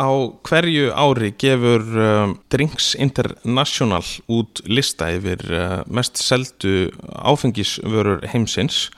á 0.00 0.08
hverju 0.48 0.90
ári 0.96 1.30
gefur 1.36 1.84
um, 1.84 2.34
Drinks 2.48 2.94
International 2.96 4.04
út 4.32 4.62
lista 4.64 5.10
yfir 5.12 5.42
uh, 5.52 5.80
mest 5.92 6.16
seldu 6.20 6.88
áfengisvörur 7.20 8.24
heimsins 8.32 8.88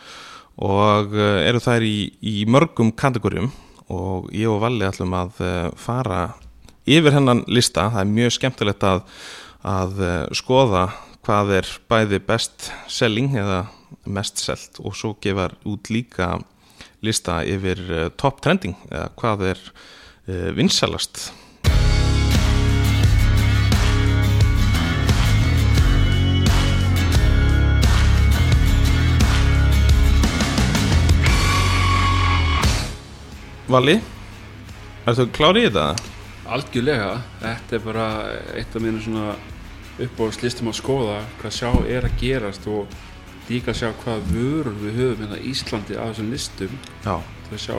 og 0.62 1.17
uh, 1.17 1.43
eru 1.43 1.62
þær 1.62 1.83
í, 1.83 1.96
í 2.23 2.37
mörgum 2.46 2.93
kategórium 2.95 3.51
og 3.93 4.30
ég 4.30 4.51
og 4.51 4.62
Valli 4.62 4.87
ætlum 4.87 5.17
að 5.19 5.43
uh, 5.43 5.71
fara 5.77 6.23
yfir 6.87 7.16
hennan 7.16 7.43
lista. 7.50 7.89
Það 7.91 8.05
er 8.05 8.12
mjög 8.12 8.37
skemmtilegt 8.39 8.87
að, 8.87 9.03
að 9.66 10.03
uh, 10.03 10.12
skoða 10.39 10.87
hvað 11.27 11.57
er 11.61 11.73
bæði 11.91 12.23
best 12.27 12.71
selling 12.91 13.34
eða 13.39 13.64
mest 14.07 14.41
selt 14.43 14.80
og 14.82 14.96
svo 14.98 15.14
gefar 15.23 15.55
út 15.69 15.91
líka 15.93 16.37
lista 17.03 17.41
yfir 17.46 17.82
uh, 17.91 18.07
top 18.19 18.41
trending 18.43 18.79
eða 18.91 19.11
hvað 19.19 19.50
er 19.53 19.66
uh, 20.29 20.50
vinsalast. 20.57 21.30
Vali 33.73 33.95
Ertu 35.09 35.24
klárið 35.34 35.64
í 35.64 35.69
þetta? 35.70 36.11
Algjörlega, 36.52 37.06
þetta 37.41 37.75
er 37.75 37.80
bara 37.83 38.05
eitt 38.59 38.77
af 38.77 38.84
mínu 38.84 39.00
svona 39.02 39.33
uppáhaldslistum 40.02 40.69
að 40.70 40.77
skoða 40.78 41.16
hvað 41.41 41.56
sjá 41.56 41.70
er 41.91 42.06
að 42.06 42.19
gerast 42.20 42.69
og 42.70 42.92
líka 43.48 43.75
sjá 43.75 43.89
hvað 44.05 44.28
vörur 44.30 44.77
við 44.83 45.00
höfum 45.00 45.25
hérna 45.25 45.41
Íslandi 45.50 45.97
af 45.97 46.12
þessum 46.12 46.30
listum. 46.30 46.78
Já. 47.02 47.16
Til 47.48 47.56
að 47.56 47.64
sjá 47.64 47.77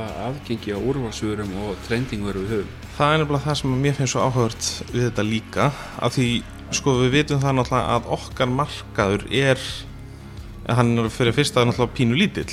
hvað 0.00 0.20
aðgengi 0.24 0.72
á 0.72 0.78
úrvalsvörum 0.80 1.50
og 1.60 1.80
trendingvöru 1.84 2.44
við 2.44 2.52
höfum. 2.54 2.72
Það 2.96 3.12
er 3.12 3.20
nefnilega 3.20 3.44
það 3.44 3.58
sem 3.60 3.74
mér 3.82 3.96
finnst 3.98 4.14
svo 4.14 4.24
áhugavert 4.24 4.68
við 4.92 5.04
þetta 5.06 5.24
líka 5.26 5.66
af 6.00 6.14
því 6.16 6.28
sko 6.76 6.94
við 7.00 7.16
vitum 7.16 7.42
það 7.42 7.56
náttúrulega 7.58 7.96
að 7.96 8.08
okkar 8.16 8.54
markaður 8.54 9.26
er 9.40 9.66
hann 10.70 10.94
er 11.02 11.10
fyrir 11.12 11.36
fyrsta 11.36 11.66
náttúrulega 11.66 11.96
pínu 11.98 12.16
lítill. 12.16 12.48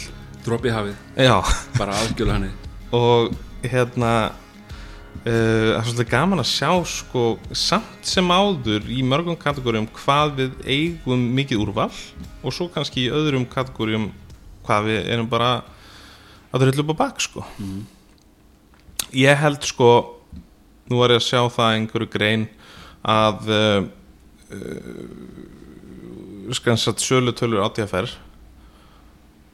Dropi 0.48 0.72
hafið, 0.72 1.00
Já. 1.20 1.38
Bara 1.78 1.96
algjörlega 2.02 2.38
hann 2.40 2.52
og 2.98 3.34
hérna 3.68 4.12
uh, 4.32 5.24
það 5.28 5.74
er 5.78 5.88
svolítið 5.88 6.12
gaman 6.12 6.44
að 6.44 6.52
sjá 6.52 6.72
sko 6.88 7.26
samt 7.52 8.08
sem 8.08 8.32
áður 8.32 8.88
í 8.92 9.02
mörgum 9.04 9.40
kategórium 9.40 9.90
hvað 9.96 10.38
við 10.42 10.62
eigum 10.64 11.26
mikið 11.36 11.64
úrval 11.64 11.92
og 11.92 12.56
svo 12.56 12.70
kannski 12.72 13.08
í 13.08 13.12
öðrum 13.12 13.48
kategórium 13.52 14.12
hvað 14.68 14.88
við 14.88 15.12
erum 15.16 15.28
bara 15.32 15.52
að 16.52 16.60
það 16.60 16.68
er 16.68 16.82
upp 16.84 16.94
á 16.94 17.02
bak 17.02 17.24
sko. 17.24 17.46
Ég 19.16 19.42
held 19.42 19.64
sko 19.68 19.90
nú 20.88 21.02
var 21.02 21.12
ég 21.12 21.22
að 21.22 21.28
sjá 21.28 21.42
það 21.52 21.76
einhverju 21.76 22.10
grein 22.12 22.48
að 23.08 23.38
uh, 23.52 23.82
uh, 24.56 25.06
skansat 26.56 27.04
sölutölur 27.04 27.66
átíðaferð 27.68 28.16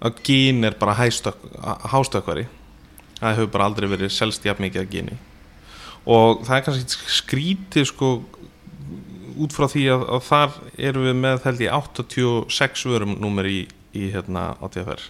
að 0.04 0.20
gín 0.28 0.68
er 0.68 0.76
bara 0.78 0.98
hástökkvari. 1.00 2.46
Það 3.20 3.38
hefur 3.38 3.54
bara 3.54 3.70
aldrei 3.70 3.88
verið 3.88 4.12
selst 4.12 4.46
jafn 4.46 4.66
mikið 4.66 4.84
að 4.84 4.92
gíni 4.92 5.22
og 6.10 6.44
það 6.44 6.56
er 6.58 6.64
kannski 6.66 7.12
skrítið 7.18 7.88
sko 7.88 8.10
út 9.44 9.56
frá 9.56 9.68
því 9.72 9.86
að, 9.94 10.06
að 10.16 10.26
þar 10.28 10.58
erum 10.90 11.08
við 11.08 11.20
með 11.24 11.46
held 11.48 11.64
ég 11.64 11.76
86 11.78 12.86
vörum 12.92 13.16
númer 13.22 13.48
í, 13.50 13.60
í 13.96 14.10
hérna 14.14 14.52
átíðaferð 14.60 15.08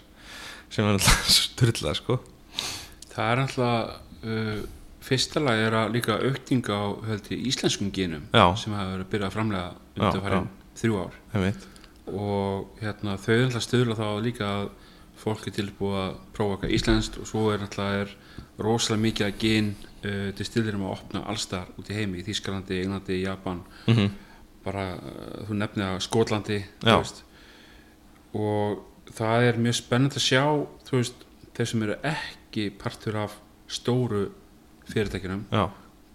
sem 0.73 0.87
er 0.87 0.97
alltaf 0.97 1.27
styrlað 1.37 1.99
sko. 1.99 2.17
Það 3.13 3.31
er 3.31 3.41
alltaf 3.43 4.23
uh, 4.25 4.63
fyrsta 5.03 5.43
lag 5.43 5.61
er 5.61 5.77
að 5.77 5.93
líka 5.97 6.17
aukning 6.23 6.65
á 6.71 6.81
held 7.09 7.29
ég, 7.33 7.45
íslenskum 7.51 7.91
genum 7.93 8.25
Já. 8.33 8.45
sem 8.59 8.73
hafa 8.73 8.95
verið 8.95 9.05
að 9.05 9.11
byrja 9.13 9.29
að 9.29 9.35
framlega 9.37 9.69
Já, 9.69 10.01
undanfærin 10.07 10.49
þrjú 10.79 10.99
ár. 11.03 11.19
Og 12.13 12.81
hérna, 12.81 13.17
þau 13.21 13.33
er 13.35 13.45
alltaf 13.47 13.67
stöðla 13.67 13.99
þá 13.99 14.07
líka 14.25 14.49
að 14.49 14.65
fólk 15.23 15.47
er 15.47 15.55
tilbúið 15.55 15.99
að 16.01 16.13
prófa 16.35 16.55
eitthvað 16.57 16.75
íslenskt 16.75 17.19
og 17.21 17.29
svo 17.29 17.45
er 17.53 17.63
alltaf 17.63 17.97
er 18.01 18.13
rosalega 18.63 19.05
mikið 19.05 19.27
að 19.27 19.37
gen 19.43 19.71
uh, 19.77 20.29
til 20.35 20.47
stillir 20.47 20.77
um 20.79 20.87
að 20.87 20.97
opna 20.97 21.23
allstar 21.31 21.69
út 21.77 21.91
í 21.91 21.97
heimi 21.97 22.19
í 22.19 22.25
Þýskalandi, 22.27 22.81
Englandi, 22.83 23.21
Japan. 23.23 23.63
Mm 23.87 24.11
bara 24.63 24.85
uh, 24.95 25.43
þú 25.47 25.57
nefnir 25.59 25.89
að 25.89 26.01
veist. 26.87 27.23
og 28.33 28.92
það 29.11 29.47
er 29.49 29.61
mjög 29.65 29.77
spennandi 29.79 30.19
að 30.19 30.27
sjá 30.27 30.43
þú 30.87 30.99
veist, 30.99 31.25
þeir 31.57 31.71
sem 31.71 31.85
eru 31.87 31.97
ekki 32.13 32.67
partur 32.81 33.19
af 33.23 33.37
stóru 33.71 34.25
fyrirtækjunum 34.91 35.47
Já, 35.51 35.65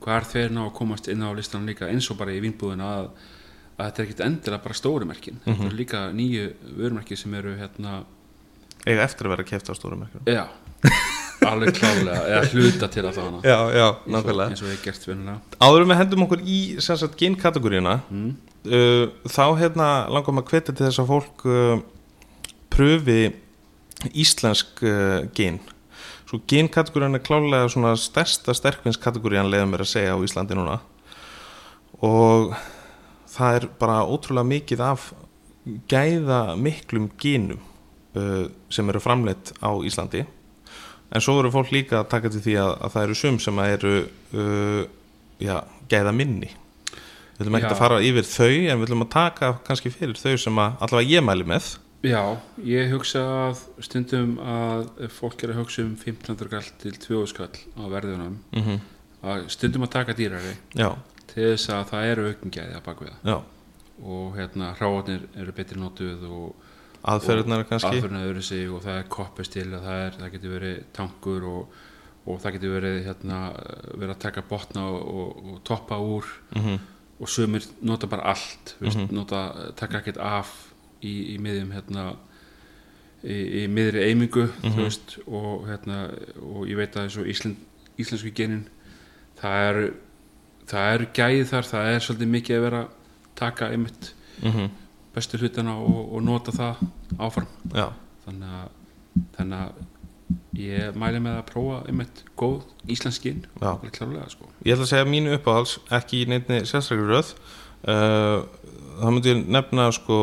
hvað 0.05 0.21
er 0.21 0.29
þeir 0.33 0.55
ná 0.57 0.63
að 0.67 0.77
komast 0.79 1.11
inn 1.11 1.25
á 1.25 1.31
listan 1.37 1.69
líka 1.69 1.91
eins 1.91 2.09
og 2.13 2.21
bara 2.21 2.35
í 2.35 2.41
vínbúðina 2.45 2.89
að, 3.01 3.11
að 3.77 3.85
þetta 3.85 4.03
er 4.03 4.09
ekkit 4.09 4.25
endilega 4.27 4.65
bara 4.65 4.79
stóru 4.79 5.09
merkin. 5.09 5.41
Þetta 5.45 5.69
eru 5.69 5.79
líka 5.79 6.05
nýju 6.15 6.49
vörumerki 6.79 7.19
sem 7.19 7.35
eru 7.39 7.55
hérna, 7.59 8.03
eiga 8.85 9.05
eftir 9.05 9.29
að 9.29 9.37
vera 9.37 9.49
keft 9.49 9.71
á 9.71 9.75
stórum 9.79 10.05
merkjum. 10.05 10.29
Já 10.31 10.47
alveg 11.49 11.77
klálega, 11.79 12.23
eða 12.29 12.49
hluta 12.53 12.89
til 12.93 13.05
að 13.05 13.19
það 13.19 13.27
hana. 13.29 13.41
Já, 13.47 13.59
já, 13.75 13.87
nákvæmlega. 14.11 14.53
eins 14.53 14.63
og 14.63 14.71
við 14.71 14.81
gert 14.85 15.07
vinnulega 15.07 15.63
Áðurum 15.65 15.93
við 15.93 16.01
hendum 16.01 16.25
okkur 16.27 16.43
í 16.43 16.59
sem 16.85 16.99
sagt 17.01 17.19
gen-kategóriuna 17.21 17.95
mm. 18.09 18.33
uh, 18.73 19.05
þá 19.31 19.45
hérna 19.61 19.89
maður 20.11 20.43
að 20.43 20.53
hvetja 20.53 20.75
til 20.75 20.87
þess 20.87 21.03
að 21.03 21.13
fólk 21.13 21.47
uh, 21.47 21.77
pröfi 22.79 23.21
íslensk 24.15 24.87
uh, 24.87 25.27
gen 25.35 25.59
svo 26.29 26.41
gen-kategóriun 26.49 27.17
er 27.17 27.25
klálega 27.25 27.69
svona 27.73 27.95
stærsta 27.97 28.53
sterkvinnskategórian 28.57 29.49
leiðum 29.49 29.73
mér 29.73 29.85
að 29.87 29.93
segja 29.95 30.13
á 30.13 30.21
Íslandi 30.21 30.59
núna. 30.59 30.77
Og 32.05 32.53
það 33.33 33.57
er 33.57 33.67
bara 33.81 34.03
ótrúlega 34.05 34.51
mikið 34.51 34.83
af 34.85 35.09
gæða 35.89 36.43
miklum 36.61 37.09
genum 37.21 37.63
uh, 38.17 38.45
sem 38.69 38.93
eru 38.93 39.01
framleitt 39.01 39.55
á 39.65 39.73
Íslandi. 39.89 40.27
En 41.09 41.25
svo 41.25 41.39
eru 41.41 41.53
fólk 41.53 41.73
líka 41.73 42.03
að 42.03 42.11
taka 42.13 42.33
til 42.35 42.45
því 42.45 42.61
að, 42.61 42.73
að 42.77 42.95
það 42.95 43.07
eru 43.07 43.19
sum 43.23 43.41
sem 43.41 43.65
eru 43.65 43.97
uh, 44.05 44.83
já, 45.41 45.57
gæða 45.89 46.13
minni. 46.13 46.53
Við 47.39 47.47
ætlum 47.47 47.57
ekki 47.57 47.73
að 47.73 47.81
fara 47.81 48.05
yfir 48.05 48.29
þau 48.29 48.53
en 48.53 48.81
við 48.83 48.89
ætlum 48.91 49.07
að 49.07 49.15
taka 49.15 49.55
kannski 49.65 49.95
fyrir 49.95 50.19
þau 50.21 50.37
sem 50.37 50.61
að 50.61 50.81
allavega 50.85 51.17
ég 51.17 51.25
mæli 51.25 51.49
með 51.49 51.77
Já, 52.07 52.39
ég 52.63 52.93
hugsa 52.93 53.21
að 53.49 53.63
stundum 53.83 54.37
að 54.39 55.09
fólk 55.11 55.43
er 55.43 55.51
að 55.51 55.65
hugsa 55.65 55.83
um 55.83 55.97
1500 55.97 56.51
kall 56.53 56.69
til 56.79 56.93
2000 56.95 57.37
kall 57.41 57.59
á 57.75 57.83
verðunum 57.91 58.39
mm 58.53 58.63
-hmm. 58.63 58.79
að 59.23 59.49
stundum 59.51 59.83
að 59.83 59.91
taka 59.91 60.15
dýrari 60.15 60.55
já, 60.75 60.95
til 61.27 61.43
þess 61.43 61.69
að 61.75 61.85
það 61.91 62.05
eru 62.13 62.29
aukningjæði 62.29 62.75
að 62.77 62.85
baka 62.85 63.05
við 63.05 63.13
það. 63.23 63.43
Og 63.99 64.37
hérna 64.37 64.75
hráarnir 64.79 65.23
eru 65.37 65.53
betri 65.53 65.81
notuð 65.81 66.23
og 66.31 66.55
aðferðunar 67.03 67.65
kannski? 67.69 67.89
aðferðina 67.89 68.27
öðru 68.27 68.43
sig 68.43 68.71
og 68.71 68.83
það 68.83 68.99
er 68.99 69.09
koppist 69.09 69.53
til 69.53 69.67
að 69.75 69.83
það, 69.83 70.07
er, 70.07 70.13
það 70.21 70.33
getur 70.33 70.51
verið 70.51 70.85
tankur 70.93 71.45
og, 71.45 71.69
og 72.27 72.41
það 72.41 72.53
getur 72.53 72.75
verið 72.81 73.05
hérna, 73.07 73.53
verið 73.95 74.11
að 74.15 74.19
taka 74.19 74.43
botna 74.43 74.87
og, 74.87 75.45
og, 75.55 75.61
toppa 75.65 75.99
úr 75.99 76.25
mm 76.55 76.79
og 77.19 77.27
sumir 77.29 77.65
nota 77.83 78.07
bara 78.07 78.23
allt 78.23 78.77
mm 78.81 78.87
Mhm. 78.87 79.09
nota, 79.11 79.73
taka 79.75 79.99
ekkert 79.99 80.17
af 80.17 80.68
í, 81.03 81.35
í 81.35 81.39
miðjum 81.43 81.73
hérna, 81.77 82.05
í, 83.25 83.37
í 83.63 83.67
miðri 83.69 84.05
eimingu 84.11 84.49
Mhm. 84.49 84.73
þú 84.75 84.83
veist, 84.85 85.19
og, 85.27 85.67
hérna, 85.69 85.99
og 86.43 86.67
ég 86.69 86.77
veit 86.77 86.97
að 86.97 87.09
þessu 87.09 87.27
Ísland, 87.27 87.57
íslensku 87.99 88.31
genin 88.35 88.69
það 89.41 89.69
eru 89.71 89.89
það 90.69 90.95
eru 90.95 91.07
gæði 91.15 91.45
þar, 91.49 91.65
það 91.65 91.93
er 91.95 92.01
svolítið 92.05 92.29
mikið 92.29 92.57
að 92.57 92.63
vera 92.63 92.83
taka 93.39 93.69
einmitt 93.73 94.13
-hmm. 94.43 94.69
bestu 95.15 95.39
hlutana 95.39 95.77
og, 95.79 96.13
og 96.15 96.23
nota 96.23 96.53
það 96.53 96.77
áfram 97.19 97.47
þannig 98.27 98.49
að, 98.49 98.69
þannig 99.37 99.59
að 99.59 99.73
ég 100.59 100.95
mæli 100.95 101.21
með 101.21 101.39
að 101.39 101.47
prófa 101.49 101.79
einmitt 101.89 102.25
góð 102.37 102.63
íslenskinn 102.89 103.47
sko 104.29 104.49
ég 104.65 104.73
ætla 104.75 104.85
að 104.85 104.89
segja 104.93 105.05
mínu 105.05 105.35
uppáhalds 105.39 105.79
ekki 105.91 106.23
í 106.23 106.29
neittni 106.29 106.61
sérstaklega 106.67 107.09
röð 107.09 107.35
uh, 107.89 108.45
þá 108.99 109.07
myndi 109.13 109.33
ég 109.33 109.47
nefna 109.49 109.89
sko 109.95 110.19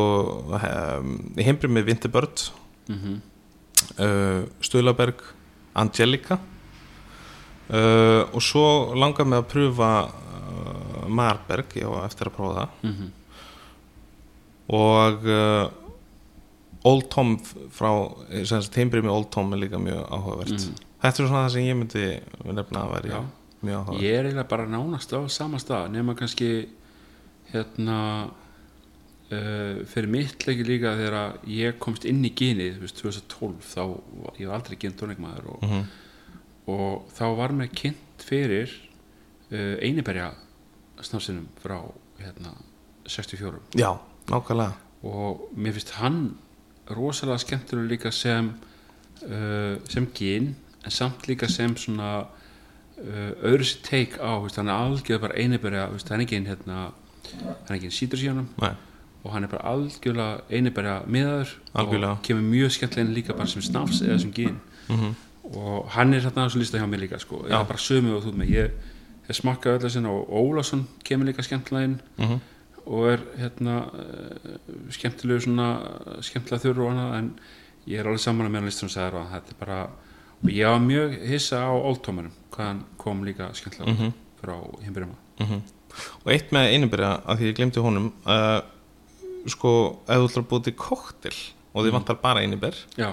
um, 0.56 1.16
heimbri 1.38 1.70
með 1.72 1.90
Vinterbird 1.90 2.46
mm 2.90 3.16
uh, 3.98 4.44
Stulaberg 4.60 5.22
Angelica. 5.76 6.38
Uh, 7.66 8.22
og 8.30 8.42
svo 8.42 8.94
langar 8.94 9.26
mig 9.26 9.40
að 9.40 9.48
pröfa 9.50 9.90
uh, 10.06 11.08
Marberg, 11.08 11.74
já, 11.74 11.88
eftir 12.04 12.30
að 12.30 12.36
prófa 12.36 12.54
það. 12.60 12.68
-hmm. 12.82 13.10
og 14.66 15.26
Old 16.86 17.08
Tom 17.10 17.36
frá 17.74 17.90
heimbri 18.76 19.02
með 19.02 19.10
Old 19.10 19.30
Tom 19.30 19.52
er 19.52 19.58
líka 19.58 19.78
mjög 19.78 20.06
áhugavert. 20.06 20.52
Mhm. 20.52 20.74
þetta 21.02 21.22
er 21.22 21.28
svona 21.28 21.46
það 21.46 21.52
sem 21.52 21.62
ég 21.62 21.76
myndi 21.76 22.20
nefna 22.44 22.80
að 22.84 22.92
vera 22.94 23.24
mjög 23.60 23.76
áhugavert. 23.76 24.02
Ég 24.02 24.14
er 24.14 24.24
eiginlega 24.24 24.48
bara 24.48 24.66
nánast 24.66 25.12
á 25.12 25.20
sama 25.28 25.58
stað 25.58 25.90
nema 25.90 26.14
kannski 26.14 26.68
hérna 27.52 28.30
uh, 29.32 29.84
fyrir 29.90 30.08
mitt 30.12 30.46
leiki 30.46 30.64
líka 30.66 30.94
þegar 30.98 31.38
ég 31.50 31.78
komst 31.82 32.04
inn 32.08 32.24
í 32.24 32.30
veist, 32.80 33.00
2012 33.02 33.62
þá 33.74 33.82
ég 34.40 34.46
var 34.48 34.58
aldrei 34.60 34.76
gyn 34.78 34.92
tónleikmaður 34.98 35.50
og, 35.54 35.62
Mhm. 35.62 35.86
og 36.68 37.08
þá 37.14 37.24
var 37.36 37.52
mér 37.52 37.68
kynnt 37.74 38.22
fyrir 38.26 38.70
uh, 39.52 39.76
einiberja 39.82 40.32
snafsinum 41.02 41.48
frá 41.62 41.78
hérna 42.18 42.54
64 43.06 43.60
Já, 43.76 43.98
nákvæmlega. 44.30 44.72
Og 45.02 45.50
mér 45.56 45.72
finnst 45.76 45.90
hann 46.00 46.36
rosalega 46.90 47.38
skemmtilega 47.38 47.88
líka 47.88 48.10
sem 48.12 48.48
uh, 49.22 49.76
sem 49.88 50.06
gin 50.14 50.54
en 50.84 50.90
samt 50.90 51.26
líka 51.28 51.48
sem 51.50 51.76
svona 51.76 52.26
uh, 52.26 53.32
öðru 53.42 53.64
sér 53.66 53.82
teik 53.86 54.16
á 54.18 54.38
hann 54.56 54.68
er 54.68 54.74
algjörð 54.80 55.20
bara 55.20 55.34
einiberja 55.38 55.86
hann 56.10 56.20
er 56.20 56.26
ekki 56.26 56.40
hérna 56.46 56.78
hann 57.36 57.70
er 57.70 57.76
ekki 57.78 57.90
sítur 57.92 58.18
síðanum 58.18 58.48
Nei, 58.62 58.72
og 59.26 59.32
hann 59.34 59.44
er 59.46 59.50
bara 59.52 59.66
algjörlega 59.74 60.40
einiberja 60.54 60.96
miðaður 61.10 61.54
og 61.74 62.18
kemur 62.26 62.46
mjög 62.46 62.74
skemmtilega 62.76 63.06
inn 63.08 63.14
líka 63.18 63.34
bara 63.36 63.50
sem 63.50 63.64
snafs 63.66 64.02
eða 64.06 64.18
sem 64.22 64.32
gin 64.36 64.58
mhm, 64.88 65.14
og 65.56 65.88
hann 65.96 66.14
er 66.14 66.22
hérna 66.26 66.44
á 66.44 66.46
þessu 66.46 66.62
lista 66.62 66.78
hjá 66.78 66.86
mér 66.90 67.02
líka 67.06 67.18
sko. 67.22 67.42
Já. 67.46 67.56
eða 67.58 67.68
bara 67.72 67.82
sömu 67.82 68.16
og 68.16 68.24
þú 68.26 68.34
með 68.38 68.52
ég, 68.54 68.70
ég 69.28 69.38
smakka 69.40 69.74
öll 69.76 69.82
þessin 69.86 70.06
og 70.10 70.30
Ólafsson 70.30 70.86
kemur 71.06 71.26
líka 71.32 71.42
skemmtilega 71.46 71.90
inn 71.90 71.98
mhm 72.22 72.44
og 72.86 73.08
er 73.10 73.22
hérna 73.40 73.80
uh, 73.90 74.50
skemmtilegu 74.94 75.40
svona 75.42 75.64
skemmtilega 76.22 76.62
þurru 76.62 76.84
og 76.86 76.92
annað 76.92 77.14
en 77.18 77.30
ég 77.90 77.98
er 77.98 78.06
alveg 78.06 78.22
saman 78.22 78.46
með 78.46 78.60
hann 78.60 78.68
listum 78.70 78.90
sagði 78.92 79.18
að 79.24 79.32
þetta 79.32 79.54
er 79.54 79.58
bara 79.58 79.78
og 80.36 80.52
ég 80.52 80.70
var 80.70 80.84
mjög 80.84 81.16
hissa 81.32 81.64
á 81.66 81.72
Oldtomerum 81.74 82.36
hvað 82.54 82.68
hann 82.70 82.84
kom 83.02 83.24
líka 83.26 83.48
skemmtilega 83.58 83.90
Mhm. 83.96 84.12
frá 84.38 84.54
himbyrjum 84.84 85.16
mhm. 85.40 85.60
Og 86.26 86.30
eitt 86.32 86.50
með 86.52 86.70
einubyrja 86.76 87.10
að 87.26 87.38
því 87.40 87.50
ég 87.50 87.56
glemdi 87.56 87.80
honum 87.82 88.12
uh, 88.26 88.60
Sko, 89.46 89.72
ef 90.06 90.18
þú 90.20 90.28
ætlar 90.28 90.42
að 90.44 90.48
búið 90.50 90.64
til 90.66 90.76
koktel 90.80 91.34
og 91.72 91.84
þið 91.84 91.94
vantar 91.94 92.18
bara 92.22 92.42
einubér 92.42 92.78
já, 92.98 93.10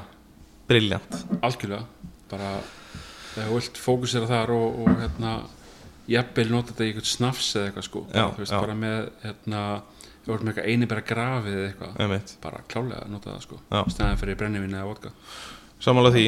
Briljant 0.69 1.17
algjörlega. 1.43 1.83
Bara 2.31 2.53
þegar 3.33 3.49
þú 3.49 3.57
vilt 3.59 3.81
fókusera 3.83 4.29
þar 4.29 4.53
og, 4.55 4.79
og 4.83 5.01
hérna 5.01 5.33
jafnvel 6.09 6.47
nota 6.51 6.73
þetta 6.73 6.85
í 6.85 6.91
eitthvað 6.93 7.09
snafs 7.11 7.49
eða 7.57 7.69
eitthvað 7.69 7.87
sko. 7.89 8.05
Bara, 8.07 8.23
Já, 8.23 8.25
þú 8.33 8.43
veist, 8.43 8.55
bara 8.57 8.77
með 8.79 8.97
hérna 9.23 9.65
þú 10.23 10.31
voru 10.31 10.47
með 10.47 10.53
eitthvað 10.53 10.71
eini 10.71 10.89
bara 10.93 11.05
grafið 11.11 11.59
eða 11.59 11.67
eitthvað 11.69 12.33
bara 12.47 12.63
klálega 12.71 13.11
nota 13.11 13.33
það 13.33 13.45
sko. 13.45 13.59
Stæðan 13.93 14.19
fyrir 14.23 14.39
brennivinni 14.39 14.79
eða 14.79 14.89
vodka. 14.89 15.13
Samála 15.83 16.13
því. 16.15 16.25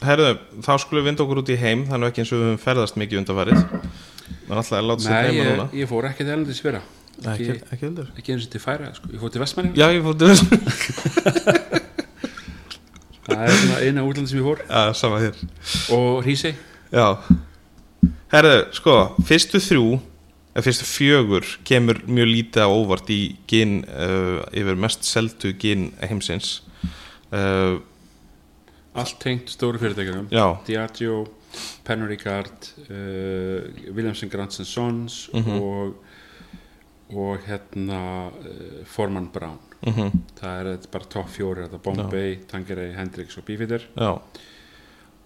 Herðu, 0.00 0.30
þá 0.64 0.72
skulum 0.80 1.02
við 1.02 1.10
vinda 1.10 1.24
okkur 1.26 1.42
út 1.42 1.52
í 1.52 1.58
heim. 1.60 1.84
Þannig 1.88 2.12
ekki 2.12 2.22
eins 2.22 2.32
og 2.32 2.40
við 2.40 2.46
höfum 2.48 2.62
ferðast 2.62 2.96
mikið 3.00 3.20
undanfarið. 3.20 3.60
Það 3.60 4.54
er 4.54 4.60
alltaf 4.60 4.78
að 4.78 4.86
láta 4.88 5.04
sér 5.04 5.16
heima 5.26 5.36
ég, 5.36 5.50
núna. 5.50 5.66
ég 5.76 5.90
fór 5.90 6.08
ekki 6.08 6.24
til 6.24 6.32
Erlendis 6.32 6.62
fyrra. 6.64 6.80
Nei, 6.80 6.99
ekki, 7.20 7.50
ekki, 7.72 7.84
heldur. 7.84 8.08
ekki 8.18 8.32
eins 8.34 8.46
og 8.46 8.50
til 8.54 8.60
færa 8.62 8.92
sko. 8.96 9.08
ég 9.12 9.20
fór 9.20 9.30
til 9.34 9.40
Vestmanni 9.42 9.72
Já, 9.76 9.86
ég 9.92 10.02
fór 10.04 10.16
til 10.18 10.28
þess 10.30 10.42
það 13.30 13.42
er 13.46 13.56
svona 13.60 13.80
eina 13.84 14.04
útlandi 14.06 14.30
sem 14.32 14.40
ég 14.40 14.46
fór. 14.46 14.62
Já, 14.66 14.92
sama 14.96 15.20
hér. 15.22 15.36
Og 15.94 16.22
Hrísey. 16.24 16.54
Já. 16.90 17.06
Herðu, 18.32 18.54
sko, 18.74 18.94
fyrstu 19.28 19.60
þrjú 19.62 19.84
eða 20.50 20.64
fyrstu 20.66 20.86
fjögur 20.88 21.46
kemur 21.68 22.00
mjög 22.10 22.30
lítið 22.32 22.64
á 22.66 22.68
óvart 22.74 23.10
í 23.14 23.20
gin 23.50 23.80
uh, 23.86 24.40
yfir 24.56 24.78
mest 24.80 25.06
seldu 25.06 25.52
gin 25.62 25.90
heimsins. 26.02 26.56
Uh, 27.30 27.78
allt 28.98 29.20
tengt 29.22 29.52
stóru 29.52 29.78
fyrirtækjum 29.78 30.26
Já, 30.34 30.48
Diageo, 30.66 31.20
Pernod 31.86 32.10
Ricard 32.10 32.72
uh, 32.88 33.68
Williamson 33.94 34.30
Grants 34.32 34.58
Sons 34.66 35.28
Mhm. 35.34 35.60
og 35.60 35.94
og 37.10 37.40
hérna 37.46 38.00
uh, 38.30 38.84
Forman 38.86 39.30
Brown. 39.32 39.58
Mhm, 39.86 40.10
það 40.36 40.58
er 40.60 40.68
þetta 40.74 40.90
bara 40.92 41.08
topp 41.14 41.30
fjóri 41.32 41.64
Bombay, 41.82 42.36
Tangeray, 42.50 42.92
Hendrix 42.92 43.38
og 43.38 43.48
já, 43.48 44.20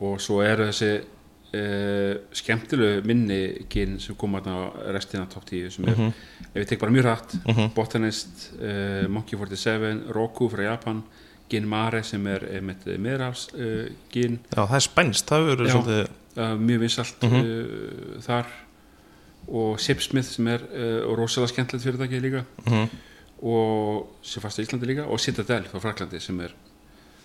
og 0.00 0.20
svo 0.20 0.42
eru 0.42 0.68
þessi 0.68 0.90
uh, 1.00 2.14
skemmtilegu 2.34 3.02
minni 3.06 3.66
gin 3.70 3.98
sem 4.00 4.14
koma 4.14 4.38
á 4.40 4.70
restina 4.94 5.26
topp 5.26 5.46
10 5.50 5.70
sem 5.70 5.88
er, 5.88 5.96
mhm, 5.98 6.12
ef 6.52 6.62
ég 6.62 6.68
tek 6.68 6.80
bara 6.80 6.94
mjög 6.94 7.04
rætt 7.08 7.36
mhm. 7.44 7.70
Botanist, 7.74 8.50
uh, 8.60 9.08
Monkey 9.08 9.38
47 9.38 10.12
Roku 10.14 10.48
frá 10.52 10.68
Japan 10.70 11.02
Gin 11.50 11.66
Mare 11.68 12.02
sem 12.06 12.24
er 12.26 12.46
einmitt 12.56 12.86
miðrafs 12.86 13.48
uh, 13.54 13.88
gin, 14.12 14.38
Já, 14.54 14.62
það 14.64 14.76
er 14.78 14.86
spænst, 14.88 15.26
það 15.30 15.50
Já. 15.68 15.74
svolítið 15.74 16.12
mjög 16.34 16.80
vinsalt 16.82 17.22
Mhm. 17.22 18.22
þar 18.24 18.46
og 19.48 19.80
Sipsmith 19.80 20.28
sem 20.36 20.48
er 20.48 20.62
uh, 20.70 21.16
rosalega 21.18 21.52
skemmtilegt 21.52 21.84
fyrirtæki 21.84 22.20
líka. 22.22 22.44
Mhm, 22.66 22.88
og 23.44 24.06
sem 24.22 24.42
fast 24.42 24.58
á 24.58 24.64
Íslandi 24.64 24.88
líka 24.88 25.04
og 25.04 25.20
Citadel 25.20 25.66
frá 25.68 25.80
Fraklandi 25.82 26.20
sem 26.20 26.40
er 26.40 26.54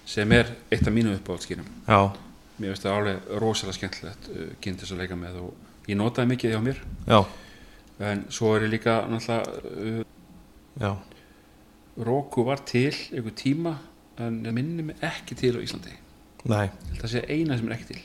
sem 0.09 0.31
er 0.31 0.49
eitt 0.71 0.87
af 0.87 0.93
mínu 0.93 1.13
uppáhaldskinum 1.15 1.67
Já, 1.87 2.09
mér 2.59 2.73
finnst 2.73 2.83
það 2.83 2.95
alveg 2.97 3.29
rosalega 3.43 3.77
skemmtilegt 3.77 4.31
uh, 4.33 4.47
gin 4.61 4.75
til 4.75 4.85
þess 4.85 4.95
að 4.97 5.03
leika 5.03 5.19
með 5.19 5.37
og 5.43 5.53
ég 5.89 5.97
notaði 5.97 6.31
mikið 6.33 6.55
hjá 6.55 6.63
mér. 6.63 6.81
Já, 7.07 7.19
en 8.09 8.25
svo 8.33 8.55
er 8.55 8.67
ég 8.67 8.73
líka 8.73 8.99
náttúrulega 9.09 10.03
uh, 10.79 10.97
Roku 11.99 12.45
var 12.47 12.61
til 12.63 12.93
einhver 13.11 13.33
tíma 13.35 13.73
en 14.19 14.37
minni 14.55 14.83
mig 14.87 15.01
ekki 15.03 15.35
til 15.35 15.57
á 15.57 15.63
Íslandi. 15.63 15.91
Nei, 16.47 16.69
það 16.99 17.11
sé 17.11 17.23
eina 17.27 17.57
sem 17.57 17.67
er 17.67 17.75
ekki 17.75 17.89
til. 17.93 18.03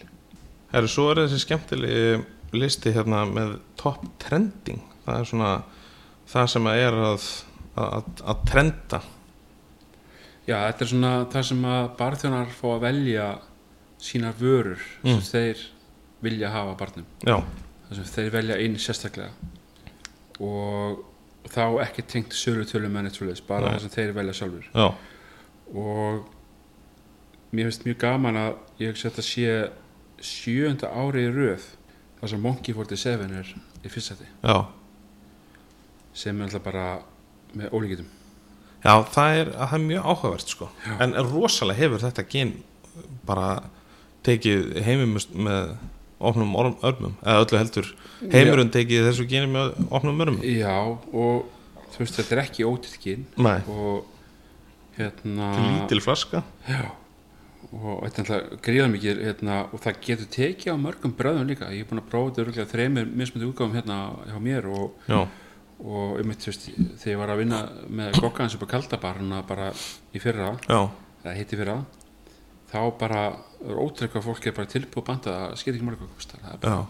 Herru, 0.72 0.88
svo 0.90 1.10
er 1.12 1.20
þessi 1.22 1.38
skemmtilegi 1.44 2.16
listi 2.58 2.92
hérna 2.94 3.24
með 3.28 3.56
top 3.80 4.04
trending. 4.22 4.80
Það 5.04 5.18
er 5.20 5.28
svona 5.30 5.50
það 6.32 6.46
sem 6.54 6.68
að 6.70 6.80
er 6.86 6.98
að, 7.10 7.26
að, 7.76 8.12
að 8.24 8.44
trenda. 8.50 9.00
Já, 10.44 10.56
þetta 10.68 10.84
er 10.84 10.90
svona 10.92 11.12
það 11.32 11.46
sem 11.50 11.64
að 11.72 11.88
barþjónar 11.98 12.52
fá 12.52 12.66
að 12.74 12.82
velja 12.88 13.28
sínar 14.04 14.34
vörur 14.40 14.80
Mm. 15.04 15.20
sem 15.20 15.26
þeir 15.30 15.62
vilja 16.24 16.50
hafa 16.52 16.74
barnum. 16.80 17.06
Já, 17.24 17.38
það 17.88 17.96
sem 18.00 18.10
þeir 18.14 18.30
velja 18.38 18.58
inn 18.64 18.76
sérstaklega. 18.80 19.32
Og 20.44 21.04
þá 21.52 21.64
ekki 21.84 22.02
tengt 22.08 22.32
sölutölum 22.36 22.96
en 22.98 23.06
eitthvað 23.10 23.40
bara 23.48 23.68
Nei. 23.68 23.74
það 23.76 23.82
sem 23.84 23.92
þeir 23.94 24.12
velja 24.16 24.32
sjálfur 24.38 24.68
já, 24.72 24.86
og 25.76 26.24
mér 27.54 27.68
finnst 27.68 27.84
mjög 27.84 27.98
gaman 28.00 28.38
að 28.40 28.54
ég 28.80 28.94
hugsa 28.94 29.10
að 29.10 29.12
þetta 29.12 29.24
sé 29.28 30.24
sjönda 30.24 30.88
ári 30.96 31.26
í 31.28 31.32
röð 31.36 31.66
þar 32.24 32.32
sem 32.32 32.40
Monkey 32.40 32.72
47 32.72 33.24
er 33.28 33.54
í 33.84 33.90
fyrstætti 33.92 34.26
já. 34.40 34.58
Sem 36.16 36.38
er 36.40 36.46
alltaf 36.48 36.64
bara 36.64 36.84
með 37.54 37.74
ólíkitum 37.76 38.06
Já, 38.84 38.98
það 39.12 39.38
er, 39.38 39.50
það 39.56 39.74
er 39.76 39.82
mjög 39.84 40.06
áhugavert 40.12 40.50
sko. 40.52 40.66
Já. 40.84 40.94
en 41.00 41.14
rosalega 41.30 41.80
hefur 41.80 42.02
þetta 42.02 42.24
gen 42.28 42.50
bara 43.24 43.48
tekið 44.24 44.74
heimum 44.84 45.14
með 45.46 45.70
opnum 46.24 46.52
orm, 46.60 46.74
örmum 46.84 47.14
eða 47.20 47.44
öllu 47.44 47.60
heldur 47.60 47.88
heimurinn 48.32 48.72
tekið 48.72 49.08
þessu 49.08 49.26
geni 49.28 49.48
með 49.52 49.72
opnum 49.88 50.20
örmum. 50.24 50.44
Já, 50.44 50.76
og 50.80 51.48
þú 51.94 52.02
veist, 52.02 52.18
þetta 52.20 52.36
er 52.36 52.42
ekki 52.44 52.68
ótilkin 52.68 53.24
Nei, 53.40 53.58
og 53.68 54.04
hérna 54.98 55.50
lítil 55.60 56.00
flaska. 56.04 56.44
Já, 56.68 56.84
og 57.74 58.04
þetta 58.04 58.22
er 58.22 58.28
alltaf 58.34 58.60
gríða 58.64 58.90
mikið 58.92 59.22
hérna, 59.26 59.56
og 59.72 59.82
það 59.82 60.02
getur 60.06 60.30
tekið 60.36 60.76
á 60.76 60.84
mörgum 60.84 61.14
bröðum 61.18 61.48
líka. 61.48 61.70
Ég 61.74 61.84
er 61.84 61.90
búin 61.90 62.02
að 62.02 62.10
prófa 62.12 62.44
þetta 62.44 62.68
þreymir 62.70 63.08
mismundi 63.10 63.48
útgáfum 63.48 63.74
hérna 63.74 63.98
hjá 64.28 64.38
mér 64.42 64.68
og, 64.70 65.00
og 65.82 66.20
um 66.20 66.34
þú 66.34 66.52
veist, 66.52 66.68
þegar 67.02 67.12
ég 67.12 67.20
var 67.22 67.34
að 67.34 67.42
vinna 67.42 67.60
með 67.88 68.20
kokkaðans 68.20 68.56
upp 68.58 68.66
á 68.68 68.72
kaldabarna 68.76 69.42
bara 69.48 69.72
í 70.14 70.22
fyrra, 70.22 70.54
já, 70.68 70.80
eða 71.24 71.36
hitti 71.40 71.58
fyrra 71.60 71.78
þá 72.70 72.80
bara 73.00 73.24
hvað 73.64 74.24
fólk 74.28 74.46
er 74.46 74.56
bara 74.56 74.70
tilbúið 74.70 75.06
banda 75.06 75.34
það 75.34 75.58
skil 75.60 75.74
ekki 75.74 75.86
mörg 75.86 76.00
hvað 76.02 76.14
kostar, 76.16 76.40
það 76.42 76.54
er 76.54 76.62
bara, 76.64 76.80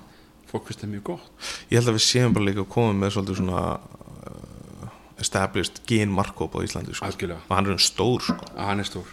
fólk 0.50 0.68
finnst 0.68 0.84
það 0.84 0.94
mjög 0.94 1.04
gott. 1.10 1.50
Ég 1.70 1.76
held 1.78 1.90
að 1.90 1.98
við 1.98 2.06
séum 2.06 2.36
bara 2.36 2.48
líka 2.48 2.64
að 2.64 2.72
koma 2.76 2.94
með 3.00 3.16
svolítið 3.16 3.40
svona 3.40 3.64
uh, 3.74 4.94
established 5.22 5.82
gen 5.88 6.14
markop 6.14 6.56
á 6.56 6.58
Íslandi 6.64 6.96
sko. 6.96 7.10
og 7.36 7.52
hann 7.54 7.70
er 7.72 7.84
stór 7.84 8.24
sko. 8.24 8.50
hann 8.56 8.82
er 8.82 8.88
stór 8.88 9.12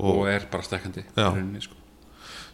Og- 0.00 0.18
og, 0.22 0.28
er 0.28 0.46
bara 0.50 0.66
stekkandi 0.66 1.04
rauninni, 1.16 1.60
sko. 1.60 1.74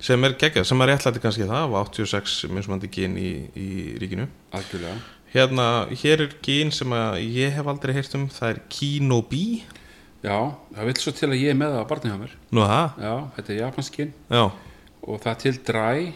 sem 0.00 0.24
er 0.24 0.34
geggjað, 0.36 0.66
sem 0.68 0.80
er 0.80 0.92
réttlæti 0.92 1.22
kannski 1.22 1.46
það 1.48 1.76
af 1.80 1.92
86 1.94 2.50
mismandi 2.50 2.90
gen 2.92 3.16
í, 3.16 3.30
í 3.56 3.68
ríkinu. 4.00 4.26
Algjörlega. 4.52 4.98
Hérna, 5.32 5.86
hér 5.90 6.22
er 6.26 6.36
gen 6.42 6.70
sem 6.72 6.92
að 6.96 7.18
ég 7.24 7.56
hef 7.56 7.66
aldrei 7.66 7.94
heyrt 7.96 8.14
um, 8.14 8.28
það 8.28 8.50
er 8.54 8.60
Kinobi. 8.68 9.62
Já, 10.24 10.54
það 10.74 10.86
vil 10.88 10.94
svo 11.00 11.12
til 11.12 11.28
að 11.28 11.40
ég 11.42 11.50
er 11.52 11.58
með 11.58 11.74
það 11.74 11.82
á 11.82 11.90
barni 11.90 12.10
hjá 12.12 12.20
mér. 12.20 12.36
Nú 12.50 12.62
Já, 13.02 13.14
þetta 13.36 13.52
er 13.52 13.58
japanskinn 13.60 14.14
já, 14.30 14.44
og 15.06 15.20
það 15.22 15.32
er 15.32 15.42
til 15.42 15.58
dry 15.66 16.06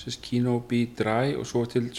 sem 0.00 0.16
Kino 0.24 0.58
B 0.64 0.86
dry 0.96 1.34
og 1.36 1.46
svo 1.48 1.64
til 1.68 1.90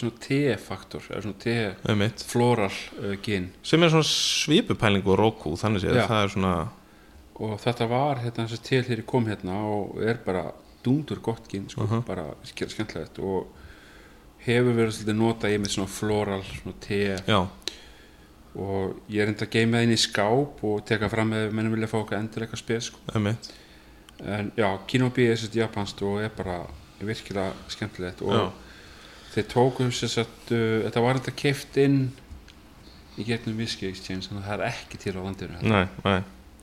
einmitt. 1.92 2.18
Te-floral 2.18 2.72
uh, 2.98 3.14
gin. 3.22 3.50
Sem 3.62 3.82
er 3.82 3.92
svona 3.92 4.06
svipupæling 4.08 5.06
og 5.06 5.18
Roku 5.20 5.54
þannig 5.60 5.84
Já. 6.02 6.06
það 6.10 6.22
er 6.24 6.32
svona 6.34 6.54
og 7.42 7.56
þetta 7.62 7.88
var 7.90 8.20
hérna 8.22 8.46
þess 8.46 8.58
að 8.60 8.66
til 8.68 8.82
þegar 8.86 9.02
ég 9.02 9.08
kom 9.12 9.26
hérna 9.30 9.56
og 9.66 9.98
er 10.06 10.20
bara 10.24 10.44
dundur 10.84 11.20
gott 11.22 11.48
gin 11.50 11.68
sko, 11.70 11.84
Mhm. 11.86 12.04
bara 12.06 12.28
skemmt 12.46 12.70
skemmtilegt. 12.74 13.18
Og 13.22 13.46
hefur 14.46 14.74
verið 14.74 14.94
svolítið 14.96 15.16
nota 15.18 15.48
ég 15.50 15.60
með 15.62 15.74
svona 15.76 15.88
floral, 15.88 16.42
svona 16.42 16.74
te. 16.80 17.00
Já, 17.26 17.40
og 18.54 18.96
ég 19.08 19.22
er 19.22 19.28
enda 19.32 19.46
að 19.46 19.50
geima 19.54 19.78
það 19.78 19.82
inn 19.86 19.94
í 19.94 20.00
skáp 20.02 20.64
og 20.68 20.82
teka 20.84 21.08
fram 21.08 21.32
ef 21.32 21.52
mennum 21.52 21.72
vilja 21.72 21.88
fá 21.88 21.98
okkar 22.02 22.18
endilega 22.20 22.56
spes 22.56 22.90
sko. 22.90 22.98
en 24.24 24.52
já, 24.56 24.78
Kino 24.86 25.08
B 25.10 25.18
er 25.30 25.36
svolítið 25.36 25.62
japanst 25.64 26.02
og 26.02 26.20
er 26.22 26.28
bara 26.36 26.66
virkilega 27.00 27.52
skemmtilegt. 27.68 28.20
Og 28.22 28.32
Já. 28.32 28.52
þeir 29.34 29.46
tóku 29.48 29.86
þess 29.90 30.18
að 30.18 30.52
uh, 30.52 30.82
þetta 30.90 31.00
var 31.02 31.14
þetta 31.18 31.36
keft 31.36 31.76
inn 31.76 32.12
í 33.18 33.24
gegnum 33.24 33.56
Whisky 33.56 33.88
Exchange 33.88 34.28
þannig 34.28 34.44
að 34.44 34.48
það 34.50 34.60
er 34.60 34.68
ekki 34.68 34.98
til 34.98 35.12
á 35.16 35.20
landinu 35.24 35.62
Nei, 35.62 35.88
nei 36.04 36.22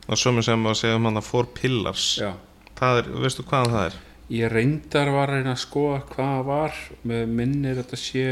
Og 0.10 0.18
sömur 0.18 0.46
sem 0.46 0.66
að 0.66 0.78
segja 0.80 0.98
um 0.98 1.06
hann 1.10 1.20
að 1.22 1.28
Four 1.30 1.50
Pillars. 1.54 2.06
Já, 2.22 2.32
Það 2.80 3.02
er, 3.02 3.10
veistu 3.26 3.44
hvaðan 3.46 3.74
það 3.76 3.90
er? 3.90 3.98
ég 4.30 4.52
reyndar 4.54 5.10
var 5.10 5.32
að 5.32 5.40
reyna 5.40 5.54
að 5.56 5.62
skoða 5.64 6.00
hvað 6.12 6.28
það 6.36 6.44
var. 6.50 6.80
Með 7.12 7.32
minnir 7.40 7.80
þetta 7.82 7.98
sé 8.00 8.26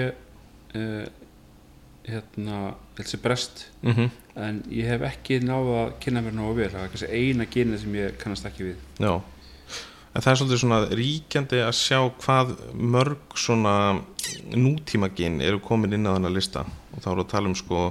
uh, 0.78 1.08
hérna, 2.08 2.60
þessi 2.98 3.20
brest 3.24 3.68
Mm 3.86 4.10
en 4.38 4.60
ég 4.70 4.86
hef 4.86 5.02
ekki 5.08 5.40
náða 5.42 5.78
að 5.82 5.94
kynna 6.04 6.22
mér 6.22 6.36
nógu 6.38 6.60
vel. 6.60 6.68
Það 6.70 6.84
er 6.84 6.92
kannski 6.94 7.08
eina 7.10 7.48
kynna 7.50 7.80
sem 7.82 7.96
ég 7.98 8.18
kannast 8.22 8.46
ekki 8.46 8.68
við. 8.68 8.84
Já. 9.02 9.16
En 10.14 10.22
það 10.22 10.30
er 10.30 10.38
svolítið 10.42 10.62
svona 10.62 10.78
ríkjandi 11.00 11.62
að 11.66 11.74
sjá 11.80 11.98
hvað 12.22 12.52
mörg 12.78 13.34
svona 13.38 13.74
nútímaginn 14.54 15.42
eru 15.42 15.58
komin 15.64 15.98
inn 15.98 16.06
á 16.06 16.14
þennan 16.14 16.38
lista. 16.38 16.64
Og 16.94 17.02
þá 17.02 17.10
eru 17.16 17.26
að 17.26 17.32
tala 17.34 17.50
um 17.52 17.58
sko 17.58 17.82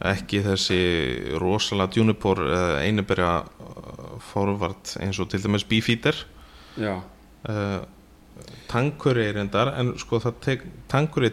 ekki 0.00 0.40
þessi 0.46 0.78
rosalega 1.42 1.92
djunipor 1.92 2.40
eða 2.46 2.78
einubera 2.86 3.30
forvart 4.30 4.94
eins 5.02 5.18
og 5.20 5.28
til 5.32 5.42
dæmis 5.44 5.64
Beefeater 5.68 6.16
Já, 6.80 6.94
uh, 7.50 7.80
Tankuri 8.70 9.26
er 9.28 9.40
endar 9.42 9.72
en 9.80 9.92
sko 10.00 10.20
það 10.22 10.38
tek, 10.46 10.64
Tankuri 10.88 11.32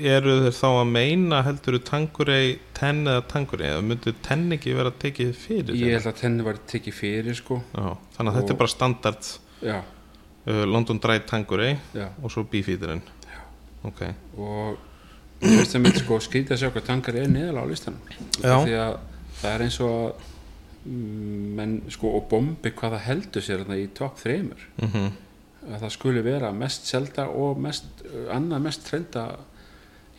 eru 0.00 0.32
þeir 0.46 0.54
þá 0.56 0.66
að 0.70 0.90
meina 0.94 1.42
heldur 1.44 1.76
Tankuri 1.84 2.58
tenn 2.74 3.04
eða 3.04 3.22
Tankuri 3.28 3.68
eða 3.68 3.84
myndu 3.84 4.14
tenn 4.24 4.46
ekki 4.56 4.74
vera 4.78 4.90
tekið 5.02 5.32
fyrir 5.36 5.76
ég 5.78 5.94
held 5.98 6.08
að 6.10 6.20
tenni 6.22 6.46
var 6.46 6.58
tekið 6.72 6.96
fyrir 6.96 7.36
sko. 7.38 7.60
Já, 7.76 7.94
þannig 8.16 8.32
að 8.32 8.38
þetta 8.40 8.46
Og- 8.48 8.54
er 8.56 8.60
bara 8.64 8.74
standard 8.74 9.32
uh, 9.70 10.64
London 10.66 10.98
Dry 11.04 11.18
Tanqueray 11.28 11.76
já. 11.94 12.08
og 12.22 12.32
svo 12.32 12.46
Beefeaterinn 12.50 13.02
ok, 13.84 14.00
og 14.40 14.86
ég 15.44 15.56
veist 15.60 15.78
að 15.78 15.86
mitt 15.86 16.02
sko 16.02 16.20
skrítið 16.20 16.56
að 16.56 16.62
sjá 16.62 16.72
hvað 16.74 16.88
tankar 16.90 17.20
er 17.20 17.32
neðalega 17.32 17.64
á 17.64 17.70
listanum. 17.70 18.12
Því 18.40 18.76
að 18.80 18.92
það 19.40 19.54
er 19.54 19.64
eins 19.66 19.80
og 19.86 20.28
mm, 20.84 21.48
menn 21.56 21.74
sko 21.92 22.14
og 22.18 22.28
bombi 22.30 22.72
hvað 22.76 22.96
það 22.96 23.06
heldur 23.08 23.46
sér 23.46 23.66
í 23.78 23.88
topp 23.96 24.20
þreymur 24.20 24.70
mm 24.84 25.10
að 25.68 25.84
það 25.84 25.94
skuli 25.94 26.24
vera 26.24 26.50
mest 26.56 26.88
selda 26.88 27.26
og 27.36 27.60
mest, 27.60 28.04
annað 28.32 28.64
mest 28.64 28.86
trenda 28.88 29.26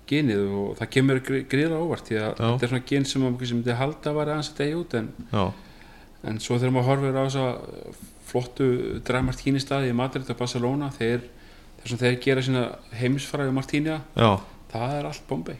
genið 0.10 0.48
og 0.60 0.72
það 0.80 0.92
kemur 0.96 1.22
gríðlega 1.24 1.82
óvart 1.82 2.10
því 2.10 2.20
að 2.20 2.32
þetta 2.42 2.68
er 2.68 2.74
svona 2.74 2.88
gen 2.92 3.08
sem 3.08 3.24
maður 3.24 3.54
myndi 3.56 3.78
halda 3.80 4.12
að 4.12 4.18
vera 4.20 4.36
aðeins 4.36 4.51
að 4.51 4.62
degja 4.62 4.80
út 4.82 4.96
en, 5.00 5.12
en 6.30 6.42
svo 6.44 6.58
þegar 6.60 6.75
maður 6.75 6.90
horfir 6.92 7.18
á 7.18 7.24
þess 7.24 7.42
að 7.42 8.01
flottu 8.32 8.68
dræmartíni 9.08 9.62
staði 9.63 9.92
í 9.92 9.98
Madrid 9.98 10.30
og 10.32 10.40
Barcelona 10.40 10.92
þeir, 10.96 11.24
þeir 11.88 12.20
gera 12.24 12.44
sína 12.46 12.66
heimisfræði 13.00 13.56
Martínia, 13.56 14.01
það 14.72 14.96
er 14.98 15.12
allt 15.12 15.28
bombi 15.30 15.58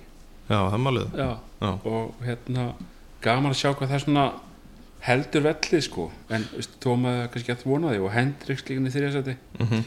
já, 0.48 0.58
það 0.58 0.90
er 0.92 1.04
já, 1.22 1.30
og 1.70 2.24
hérna 2.26 2.72
gaman 3.22 3.54
að 3.54 3.60
sjá 3.62 3.70
hvað 3.72 3.92
það 3.92 3.98
er 4.00 4.06
svona 4.06 4.26
heldur 5.06 5.46
vellið 5.46 5.86
sko. 5.86 6.08
En 6.34 6.46
veistu, 6.56 6.80
Tóma 6.84 7.14
kannski 7.34 7.54
að 7.54 7.66
vona 7.70 7.94
því. 7.94 8.02
Og 8.06 8.14
Hendrix 8.16 8.66
líka 8.68 8.82
í 8.82 8.94
þriðasæti 8.96 9.38
mm 9.60 9.84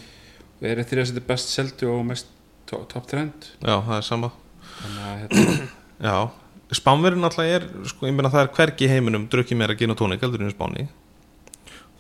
og 0.55 0.69
er 0.71 0.81
þriðasæti 0.87 1.21
best 1.27 1.51
seldu 1.53 1.89
og 1.91 2.05
mest 2.09 2.29
to 2.71 2.79
top 2.89 3.07
trend. 3.11 3.51
Já, 3.61 3.75
það 3.85 3.97
er 3.97 4.05
sama. 4.07 4.31
Þannig 4.79 5.03
að 5.05 5.17
hérna, 5.21 5.67
já, 6.07 6.15
spánverðin 6.79 7.25
náttúrulega 7.27 7.59
er 7.59 7.67
sko, 7.91 8.07
ég 8.09 8.15
meina 8.17 8.31
það 8.33 8.45
er 8.45 8.53
hvergi 8.57 8.89
heiminum 8.89 9.27
drukkið 9.29 9.61
meira 9.61 9.77
gin 9.77 9.93
og 9.93 9.99
tónik 9.99 10.23
heldur 10.25 10.47
en 10.47 10.55
spáni 10.55 10.87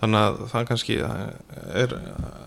þannig 0.01 0.21
að 0.21 0.41
það 0.51 0.67
kannski 0.71 0.97
er 1.01 1.95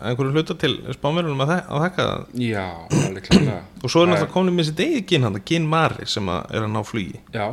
einhverju 0.06 0.34
hluta 0.36 0.58
til 0.62 0.74
spánverðinum 0.98 1.44
að, 1.46 1.54
að 1.64 1.86
þekka 1.86 2.08
já, 2.44 2.66
alveg 3.00 3.28
klálega. 3.30 3.58
Og 3.84 3.94
svo 3.94 4.04
er 4.04 4.12
náttúrulega 4.12 4.34
komin 4.36 4.58
með 4.58 4.70
sitt 4.70 4.84
eigið 4.84 5.08
gin 5.12 5.28
hann, 5.28 5.42
gin 5.48 5.68
Mari 5.72 6.08
sem 6.10 6.32
að 6.34 6.54
er 6.54 6.68
að 6.68 6.74
ná 6.76 6.80
flugi. 6.86 7.24
Já, 7.34 7.48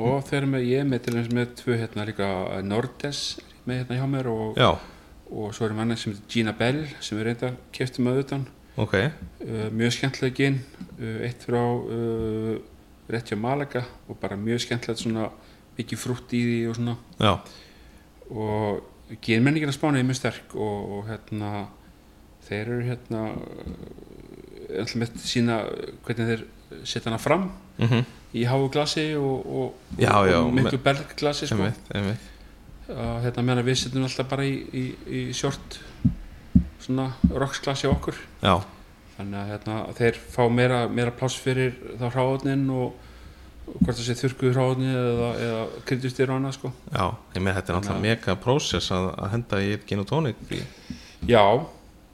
og 0.00 0.32
eru 0.36 0.52
með 0.52 0.68
ég 0.70 0.86
með 0.86 1.04
til 1.04 1.16
dæmis 1.16 1.34
með 1.34 1.52
tvö 1.60 1.76
hérna 1.80 2.06
líka 2.08 2.30
Nordes 2.64 3.24
er 3.40 3.56
með 3.66 3.82
hérna 3.82 3.98
hjá 3.98 4.06
mér 4.14 4.30
og, 4.30 4.60
og 5.30 5.54
svo 5.56 5.66
er 5.66 5.76
manni 5.76 5.98
sem 5.98 6.14
heitir 6.14 6.30
Gina 6.30 6.54
Bell 6.56 6.84
sem 7.02 7.18
er 7.18 7.30
reynda 7.30 7.52
kefti 7.74 8.04
með 8.04 8.20
auðvitaðan 8.20 8.46
ok, 8.80 8.94
uh, 8.96 9.66
mjög 9.74 9.96
skemmtileg 9.96 10.36
gin 10.38 10.60
uh, 11.00 11.18
eitt 11.26 11.44
frá 11.44 11.60
uh, 11.60 12.54
rétt 13.10 13.32
hjá 13.32 13.38
Malaga 13.40 13.82
og 14.08 14.18
bara 14.22 14.38
mjög 14.38 14.62
skemmtilegt 14.64 15.02
svona 15.02 15.28
mikið 15.76 16.00
frútt 16.00 16.32
í 16.36 16.40
því 16.44 16.60
og 16.70 16.78
svona. 16.78 16.96
Já, 17.18 17.32
og 18.30 18.89
ginmenningin 19.24 19.72
að 19.72 19.76
spána 19.78 20.00
er 20.00 20.08
mjög 20.08 20.20
sterk 20.20 20.54
og, 20.54 20.94
og 20.96 21.10
hérna 21.10 21.50
þeir 22.46 22.62
eru 22.62 22.80
hérna 22.86 23.26
uh, 23.34 24.80
alltaf 24.80 24.96
með 25.02 25.20
sína 25.24 25.60
hvernig 26.06 26.32
þeir 26.32 26.44
setja 26.86 27.08
hana 27.10 27.20
fram 27.20 27.48
mhm. 27.80 28.04
í 28.38 28.44
háu 28.46 28.68
glasi 28.72 29.10
og, 29.18 29.46
og, 29.46 29.78
og, 29.98 30.52
miklu 30.54 30.78
með- 30.78 30.84
belg 30.86 31.14
glasi 31.18 31.50
sko. 31.50 31.70
hérna 32.90 33.46
meðan 33.46 33.66
við 33.66 33.80
setjum 33.84 34.06
alltaf 34.06 34.30
bara 34.30 34.46
í, 34.46 34.56
í, 34.74 34.84
í 35.06 35.22
sjort 35.36 35.80
svona 36.80 37.10
rocksglasi 37.28 37.88
okkur. 37.90 38.16
Já, 38.42 38.56
þannig 39.16 39.38
að 39.40 39.50
hérna, 39.52 39.76
þeir 39.98 40.18
fá 40.32 40.42
meira, 40.52 40.80
meira 40.88 41.12
pláss 41.14 41.38
fyrir 41.40 41.74
þá 42.00 42.06
hráðnin 42.14 42.66
og 42.72 43.09
hvort 43.78 43.96
það 43.96 44.04
sé 44.06 44.16
þurrkuð 44.18 44.56
hráðni 44.56 44.90
eða, 44.90 45.30
eða 45.46 45.62
kryddustir 45.88 46.30
og 46.30 46.40
annað 46.40 46.56
sko. 46.58 46.72
Já, 46.90 47.04
ég 47.36 47.44
með 47.44 47.58
þetta 47.58 47.72
er 47.72 47.78
náttúrulega 47.78 48.04
mega 48.06 48.36
prósess 48.44 48.94
að, 48.96 49.08
að 49.16 49.32
henda 49.34 49.60
í 49.64 49.72
gin 49.88 50.02
og 50.02 50.08
tónik 50.10 50.40
já, 51.28 51.44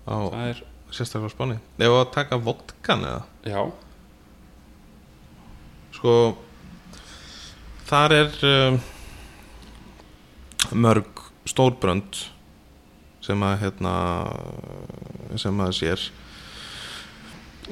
á 0.06 0.16
það 0.16 0.50
er, 0.50 0.62
sérstaklega 0.90 1.34
spáni. 1.34 1.58
Ef 1.78 1.96
að 1.96 2.06
taka 2.16 2.40
vodkan 2.42 3.06
eða? 3.08 3.22
Já, 3.46 3.62
sko 5.96 6.14
þar 7.86 8.16
er 8.20 8.38
um, 8.50 8.78
mörg 10.86 11.26
stórbrönd 11.46 12.24
sem 13.24 13.42
að 13.42 13.58
hérna 13.64 13.96
sem 15.40 15.62
að 15.62 15.74
sér 15.80 16.06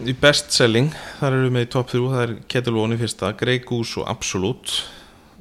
í 0.02 0.14
bestselling 0.18 0.90
þar 1.20 1.36
eru 1.36 1.46
við 1.46 1.54
með 1.54 1.66
í 1.66 1.70
top 1.74 1.92
3 1.92 2.08
það 2.12 2.24
er 2.24 2.32
Kettle 2.50 2.80
One 2.82 2.96
í 2.96 3.00
fyrsta, 3.00 3.30
Grey 3.38 3.60
Goose 3.62 4.00
og 4.02 4.08
Absolute. 4.10 4.80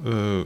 Uh, 0.04 0.44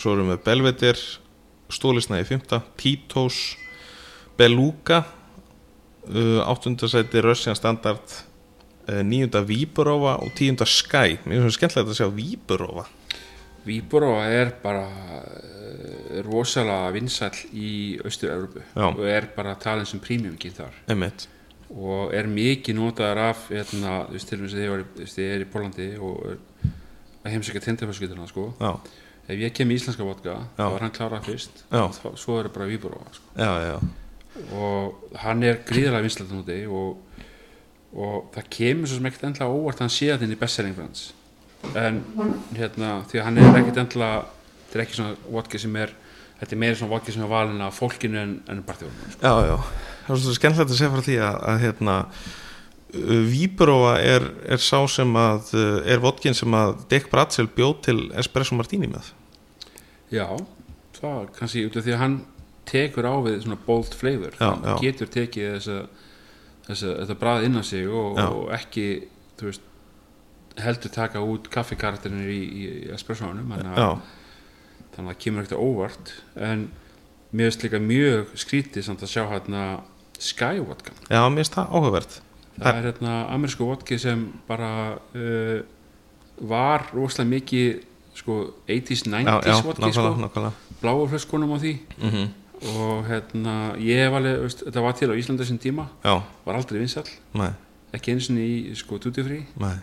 svo 0.00 0.14
erum 0.14 0.32
við 0.32 0.42
Belvedere 0.46 1.72
Stólisna 1.72 2.20
í 2.20 2.26
fymta 2.28 2.60
Tito's 2.80 3.56
Beluga 4.38 5.02
uh, 5.04 6.40
áttundasæti 6.44 7.22
Russian 7.24 7.56
Standard 7.58 8.04
uh, 8.88 9.00
níunda 9.04 9.44
Víburófa 9.44 10.18
og 10.24 10.34
tíunda 10.38 10.68
Sky. 10.68 11.18
Mér 11.24 11.44
finnst 11.44 11.60
skemmtilegt 11.60 11.92
að 11.92 12.00
sjá 12.00 12.10
Víburófa 12.12 12.88
Víborova 13.64 14.26
er 14.28 14.50
bara 14.62 14.84
uh, 14.84 16.20
rosalega 16.26 16.90
vinsæll 16.92 17.38
í 17.56 17.70
Austur-Európu 18.04 18.60
Já. 18.60 18.90
og 18.90 19.04
er 19.08 19.30
bara 19.36 19.54
talin 19.60 19.88
sem 19.88 20.02
premium 20.02 20.36
gín 20.40 20.52
þar 20.56 20.76
einmitt, 20.90 21.26
og 21.74 22.14
er 22.14 22.28
mikið 22.30 22.76
notaðar 22.78 23.20
af 23.30 23.48
hérna, 23.50 24.04
þú 24.08 24.14
veist 24.14 24.30
til 24.30 24.38
og 24.38 24.44
með 24.44 24.84
þú 24.94 25.00
veist, 25.00 25.18
ég 25.18 25.32
er 25.34 25.42
í 25.42 25.48
Pólandi 25.50 25.88
og 25.98 26.20
að 27.24 27.32
heimsækja 27.32 27.64
tindafjölskylduna 27.64 28.28
sko 28.28 28.50
já, 28.60 28.70
ef 29.26 29.40
ég 29.40 29.54
kem 29.56 29.72
í 29.72 29.78
íslenska 29.78 30.06
vodka 30.06 30.36
Já. 30.36 30.66
þá 30.66 30.74
er 30.76 30.84
hann 30.84 30.94
klárað 30.94 31.28
fyrst 31.30 31.64
þá, 31.70 32.08
svo 32.20 32.38
er 32.38 32.48
það 32.48 32.54
bara 32.58 32.68
Víborova 32.68 33.14
sko. 33.16 33.32
og 34.58 35.18
hann 35.22 35.42
er 35.46 35.62
gríðarlega 35.66 36.04
vinslætt 36.04 36.34
núti 36.34 36.60
og, 36.68 36.98
og 37.94 38.30
það 38.34 38.48
kemur 38.58 38.90
svo 38.90 39.00
sem 39.00 39.10
ekkert 39.10 39.28
endla 39.30 39.50
óvart 39.50 39.80
að 39.80 39.86
hann 39.86 39.94
sé 39.96 40.10
að 40.12 40.24
þinn 40.24 40.36
í 40.36 40.40
bestselling 40.40 40.80
en 41.80 42.00
hérna 42.52 42.94
því 43.08 43.20
að 43.20 43.28
hann 43.30 43.40
er 43.40 43.60
ekkert 43.62 43.82
endla 43.86 44.10
þetta 44.66 44.78
er 44.78 44.84
ekki 44.84 44.98
svona 45.00 45.16
vodka 45.30 45.62
sem 45.64 45.80
er 45.80 45.96
þetta 46.40 46.56
er 46.56 46.60
meira 46.60 46.78
svona 46.78 46.92
vodka 46.92 47.14
sem 47.14 47.24
er 47.24 47.30
valin 47.32 47.64
af 47.64 47.78
fólkinu 47.78 48.20
en, 48.20 48.34
en 48.52 48.62
partjóðunum 48.66 49.14
sko. 49.14 49.22
Já, 49.24 49.34
já, 49.48 49.56
það 50.06 50.16
er 50.16 50.22
svo 50.22 50.34
skemmtilegt 50.38 50.72
að 50.72 50.80
segja 50.80 50.94
frá 50.94 51.04
því 51.08 51.20
að, 51.24 51.38
að 51.52 51.62
hérna 51.64 51.98
Víburófa 52.94 53.94
er, 54.06 54.24
er 54.54 54.60
sá 54.62 54.78
sem 54.90 55.16
að 55.18 55.48
uh, 55.58 55.80
er 55.90 56.02
vodkin 56.02 56.36
sem 56.36 56.54
að 56.54 56.76
Dick 56.92 57.08
Bratzel 57.10 57.48
bjóð 57.50 57.74
til 57.88 57.96
Espresso 58.14 58.54
Martini 58.54 58.86
með. 58.90 59.10
Já, 60.14 60.28
það 61.00 61.24
kannski 61.34 61.64
út 61.66 61.78
af 61.80 61.86
því 61.86 61.96
að 61.96 62.02
hann 62.04 62.16
tekur 62.70 63.08
á 63.10 63.14
við 63.24 63.40
svona 63.42 63.58
bold 63.66 63.96
flavor. 63.98 64.36
Já, 64.38 64.50
já. 64.62 64.74
getur 64.84 65.10
tekið 65.10 65.50
þessa, 65.56 65.78
þessa, 66.68 66.92
þetta 67.00 67.18
brað 67.24 67.48
inn 67.48 67.58
á 67.58 67.62
sig 67.66 67.88
og, 67.90 68.20
og 68.22 68.52
ekki 68.54 68.86
veist 69.42 69.66
heldur 70.62 70.92
taka 70.94 71.22
út 71.24 71.48
kaffikarakterinu 71.50 72.28
í, 72.30 72.42
í, 72.44 72.66
espressoanum 72.94 73.50
þannig 73.50 73.74
að 73.74 73.96
það 74.94 75.16
kemur 75.24 75.42
ekkert 75.42 75.58
óvart. 75.58 76.14
En 76.38 76.68
mér 77.34 77.50
finnst 77.50 77.66
líka 77.66 77.82
mjög 77.82 78.30
skrítið 78.38 78.86
samt 78.86 79.02
að 79.02 79.10
sjá 79.16 79.24
hérna 79.32 79.64
Sky 80.24 80.62
vodka 80.64 80.94
já, 81.08 81.20
mér 81.28 81.42
finnst 81.42 81.56
það 81.58 81.74
áhugavert. 81.78 82.20
Það 82.54 82.78
er 82.78 82.86
hérna 82.88 83.16
amerísku 83.34 83.66
vodki 83.66 83.98
sem 84.00 84.28
bara 84.48 84.70
uh, 84.94 85.58
var 86.48 86.86
rosalega 86.94 87.32
mikið 87.34 87.82
sko 88.14 88.38
80s, 88.70 89.04
Já, 89.10 89.36
90s 89.42 89.50
já, 89.50 89.56
vodki 89.66 89.92
sko, 89.92 90.48
bláu 90.80 91.04
flöskunum 91.10 91.54
á 91.54 91.58
því. 91.58 91.76
Mm 91.98 92.32
og 92.64 93.04
hérna 93.08 93.54
ég 93.82 94.04
hef 94.04 94.16
alveg, 94.16 94.38
veist, 94.44 94.62
þetta 94.64 94.82
var 94.84 94.96
til 94.96 95.10
á 95.12 95.14
Íslanda 95.18 95.46
sem 95.46 95.58
tíma, 95.60 95.88
já, 96.04 96.14
var 96.46 96.58
aldrei 96.58 96.80
vinsall 96.80 97.08
ekki 97.94 98.14
eins 98.14 98.30
og 98.30 98.38
í 98.40 98.74
sko 98.78 98.98
nei. 99.60 99.74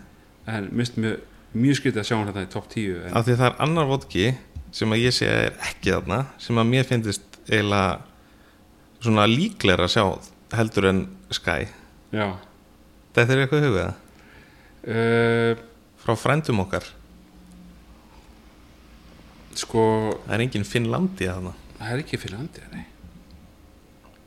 En 0.49 0.69
mist 0.73 0.97
mjög, 0.97 1.19
mjög 1.53 1.77
skrítið 1.77 2.01
að 2.01 2.07
sjá 2.07 2.15
hann 2.17 2.31
þetta 2.31 2.45
í 2.45 2.51
topp 2.51 2.69
10 2.73 2.95
en, 3.05 3.13
af 3.13 3.25
því 3.25 3.35
að 3.35 3.41
það 3.41 3.49
er 3.49 3.59
annar 3.67 3.89
vodki 3.91 4.25
sem 4.71 4.95
að 4.95 5.03
ég 5.03 5.15
sé 5.15 5.27
að 5.29 5.43
er 5.45 5.59
ekki 5.69 5.93
þarna 5.93 6.19
sem 6.41 6.61
að 6.61 6.71
mér 6.71 6.87
finnist 6.89 7.39
eiginlega 7.51 7.99
svona 9.01 9.27
líklega 9.29 9.85
að 9.85 9.93
sjá 9.93 10.05
heldur 10.55 10.87
en 10.89 11.03
Sky. 11.33 11.67
Já. 12.15 12.27
Þetta 13.15 13.35
er 13.35 13.43
eitthvað 13.43 13.67
hugað? 13.67 13.91
Uh, 14.81 15.61
frá 16.01 16.15
frændum 16.17 16.63
okkar. 16.63 16.87
sko, 19.59 19.81
það 20.25 20.33
er 20.35 20.43
engin 20.45 20.65
Finnlandi 20.65 21.27
þarna. 21.27 21.53
Það 21.77 21.93
er 21.93 22.01
ekki 22.03 22.19
fyrir 22.21 22.37
landi 22.37 22.63
nei. 22.71 22.83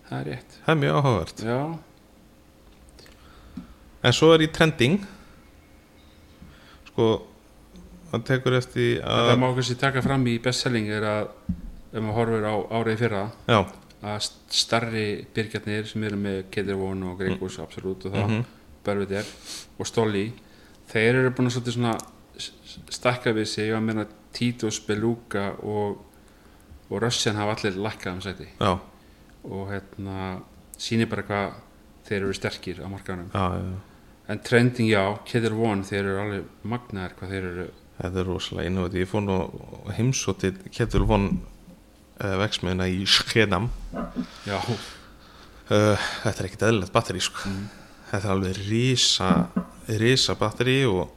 það 0.08 0.18
er 0.18 0.26
rétt. 0.30 0.56
Það 0.64 0.72
er 0.74 0.80
mjög 0.82 0.98
áhugavert. 0.98 1.44
Já, 1.48 1.60
en 4.04 4.12
svo 4.12 4.32
er 4.34 4.44
í 4.44 4.50
trending. 4.52 4.98
Sko 6.90 7.06
það 8.10 8.26
tekur 8.28 8.58
eftir 8.58 9.00
það 9.00 9.30
að 9.32 9.40
má 9.42 9.48
kannski 9.56 9.78
taka 9.80 10.02
fram 10.04 10.26
í 10.30 10.34
bestselling 10.42 10.90
er 10.92 11.06
að 11.08 11.30
ef 11.94 12.02
maður 12.02 12.18
horfir 12.18 12.46
á 12.46 12.54
árið 12.78 13.00
fyrra 13.00 13.22
já, 13.48 13.58
að 14.04 14.18
st- 14.26 14.56
starri 14.64 15.04
byrgjarnir 15.34 15.86
sem 15.88 16.04
eru 16.08 16.18
með 16.20 16.40
Kedirvon 16.54 17.02
og 17.08 17.18
Gregus 17.20 17.58
absolutt 17.62 18.06
og 18.10 18.16
það, 18.18 18.30
mm 18.38 18.44
Belvedere 18.84 19.24
og 19.80 19.86
Stolli 19.88 20.26
þeir 20.92 21.16
eru 21.22 21.30
búin 21.32 21.48
að 21.48 21.70
svona 21.72 21.94
stakka 22.92 23.32
við 23.32 23.46
sig 23.48 23.70
og 23.72 23.78
að 23.78 23.86
meina 23.86 24.02
Titos, 24.34 24.76
Beluga 24.84 25.44
og, 25.62 26.02
og 26.90 27.00
Russian 27.00 27.38
hafa 27.38 27.54
allir 27.56 27.78
lakkað 27.80 28.12
um 28.18 28.20
sæti. 28.20 28.48
Já, 28.60 28.74
og 29.48 29.70
hérna 29.70 30.18
sýnir 30.76 31.08
bara 31.08 31.24
hvað 31.24 31.56
þeir 32.04 32.18
eru 32.26 32.36
sterkir 32.36 32.82
á 32.84 32.86
markanum 32.92 33.30
já, 33.32 33.46
já 33.56 33.74
en 34.34 34.38
trending 34.44 34.88
já, 34.90 35.02
Kedirvon 35.28 35.84
þeir 35.88 36.02
eru 36.04 36.20
alveg 36.26 36.44
magnaðir 36.64 37.16
hvað 37.18 37.32
þeir 37.34 37.48
eru. 37.54 37.66
Þetta 38.02 38.20
er 38.20 38.28
rosalega 38.28 38.68
innovatív 38.68 39.00
ég 39.04 39.10
fór 39.14 39.24
nú 39.24 39.38
heimsótið 39.96 40.60
Ketil 40.74 41.04
von 41.08 41.30
uh, 42.20 42.34
veksmiðuna 42.42 42.88
í 42.92 43.04
Skedam. 43.08 43.70
Já, 44.46 44.58
uh, 44.60 46.06
þetta 46.24 46.34
er 46.34 46.48
ekkit 46.48 46.66
eðlilegt 46.68 46.94
batteri 46.94 47.22
sko. 47.24 47.52
þetta 48.10 48.28
er 48.28 48.34
alveg 48.34 48.58
risa 48.68 49.30
risa 50.00 50.36
batteri 50.38 50.84
og, 50.86 51.08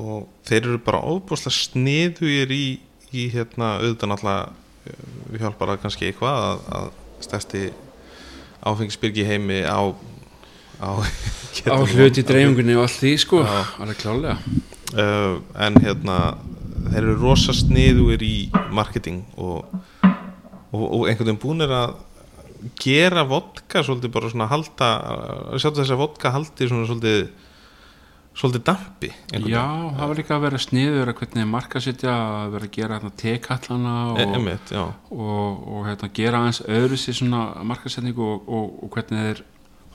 og 0.00 0.28
þeir 0.46 0.62
eru 0.62 0.78
bara 0.82 1.02
óbúslega 1.04 1.54
sniðugir 1.54 2.52
í, 2.54 2.78
í 3.12 3.26
hérna 3.34 3.76
auðvitað 3.82 4.12
náttúrulega 4.12 4.46
við 5.32 5.42
hjálpar 5.42 5.72
að 5.74 5.80
kannski 5.82 6.08
eitthvað 6.08 6.42
að, 6.46 6.64
að 6.78 6.88
stærsti 7.26 7.62
áfengisbyrgi 8.66 9.26
heimi 9.26 9.62
á 9.66 9.82
á, 10.80 10.90
á 11.70 11.76
hluti 11.88 12.24
dreifingunni 12.26 12.76
og 12.76 12.86
allt 12.86 13.00
því 13.00 13.12
sko, 13.20 13.42
alveg 13.46 14.00
klálega 14.00 14.36
uh, 14.36 15.38
en 15.66 15.78
hérna 15.82 16.18
þeir 16.86 17.02
eru 17.02 17.16
rosa 17.20 17.54
sniðugir 17.56 18.22
í 18.22 18.36
marketing 18.74 19.22
og, 19.40 19.64
og, 20.72 20.84
og 20.84 21.02
einhvern 21.06 21.30
veginn 21.30 21.42
búin 21.42 21.64
er 21.66 21.74
að 21.74 21.96
gera 22.80 23.24
vodka 23.28 23.82
svolítið 23.84 24.14
bara 24.14 24.30
svona 24.32 24.48
halda 24.50 24.92
að 25.52 25.58
sjá 25.62 25.70
þess 25.70 25.92
að 25.92 26.00
vodka 26.00 26.32
haldi 26.34 26.70
svona 26.70 26.88
svolítið 26.88 27.26
svolítið 28.36 28.64
dampi 28.66 29.10
Já, 29.48 29.64
það 29.96 30.10
var 30.10 30.18
líka 30.18 30.36
að 30.36 30.44
vera 30.44 30.60
sniður 30.60 31.10
að 31.10 31.18
hvernig 31.20 31.50
markasetja 31.50 32.14
að 32.14 32.54
vera 32.56 32.68
að 32.68 32.74
gera 32.76 32.98
hérna, 32.98 33.12
tekallana. 33.22 33.94
E 34.16 34.26
og, 34.26 34.48
já, 34.72 34.82
og, 35.10 35.62
og 35.72 35.86
hérna, 35.88 36.10
gera 36.16 36.42
aðeins 36.42 36.62
öðru 36.64 36.98
sér 37.00 37.18
svona 37.20 37.42
markasetningu 37.66 38.26
og, 38.26 38.50
og, 38.58 38.88
hvernig 38.92 39.22
þeir 39.28 39.44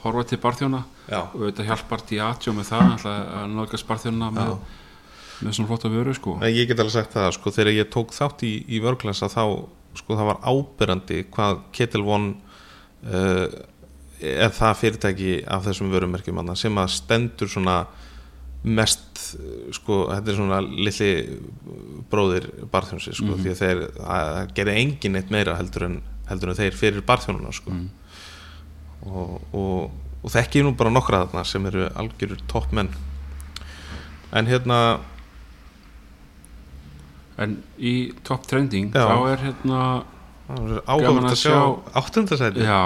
horfa 0.01 0.23
til 0.29 0.39
barþjóna. 0.41 0.81
Já, 1.11 1.19
og 1.21 1.43
þetta 1.43 1.67
hjálpar 1.69 2.05
Diageo 2.09 2.55
með 2.57 2.71
það 2.71 3.05
að 3.11 3.45
nálgast 3.53 3.89
barþjóna 3.89 4.31
með, 4.33 4.55
með 5.41 5.57
svona 5.57 5.69
flotta 5.69 5.93
vöru 5.93 6.17
sko. 6.17 6.39
Ég 6.49 6.71
get 6.71 6.81
alveg 6.81 6.97
sagt 6.97 7.13
það 7.17 7.29
sko, 7.37 7.53
þegar 7.53 7.77
ég 7.77 7.93
tók 7.93 8.15
þátt 8.17 8.45
í, 8.47 8.55
í 8.65 8.81
vörglasa 8.81 9.29
þá 9.29 9.45
sko 9.97 10.15
það 10.17 10.29
var 10.31 10.39
ábyrrandi 10.47 11.25
hvað 11.33 11.59
Ketil 11.75 12.03
Von 12.05 12.29
uh, 13.07 13.47
er 14.21 14.53
það 14.53 14.77
fyrirtæki 14.83 15.33
af 15.49 15.65
þessum 15.65 15.91
vörumerkjum 15.93 16.39
þarna 16.41 16.55
sem 16.59 16.77
að 16.77 16.93
stendur 16.95 17.51
svona 17.51 17.81
mest 18.61 19.23
uh, 19.39 19.71
sko, 19.75 20.03
þetta 20.11 20.33
er 20.33 20.39
svona 20.39 20.61
litli 20.61 21.11
bróðir 22.11 22.47
barþjónsi 22.73 23.15
sko, 23.17 23.37
því 23.39 23.53
að 23.53 23.63
þeir 23.63 23.83
að, 24.05 24.39
gera 24.59 24.77
engin 24.83 25.19
eitt 25.19 25.33
meira 25.33 25.57
heldur 25.59 25.87
en, 25.89 25.99
heldur 26.29 26.53
en 26.53 26.61
þeir 26.61 26.77
fyrir 26.77 27.05
barþjónuna 27.07 27.53
sko. 27.55 27.75
og, 29.09 29.37
og, 29.57 30.01
og 30.21 30.33
þekki 30.33 30.61
ég 30.61 30.67
nú 30.67 30.75
bara 30.77 30.93
nokkra 30.93 31.25
þarna 31.25 31.47
sem 31.47 31.65
eru 31.71 31.87
algjörur 31.97 32.43
toppmenn. 32.51 32.91
En 34.31 34.47
hérna 34.47 35.01
en 37.41 37.59
í 37.77 37.93
top 38.27 38.47
trending 38.49 38.93
Já. 38.93 39.05
þá 39.07 39.17
er 39.33 39.45
hérna 39.45 39.81
áhugavert 40.51 41.29
að 41.31 41.37
sjá 41.39 41.59
áttundasæti 41.95 42.65
já, 42.65 42.79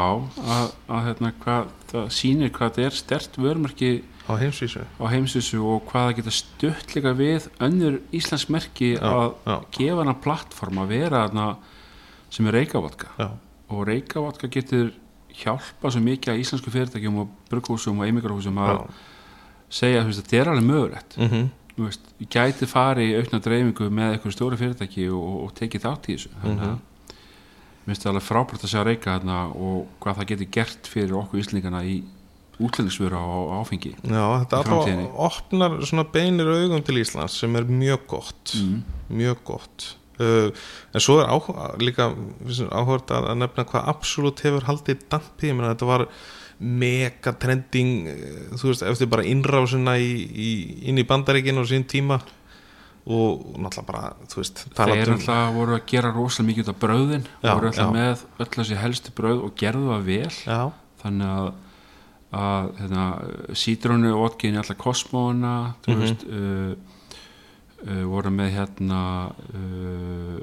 að, 0.56 0.68
að 0.92 1.08
hérna 1.08 1.32
hvað 1.42 1.72
það 1.92 2.12
sýnir 2.18 2.52
hvað 2.54 2.76
þetta 2.76 2.86
er 2.86 3.00
stert 3.00 3.40
vörumerki 3.42 3.90
á 4.26 4.34
heimsvísu 4.42 4.84
á 4.86 5.06
heimsvísu 5.10 5.62
og 5.64 5.88
hvað 5.90 6.10
það 6.10 6.18
geta 6.20 6.36
stutt 6.40 6.94
líka 6.98 7.16
við 7.18 7.48
önnur 7.64 7.98
Íslands 8.16 8.48
merki 8.54 8.94
að 9.00 9.34
já. 9.46 9.56
gefa 9.78 10.04
hana 10.04 10.16
plattform 10.26 10.84
að 10.84 10.94
vera 10.94 11.26
hana 11.26 11.48
sem 12.34 12.48
er 12.50 12.60
reykavotka 12.60 13.12
Já, 13.18 13.28
og 13.72 13.84
reykavotka 13.90 14.52
getur 14.52 14.94
hjálpa 15.36 15.92
svo 15.92 16.02
mikið 16.04 16.34
að 16.34 16.42
íslensku 16.44 16.72
fyrirtækjum 16.74 17.22
og 17.24 17.36
brugghúsum 17.52 18.00
og 18.00 18.08
einmigrahúsum 18.08 18.60
að 18.64 18.86
segja 19.74 20.04
að 20.04 20.14
þetta 20.20 20.42
er 20.42 20.52
alveg 20.54 20.68
mögulegt 20.70 21.18
Mm 21.18 21.30
-hmm. 21.30 21.50
Veist, 21.76 22.06
gæti 22.32 22.68
farið 22.72 23.10
í 23.12 23.16
aukna 23.20 23.40
dreifingu 23.44 23.90
með 23.92 24.14
eitthvað 24.16 24.36
stóri 24.38 24.58
fyrirtæki 24.62 25.10
og, 25.12 25.32
og 25.46 25.56
tekið 25.60 25.84
þátt 25.84 26.06
í 26.08 26.14
þessu. 26.16 26.30
Þannig 26.44 26.62
að 26.64 26.76
Mhm. 26.76 26.84
mér 27.86 27.92
finnst 27.94 28.06
það 28.06 28.12
alveg 28.14 28.24
frábært 28.30 28.64
að 28.66 28.72
sjá 28.72 28.84
reyka 28.88 29.16
þarna 29.20 29.40
og 29.56 29.82
hvað 30.02 30.16
það 30.22 30.30
getur 30.32 30.48
gert 30.56 30.88
fyrir 30.90 31.18
okkur 31.20 31.42
íslendingana 31.44 31.82
í 31.86 31.98
útlendisvöru 32.56 33.20
á, 33.20 33.28
áfengi 33.60 33.92
Já, 34.08 34.24
þetta 34.40 34.62
alltaf 34.64 35.20
opnar 35.28 35.76
svona 35.84 36.06
beinir 36.08 36.48
augum 36.48 36.82
til 36.88 36.96
Íslands 37.04 37.36
sem 37.42 37.56
er 37.60 37.66
mjög 37.68 38.08
gott. 38.08 38.54
Mm. 38.56 38.84
mjög 39.12 39.38
gott. 39.44 39.90
Uh, 40.18 40.48
en 40.96 41.04
svo 41.04 41.20
er 41.20 41.28
áhuga, 41.28 41.76
líka 41.84 42.08
áhugað 42.72 43.12
að, 43.12 43.26
að 43.34 43.38
nefna 43.44 43.66
hvað 43.68 43.90
absolutt 43.92 44.40
hefur 44.48 44.64
haldið 44.70 45.02
dampi, 45.12 45.50
ég 45.52 45.58
meina 45.58 45.74
þetta 45.76 45.90
var 45.92 46.06
mega 46.60 47.34
trending 47.40 48.08
uh, 48.08 48.56
þú 48.58 48.70
veist, 48.72 48.84
eftir 48.88 49.08
bara 49.12 49.24
innrásina 49.28 49.98
í, 50.00 50.12
í, 50.32 50.50
inn 50.90 50.98
í 50.98 51.04
bandaríkinu 51.08 51.62
á 51.62 51.66
sín 51.68 51.84
tíma 51.90 52.22
og 53.06 53.58
náttúrulega 53.62 53.86
bara, 53.86 54.14
þú 54.32 54.40
veist 54.42 54.64
þeir 54.74 55.10
um- 55.12 55.18
alltaf 55.20 55.54
voru 55.54 55.76
að 55.78 55.84
gera 55.92 56.10
rosalega 56.16 56.48
mikið 56.50 56.64
út 56.66 56.72
af 56.74 56.80
brauðin 56.82 57.28
Já, 57.44 57.52
voru 57.54 57.68
alltaf 57.70 57.86
já. 57.86 57.94
með 57.94 58.24
öll 58.40 58.50
þessi 58.56 58.80
helstu 58.82 59.12
brauð 59.20 59.44
og 59.46 59.54
gerðu 59.62 59.92
það 59.92 60.08
vel 60.08 60.32
Já, 60.48 60.62
þannig 61.04 61.36
að, 61.36 61.52
að 62.42 62.72
hérna, 62.80 63.04
sítrónu 63.54 64.10
og 64.16 64.24
vodkin 64.24 64.58
alltaf 64.58 64.78
kosmóna 64.82 65.54
þú 65.86 65.94
Mhm. 65.94 66.02
veist 66.02 66.26
uh, 66.26 66.74
uh, 67.86 68.04
voru 68.10 68.32
með 68.34 68.50
hérna 68.58 69.04
uh, 69.54 70.40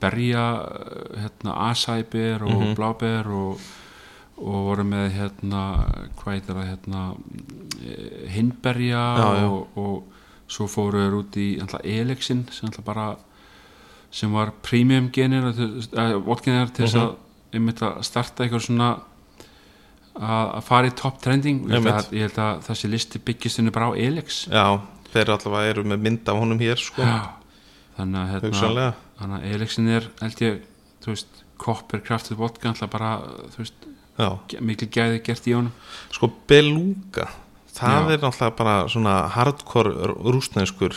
berja 0.00 0.44
hérna 1.18 1.56
asæber 1.70 2.42
og 2.46 2.54
Mhm. 2.62 2.74
bláber 2.78 3.26
og, 3.26 3.58
og 4.38 4.58
voru 4.68 4.84
með 4.86 5.08
hérna 5.16 5.62
hvað 6.20 6.34
heitir 6.36 6.54
það 6.58 6.68
hérna 6.70 7.02
hindberja 8.34 9.00
Já, 9.18 9.28
já. 9.40 9.46
og, 9.50 9.78
og 9.78 10.04
svo 10.48 10.66
fóru 10.70 11.02
þeir 11.02 11.16
út 11.18 11.36
í 11.40 11.48
elixin 11.98 12.44
sem 12.54 12.70
bara 12.86 13.10
sem 14.10 14.32
var 14.32 14.52
premium 14.64 15.10
genir 15.12 15.50
vodkinir 16.24 16.70
til 16.72 16.86
þess 16.86 16.94
Mhm. 16.94 17.02
að 17.04 17.16
einmitt 17.58 17.82
að 17.82 17.98
starta 18.04 18.44
eitthvað 18.44 18.64
svona 18.66 18.88
að 20.18 20.62
fara 20.66 20.88
í 20.88 20.94
top 20.96 21.20
trending 21.22 21.60
ég 21.68 21.76
held, 21.78 21.86
að, 21.92 22.08
ég 22.12 22.24
held 22.26 22.38
að 22.42 22.62
þessi 22.66 22.88
listi 22.90 23.18
byggist 23.22 23.60
henni 23.60 23.70
bara 23.74 23.90
á 23.90 23.92
Elix 23.94 24.46
já, 24.50 24.80
þeir 25.12 25.30
allavega 25.36 25.70
eru 25.74 25.84
með 25.84 26.00
mynd 26.06 26.28
af 26.28 26.40
honum 26.40 26.58
hér 26.58 26.76
sko, 26.80 27.02
Já. 27.02 27.34
þannig 27.98 28.18
að 28.24 28.32
hérna, 29.18 29.42
Elixin 29.52 29.88
er 29.88 30.08
held 30.20 30.42
ég, 30.42 30.58
þú 31.04 31.12
veist, 31.14 31.44
kopper 31.58 32.00
kraftið 32.06 32.36
vodka 32.40 32.68
alltaf 32.72 32.90
bara, 32.90 33.12
þú 33.54 33.62
veist 33.62 33.87
Já, 34.18 34.32
mikil 34.60 34.88
gæði 34.90 35.20
gert 35.22 35.46
í 35.46 35.54
honum. 35.54 35.74
Sko 36.10 36.30
Beluga 36.50 37.28
það 37.78 37.94
Já. 37.94 38.12
er 38.12 38.22
náttúrulega 38.24 38.56
bara 38.58 38.76
svona 38.90 39.14
hardcore 39.30 39.92
rúsnæskur 40.34 40.96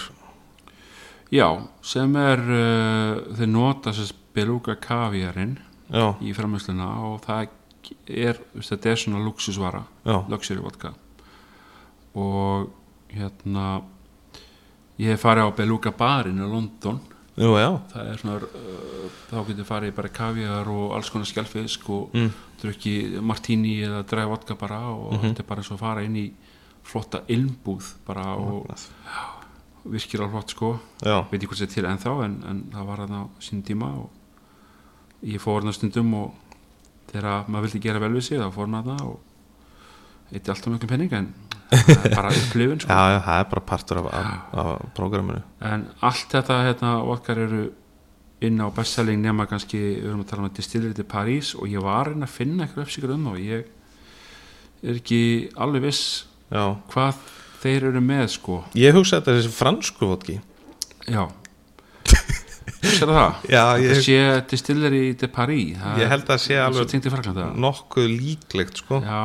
já, 1.31 1.47
sem 1.85 2.15
er 2.17 2.41
uh, 2.41 3.35
þeir 3.37 3.51
nota 3.51 3.93
þess 3.93 4.15
beluga 4.35 4.75
kaviarinn 4.79 5.57
í 6.23 6.33
framhersluna 6.33 6.87
og 7.05 7.21
það 7.25 7.49
er, 8.07 8.39
þetta 8.55 8.89
er 8.91 8.99
svona 8.99 9.21
luxusvara 9.25 9.83
luxury 10.31 10.61
vodka. 10.63 10.93
Og 12.15 12.69
hérna 13.11 13.81
ég 14.99 15.11
hef 15.11 15.23
farið 15.25 15.49
á 15.51 15.57
Beluga 15.57 15.91
barinn 15.91 16.39
í 16.39 16.47
London 16.47 16.99
Jú, 17.39 17.53
já, 17.55 17.69
það 17.93 18.07
er 18.11 18.17
svona 18.19 18.35
uh, 18.43 19.11
þá 19.31 19.37
getur 19.47 19.67
farið 19.69 19.93
bara 19.95 20.09
kaviar 20.11 20.67
og 20.67 20.95
alls 20.97 21.09
konar 21.09 21.25
skjálfisk 21.29 21.85
og 21.89 22.09
mm. 22.17 22.31
drukki 22.61 22.95
martini 23.23 23.77
eða 23.87 24.01
dræða 24.03 24.27
vodka 24.33 24.55
bara 24.59 24.81
og 24.91 25.13
Mhm. 25.13 25.21
þetta 25.29 25.39
er 25.39 25.47
bara 25.47 25.61
eins 25.63 25.71
og 25.71 25.79
fara 25.79 26.03
inn 26.03 26.15
í 26.19 26.25
flotta 26.83 27.21
ilmbúð 27.29 27.93
bara 28.05 28.25
og 28.35 28.67
virkilega 29.85 30.29
flott 30.29 30.49
sko 30.53 30.73
já, 31.01 31.15
veit 31.31 31.39
ekki 31.41 31.47
hvort 31.47 31.61
þetta 31.61 31.71
er 31.71 31.75
til 31.75 31.89
ennþá 31.89 32.15
en, 32.25 32.35
en 32.49 32.59
það 32.73 32.85
var 32.85 32.97
hann 33.05 33.15
á 33.17 33.23
sín 33.41 33.63
tíma 33.65 33.89
og 33.97 34.09
ég 35.23 35.39
fór 35.41 35.63
hann 35.63 35.73
stundum 35.73 36.13
og 36.13 36.33
þegar 37.11 37.47
maður 37.47 37.65
vildi 37.69 37.81
gera 37.87 37.99
vel 38.03 38.11
við 38.13 38.27
sig 38.27 38.39
þá 38.41 38.51
fór 38.53 38.67
hann 38.69 38.91
að 38.91 39.01
og 39.07 39.19
eitti 40.33 40.51
alltaf 40.51 40.67
mjög 40.73 40.87
penning 40.91 41.13
en 41.13 41.31
það 41.71 42.05
er 42.05 42.15
bara 42.15 42.31
upplifun 42.35 42.81
sko. 42.83 42.89
já, 42.91 43.03
já, 43.15 43.19
það 43.27 43.43
er 43.43 43.49
bara 43.53 43.65
partur 43.71 44.01
af, 44.01 44.09
af, 44.13 44.31
af 44.63 44.89
prógraminu. 44.97 45.43
En 45.71 45.85
allt 46.01 46.33
þetta 46.35 46.57
hérna 46.67 46.95
okkar 47.13 47.43
eru 47.45 47.61
inn 48.41 48.57
á 48.57 48.67
bestselling 48.73 49.21
nema 49.21 49.45
kannski 49.49 49.77
við 49.79 50.07
erum 50.09 50.23
að 50.23 50.31
tala 50.31 50.47
um 50.47 50.55
Distillery 50.57 50.97
til 50.97 51.05
París 51.05 51.53
og 51.55 51.69
ég 51.69 51.83
var 51.85 52.09
reyna 52.09 52.25
að 52.25 52.33
finna 52.39 52.65
eitthvað 52.65 52.87
uppsíkur 52.87 53.13
um 53.13 53.27
það 53.29 53.35
og 53.37 53.43
ég 53.45 54.89
er 54.89 54.97
ekki 54.97 55.21
alveg 55.61 55.85
viss 55.85 56.03
Já, 56.51 56.63
hvað 56.91 57.19
þeir 57.61 57.85
eru 57.91 58.01
með 58.03 58.25
sko. 58.33 58.57
Ég 58.75 58.97
hugsa 58.97 59.19
þetta 59.21 59.37
þessi 59.37 59.53
fransku 59.55 60.09
vodki. 60.09 60.39
Já. 61.07 61.27
Sér 62.81 63.11
það? 63.13 63.35
Já, 63.45 63.61
Það 63.61 63.83
ég, 63.85 63.99
sé 64.03 64.17
Distillery 64.49 65.01
de 65.21 65.29
Paris 65.31 65.77
það 65.77 66.01
ég 66.01 66.11
held 66.11 66.23
að 66.25 66.31
það 66.31 66.41
sé 66.43 66.57
er 66.57 66.63
alveg 66.65 67.59
nokkuð 67.61 68.07
líklegt 68.09 68.81
sko. 68.81 68.99
Já, 69.05 69.21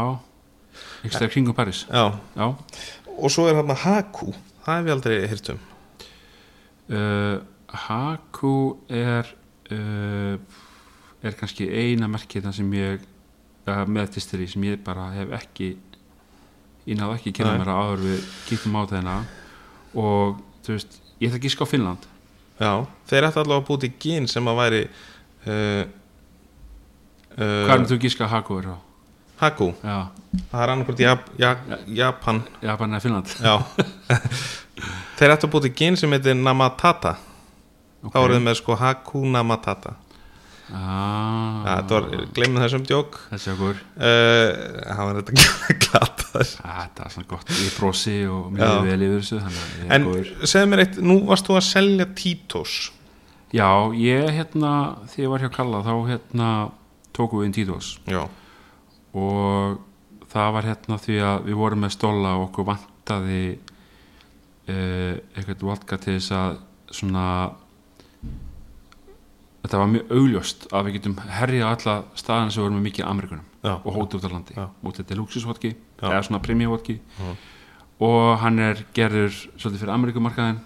ekki 1.07 1.19
stæða 1.19 1.33
kringum 1.33 1.57
Paris 1.57 1.87
Já, 1.89 2.05
já, 2.37 2.47
og 3.17 3.33
svo 3.33 3.47
er 3.49 3.57
hérna 3.57 3.77
Haku. 3.81 4.33
Það 4.67 4.79
hef 4.79 4.87
ég 4.87 4.95
aldrei 4.97 5.17
hýrt 5.31 5.51
um. 5.55 5.61
Uh, 6.87 7.37
Haku 7.87 8.55
er 8.93 9.31
uh, 9.73 10.39
er 11.27 11.37
kannski 11.39 11.67
eina 11.71 12.09
merkið 12.11 12.51
sem 12.55 12.73
ég 12.77 13.03
uh, 13.67 13.83
með 13.89 14.17
Distillery 14.17 14.49
sem 14.51 14.67
ég 14.69 14.83
bara 14.85 15.09
hef 15.15 15.35
ekki 15.41 15.73
ég 16.87 16.99
náðu 16.99 17.17
ekki 17.17 17.33
að 17.33 17.39
kynna 17.41 17.57
mér 17.59 17.73
að 17.73 17.83
áður 17.83 18.05
við 18.07 18.31
kíktum 18.47 18.79
á 18.79 18.83
þeirna 18.93 19.17
og 19.97 20.41
þú 20.67 20.77
veist, 20.77 20.99
ég 21.23 21.33
ætla 21.33 21.41
að 21.41 21.55
ská 21.55 21.65
Finnland. 21.67 22.09
Já, 22.61 22.73
þeir 23.11 23.27
ætti 23.29 23.41
allavega 23.43 23.63
að 23.63 23.69
búti 23.69 23.93
gín 24.01 24.29
sem 24.31 24.47
að 24.49 24.61
væri 24.61 24.83
uh, 24.87 25.83
uh, 27.37 27.65
hvað 27.67 27.79
er 27.81 27.89
þú 27.91 27.99
gíska 28.05 28.27
að 28.29 28.35
Haku 28.37 28.61
er 28.61 28.71
á? 28.73 28.77
Haku, 29.37 29.71
já, 29.85 29.99
það 30.51 30.63
er 30.63 30.73
annarkvort 30.73 31.03
Jap, 31.05 31.29
Jap, 31.41 31.67
Japan. 31.99 32.41
Japan 32.65 32.97
eða 32.97 33.05
Finnland. 33.05 33.37
Já. 33.45 33.55
Þeir 35.19 35.35
ætti 35.35 35.49
að 35.49 35.53
búti 35.53 35.73
gín 35.77 35.97
sem 35.97 36.13
heitir 36.13 36.37
Namatata. 36.37 37.17
Þá 38.07 38.19
eru 38.23 38.37
þið 38.37 38.45
með 38.47 38.59
sko 38.61 38.77
Hakuna 38.81 39.43
Matata 39.45 39.97
ah, 40.75 41.63
ja, 41.63 41.75
þetta 41.81 41.97
var, 41.97 42.25
gleymið 42.37 42.65
þessum 42.65 42.87
djók 42.89 43.19
þessi 43.31 43.53
okkur. 43.53 43.83
Uh, 43.97 44.49
hann 44.91 45.11
var 45.11 45.19
þetta 45.21 45.77
glata 45.85 46.43
þetta 46.47 47.07
er 47.07 47.15
svona 47.15 47.31
gott, 47.31 47.53
ég 47.55 47.77
brosi 47.79 48.17
og 48.31 48.49
mjög 48.55 48.89
vel 48.89 49.07
yfir 49.07 49.23
þessu 49.23 49.93
en 49.95 50.09
segðu 50.43 50.71
mér 50.73 50.85
eitt, 50.85 50.99
nú 51.03 51.21
varst 51.29 51.49
þú 51.49 51.59
að 51.61 51.69
selja 51.69 52.09
Títos. 52.17 52.75
Já, 53.55 53.69
ég 53.95 54.27
hérna, 54.35 54.73
þegar 55.13 55.23
ég 55.23 55.33
var 55.33 55.45
hjá 55.45 55.53
Kalla 55.55 55.85
þá 55.87 55.95
hérna 56.11 56.51
tókum 57.17 57.41
við 57.41 57.49
inn 57.49 57.57
Títos. 57.57 57.93
Já, 58.11 58.25
og 59.17 60.27
það 60.33 60.53
var 60.57 60.69
hérna 60.71 60.99
því 61.01 61.19
að 61.25 61.47
við 61.49 61.61
vorum 61.61 61.85
með 61.85 61.95
stóla 61.97 62.35
og 62.37 62.49
okkur 62.49 62.69
vantaði 62.71 63.45
uh, 63.57 65.15
eitthvað 65.37 65.69
vodka 65.71 65.99
til 66.03 66.19
þess 66.19 66.35
að 66.37 66.59
svona 66.97 67.27
þetta 69.67 69.81
var 69.81 69.91
mjög 69.91 70.15
augljóst 70.15 70.69
að 70.71 70.87
við 70.87 70.97
getum 70.99 71.19
herjað 71.39 71.73
alla 71.73 71.97
staðan 72.19 72.53
sem 72.55 72.63
vorum 72.63 72.79
með 72.79 72.87
mikið 72.91 73.09
Amerikunum 73.11 73.47
já, 73.67 73.75
og 73.75 73.91
hóti 73.97 74.19
út 74.19 74.27
á 74.27 74.31
landi. 74.31 74.57
Já. 74.57 74.67
og 74.71 74.97
þetta 74.97 75.15
er 75.15 75.21
luxusvodki 75.21 75.73
eða 75.99 76.23
svona 76.29 76.43
premiumvodki. 76.45 76.99
Já. 77.01 77.35
og 78.07 78.39
hann 78.43 78.63
er 78.63 78.85
gerður 78.95 79.35
svolítið 79.57 79.83
fyrir 79.83 79.95
Amerikumarkaðin 79.97 80.61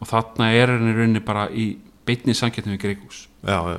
og 0.00 0.10
þarna 0.10 0.50
er 0.56 0.74
hann 0.74 0.90
í 0.90 0.96
rauninni 0.96 1.24
bara 1.24 1.46
í 1.50 1.68
beinni 2.06 2.34
samkettni 2.34 2.74
við 2.74 2.82
Greikus 2.86 3.26
já, 3.44 3.58
já, 3.76 3.78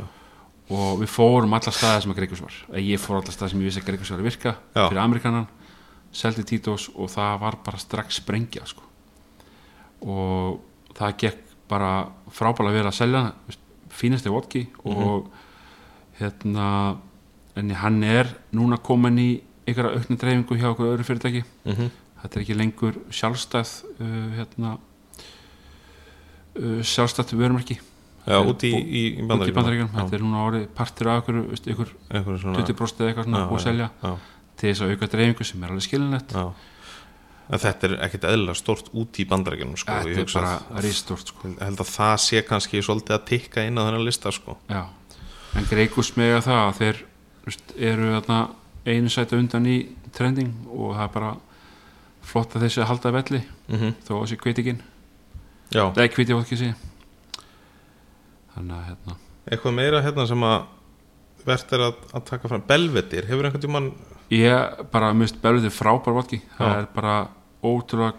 og 0.71 1.01
við 1.01 1.11
fórum 1.11 1.55
alla 1.55 1.73
staði 1.75 2.03
sem 2.03 2.13
að 2.13 2.19
Greikus 2.21 2.43
var. 2.43 2.57
Ég 2.79 3.01
fór 3.01 3.19
alla 3.19 3.33
staði 3.33 3.53
sem 3.53 3.63
ég 3.63 3.69
vissi 3.69 3.81
að 3.83 3.87
Greikus 3.89 4.11
var 4.13 4.21
að 4.21 4.29
virka 4.29 4.53
Já. 4.53 4.83
fyrir 4.87 5.01
Amerikanan, 5.03 5.47
seldi 6.13 6.45
Títos 6.47 6.89
og 6.93 7.11
það 7.13 7.39
var 7.43 7.57
bara 7.65 7.81
strax 7.81 8.21
sprengja 8.21 8.67
sko. 8.69 8.83
og 10.03 10.59
það 10.97 11.17
gekk 11.17 11.51
bara 11.71 11.91
frábælega 12.35 12.75
vel 12.75 12.87
að 12.89 12.97
selja 12.97 13.21
fínasti 13.93 14.29
vodki 14.29 14.67
og 14.83 15.29
hérna 16.19 16.97
en 17.55 17.69
hann 17.77 18.03
er 18.03 18.27
núna 18.51 18.77
komin 18.81 19.19
í 19.21 19.29
einhverja 19.67 19.99
aukna 19.99 20.17
dreifingu 20.19 20.57
hjá 20.59 20.71
okkur 20.73 20.89
öðru 20.91 21.05
fyrirtæki. 21.07 21.43
Mm 21.63 21.91
þetta 22.23 22.39
er 22.39 22.45
ekki 22.45 22.55
lengur 22.55 22.99
sjálfstæð 23.11 23.71
uh, 23.99 24.27
hérna 24.37 24.77
uh, 26.55 26.79
sjálfstætt 26.87 27.35
vörumarki 27.35 27.79
já 28.27 28.37
út 28.39 28.65
í, 28.67 28.71
í, 28.73 29.01
bandaríkjum 29.27 29.57
bandaríkjum 29.57 29.89
þetta 29.95 30.17
er 30.17 30.23
núna 30.23 30.43
orðið 30.47 30.67
partur 30.77 31.09
af 31.11 31.23
ykkur, 31.23 31.39
veist, 31.51 31.69
ykkur 31.73 31.93
einhverju 32.09 32.43
svona 32.43 32.61
20% 32.63 33.03
eða 33.03 33.11
eitthvað 33.11 33.27
svona 33.29 33.43
að 33.45 33.63
selja. 33.65 33.89
já, 34.03 34.13
til 34.59 34.69
þess 34.69 34.85
að 34.85 34.93
auka 34.93 35.11
dreifingu 35.15 35.49
sem 35.49 35.65
er 35.65 35.73
alveg. 35.73 36.53
En 37.53 37.59
þetta 37.59 37.87
er 37.89 37.93
ekkert 38.05 38.25
eðlilega 38.29 38.55
stórt 38.55 38.87
út 38.95 39.17
í 39.19 39.25
bandaríkjunum 39.27 39.75
sko. 39.75 39.95
Þetta 40.05 40.21
er 40.21 40.29
bara 40.31 40.83
rístort 40.85 41.33
sko. 41.33 41.49
ég 41.51 41.57
held 41.59 41.81
að 41.83 41.89
það 41.91 42.13
sé 42.23 42.41
kannski 42.47 42.79
svolítið 42.79 43.17
að 43.17 43.25
tikka 43.33 43.65
inn 43.67 43.75
á 43.75 43.83
þennan 43.83 44.05
lista 44.07 44.31
sko. 44.31 44.55
en 44.71 45.67
greikus 45.69 46.13
með 46.15 46.39
það 46.47 46.61
að 46.61 46.77
þeir 46.79 47.01
veist, 47.43 47.73
eru 47.77 48.21
einu 48.85 49.11
sæti 49.11 49.37
undan 49.39 49.67
í 49.69 49.77
trending 50.15 50.53
og 50.71 50.95
það 50.95 51.03
er 51.05 51.13
bara 51.13 51.33
flott 52.23 52.55
að 52.55 52.65
þessi 52.67 52.87
halda 52.87 53.11
velli 53.15 53.43
mm 53.67 53.93
þó 54.07 54.11
að 54.15 54.23
þessi 54.23 54.39
kvitikinn 54.41 54.81
Já, 55.73 55.87
eða 55.89 56.09
kviti 56.13 56.35
vodki 56.35 56.59
sé 56.59 56.73
þannig 58.55 58.77
að 58.77 58.87
hérna. 58.89 59.19
Eitthvað 59.49 59.77
meira 59.77 60.01
hérna 60.05 60.25
sem 60.29 60.47
að 60.47 60.57
verðt 61.43 61.73
er 61.75 61.85
að, 61.89 62.03
að 62.15 62.25
taka 62.29 62.51
fram? 62.51 62.65
Belvetir, 62.67 63.27
hefur 63.27 63.49
einhvern 63.49 63.65
tímann 63.65 63.93
Ég 64.33 64.85
bara 64.93 65.11
mist 65.13 65.35
belvið 65.43 65.73
frábær 65.75 66.15
vodki. 66.15 66.39
Það 66.57 66.77
er 66.77 66.85
bara 66.95 67.15
ótrúlega 67.63 68.15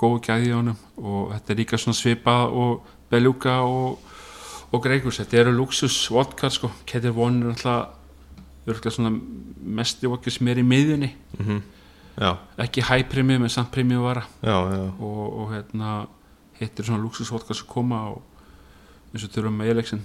góð 0.00 0.16
gæði 0.26 0.50
í 0.50 0.54
honum 0.54 0.80
og 0.98 1.30
þetta 1.32 1.52
er 1.52 1.60
líka 1.60 1.78
svona 1.80 1.98
svipað 1.98 2.56
og 2.60 2.88
beljúka 3.12 3.60
og, 3.62 4.10
og 4.74 4.82
greikus, 4.82 5.20
þetta 5.22 5.40
eru 5.44 5.54
luxus 5.54 5.96
vodka 6.12 6.50
sko, 6.52 6.70
Ketir 6.88 7.14
One 7.14 7.44
er 7.44 7.54
alltaf 7.54 8.96
svona 8.96 9.12
mesti 9.78 10.10
vodki 10.10 10.32
sem 10.34 10.50
er 10.50 10.60
í 10.60 10.66
miðjunni, 10.66 11.14
mm 11.38 11.62
Já, 12.14 12.28
ekki 12.62 12.82
hæprimi 12.86 13.40
með 13.42 13.50
samt 13.56 13.72
primi 13.74 13.96
vara. 13.98 14.20
Já, 14.38 14.54
já, 14.70 14.82
og, 15.02 15.22
og 15.42 15.48
hérna 15.50 15.94
hittir 16.60 16.86
svona 16.86 17.02
luxus 17.02 17.32
vodka 17.34 17.56
sem 17.58 17.66
koma 17.66 18.04
og 18.12 18.20
eins 19.14 19.24
og 19.24 19.32
þurfum 19.34 19.58
með 19.60 19.72
Elexin 19.72 20.04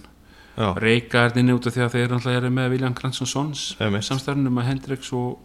já, 0.55 0.69
reyka 0.79 1.25
er 1.27 1.37
inni 1.41 1.55
út 1.57 1.67
af 1.67 1.75
því 1.75 1.85
að 1.85 1.93
þeir 1.95 2.09
náttúrulega 2.13 2.41
eru 2.43 2.51
með 2.55 2.73
William 2.75 2.97
Granson 2.97 3.29
Sons 3.29 3.67
samstæðunum 3.79 4.59
með 4.59 4.69
Hendrix 4.69 5.13
og, 5.17 5.39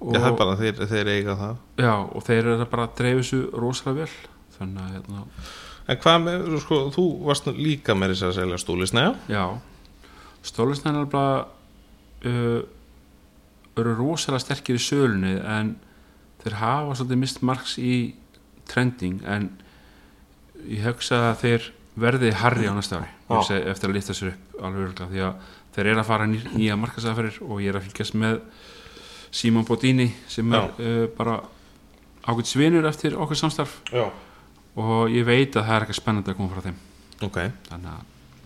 og 0.00 0.16
já 0.16 0.20
það 0.20 0.30
er 0.30 0.40
bara 0.40 0.56
þeir, 0.60 0.82
þeir 0.92 1.12
eiga 1.14 1.38
það. 1.40 1.62
Já, 1.80 1.94
og 1.96 2.26
þeir 2.26 2.42
eru 2.42 2.58
að 2.58 2.66
bara 2.74 2.88
að 2.88 2.98
dreifu 3.00 3.22
þessu 3.22 3.40
rosalega 3.56 4.02
vel. 4.02 4.34
Þannig 4.56 4.82
að 4.82 4.92
hérna, 4.96 5.24
En 5.86 5.98
hvað 6.02 6.22
með, 6.24 6.46
sko, 6.64 6.78
þú 6.94 7.04
varst 7.28 7.48
líka 7.54 7.94
með 7.94 8.14
þess 8.14 8.26
að 8.26 8.38
selja 8.40 8.56
stúlisnæja 8.58 9.12
já? 9.30 9.42
Stólisnæðin 10.46 11.04
er 11.04 11.10
bara 11.12 11.36
uh, 12.26 12.62
eru 13.78 13.92
rosalega 13.94 14.42
sterkir 14.42 14.80
í 14.80 14.82
sölunni 14.82 15.36
en 15.38 15.76
þeir 16.42 16.58
hafa 16.58 16.96
svolítið 16.98 17.22
mist 17.22 17.42
marks 17.46 17.76
í 17.78 17.94
trending 18.66 19.22
en 19.30 19.52
ég 20.66 20.82
hugsa 20.88 21.28
að 21.30 21.42
þeir 21.44 21.70
verði 21.96 22.32
harri 22.36 22.68
á 22.68 22.74
næsta 22.76 23.00
ári. 23.00 23.10
Eftir 23.72 23.90
að 23.90 23.96
lifta 23.96 24.16
sér 24.16 24.32
upp 24.34 24.62
alveg 24.62 24.88
örgulega 24.90 25.10
því 25.12 25.22
að 25.26 25.52
þeir 25.76 25.90
eru 25.90 26.02
að 26.02 26.08
fara 26.08 26.26
ný, 26.28 26.38
nýja 26.54 26.76
markasæðaferir 26.80 27.38
og 27.46 27.62
ég 27.64 27.72
er 27.72 27.78
að 27.78 27.86
fylgjast 27.88 28.16
með 28.20 28.40
Simon 29.36 29.66
Bodini 29.68 30.08
sem 30.32 30.52
er 30.56 30.68
uh, 30.80 31.06
bara 31.16 31.38
ákveðt 32.26 32.50
svinur 32.50 32.88
eftir 32.88 33.16
okkur 33.16 33.38
samstarf. 33.38 33.78
Já. 33.92 34.06
Og 34.76 35.12
ég 35.12 35.24
veit 35.26 35.56
að 35.56 35.66
það 35.66 35.74
er 35.74 35.86
eitthvað 35.86 36.00
spennandi 36.00 36.32
að 36.32 36.38
koma 36.38 36.52
frá 36.52 36.64
þeim. 36.66 36.78
Ok, 37.24 37.38
þannig 37.70 37.90
að, 37.92 38.38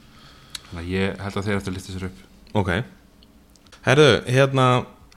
þannig 0.68 0.80
að 0.82 0.90
ég 0.94 1.22
held 1.24 1.38
að 1.40 1.46
þeir 1.48 1.56
eftir 1.58 1.72
að 1.72 1.78
lifta 1.78 1.94
sér 1.94 2.08
upp. 2.10 2.24
Ok. 2.60 2.72
Herðu, 3.86 4.10
hérna 4.30 4.66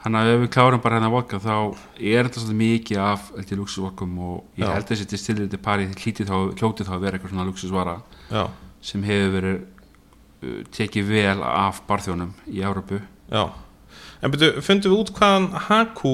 þannig 0.04 0.20
að 0.20 0.32
ef 0.34 0.42
við 0.44 0.50
klárum 0.56 0.82
bara 0.84 0.98
hérna 1.00 1.12
vodka 1.14 1.40
þá 1.40 1.54
er 1.98 2.28
þetta 2.28 2.42
svolítið 2.44 2.60
mikið 2.62 3.02
af 3.04 3.28
eitthvað 3.38 3.62
luxusvodkum 3.62 4.16
og 4.20 4.60
ég 4.60 4.66
Já. 4.66 4.72
held 4.74 4.84
að 4.84 4.92
þessi 4.94 5.10
distillir 5.14 5.52
til 5.52 5.62
pari 5.64 5.88
hljóti 5.94 6.26
þá, 6.28 6.96
að 6.98 7.06
vera 7.06 7.18
eitthvað 7.18 7.34
svona 7.34 7.48
luxusvara 7.48 7.96
Já, 8.30 8.44
sem 8.84 9.06
hefur 9.08 9.36
verið 9.38 9.60
uh, 9.64 10.58
tekið 10.76 11.12
vel 11.14 11.38
af 11.48 11.84
barþjónum 11.88 12.34
í 12.52 12.64
Európu 12.64 13.00
já. 13.32 13.46
En 14.24 14.32
byrju, 14.32 14.62
fundum 14.64 14.94
við 14.94 15.02
út 15.04 15.14
hvaðan 15.18 15.48
Haku 15.70 16.14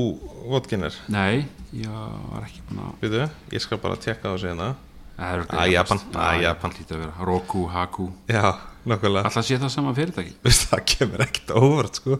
vodkin 0.49 0.85
er? 0.87 0.95
nei, 1.13 1.45
ég 1.73 1.89
var 1.89 2.45
ekki 2.45 2.63
búin 2.69 2.83
að 2.85 2.93
Byrju, 3.03 3.25
ég 3.53 3.65
skal 3.65 3.81
bara 3.81 3.97
tekka 4.01 4.33
á 4.33 4.35
sig 4.41 4.49
hérna. 4.49 4.71
Það 5.19 5.33
er 5.35 5.41
Að 5.51 5.71
Japan, 5.73 5.99
að 6.15 6.37
Japan. 6.45 6.73
Lítið 6.77 6.95
að 6.95 7.01
vera. 7.03 7.25
Roku, 7.27 7.65
Haku. 7.67 8.05
Já, 8.31 8.45
nokkulega 8.87 9.25
Alltaf 9.27 9.43
sé 9.45 9.57
það 9.59 9.73
sama 9.73 9.91
fyrirtæki? 9.97 10.31
Það 10.69 10.83
kemur 10.93 11.23
ekkert 11.25 11.51
óvart 11.59 11.99
sko. 11.99 12.19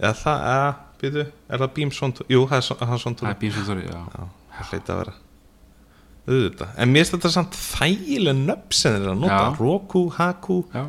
Eða 0.00 0.14
það, 0.18 0.40
eða, 0.50 0.72
býtu, 1.04 1.24
er 1.48 1.62
það 1.64 1.72
Beam 1.78 1.92
Sound 1.94 2.22
jú, 2.28 2.42
það 2.50 2.56
er 2.58 2.64
er 2.64 3.02
svona 3.04 3.20
Það 3.20 3.30
er 3.30 3.38
bímsvöndari, 3.44 3.86
já. 3.86 4.00
Já, 4.14 4.26
það 4.58 4.72
hleit 4.72 4.90
að 4.94 5.00
vera. 5.02 5.14
Auðvitað, 6.24 6.68
en 6.80 6.92
mér 6.92 7.02
finnst 7.04 7.14
þetta 7.18 7.30
samt 7.34 7.56
þægileg 7.60 8.38
nöfn 8.40 8.72
sem 8.78 8.94
þeir 8.94 9.02
eru 9.02 9.12
að 9.12 9.20
nota. 9.24 9.40
Já. 9.44 9.56
Roku, 9.60 10.02
Haku, 10.16 10.58
Já, 10.72 10.84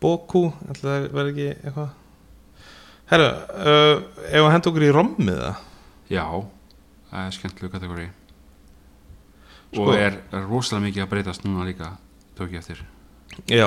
Boku 0.00 0.42
það 0.80 1.08
verði 1.16 1.32
ekki 1.34 1.48
eitthvað. 1.68 1.90
Herru, 3.10 3.28
uh, 3.66 4.02
ef 4.30 4.44
að 4.46 4.52
henda 4.54 4.70
okkur 4.70 4.86
í 4.86 4.90
rommið 4.94 5.40
það? 5.42 5.62
Já 6.10 6.24
Það 7.10 7.24
er 7.26 7.34
skemmtilegu 7.34 7.72
kategóri. 7.74 8.04
Sko- 9.72 9.86
Og 9.86 9.96
er, 9.98 10.20
er 10.30 10.44
rosalega 10.46 10.84
mikið 10.86 11.02
að 11.04 11.10
breytast 11.10 11.44
núna 11.46 11.66
líka 11.66 11.88
Tók 12.38 12.52
ég 12.54 12.62
eftir. 12.62 12.84
Já. 13.50 13.66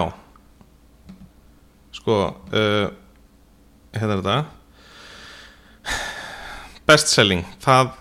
Sko 1.94 2.16
uh, 2.32 2.88
hérna 3.94 4.16
er 4.16 4.22
þetta 4.24 4.38
best 6.88 7.12
selling 7.14 7.46
það 7.64 7.94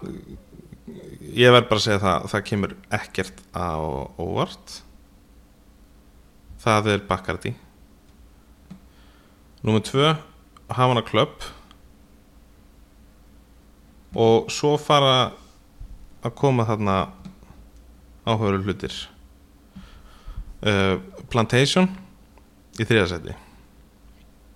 ég 1.32 1.52
verð 1.54 1.68
bara 1.70 1.80
að 1.80 1.84
segja 1.86 2.02
það 2.02 2.26
það 2.32 2.44
kemur 2.48 2.74
ekkert 2.98 3.42
á 3.56 3.72
óvart. 4.20 4.74
Það 6.62 6.90
er 6.92 7.04
Bacardi. 7.08 7.54
Númer 9.62 9.82
tvö 9.86 10.12
Havana 10.72 11.02
Club. 11.06 11.46
Og 14.12 14.50
svo 14.52 14.76
fara 14.76 15.32
að 16.22 16.36
koma 16.38 16.66
þarna 16.68 16.98
áhugaður 18.28 18.66
hlutir. 18.66 18.98
Uh, 20.62 21.00
Plantation 21.32 21.88
í 22.78 22.84
þriðasæti 22.86 23.32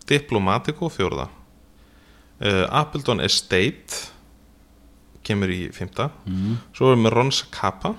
Diplomatico 0.07 0.87
fjórða 0.87 1.25
uh, 2.41 2.65
Appleton 2.71 3.23
Estate 3.25 4.03
kemur 5.27 5.51
í 5.51 5.63
fymta 5.75 6.11
mm. 6.27 6.59
svo 6.77 6.93
erum 6.93 7.09
við 7.09 7.17
Ronsa 7.17 7.49
Kappa. 7.55 7.95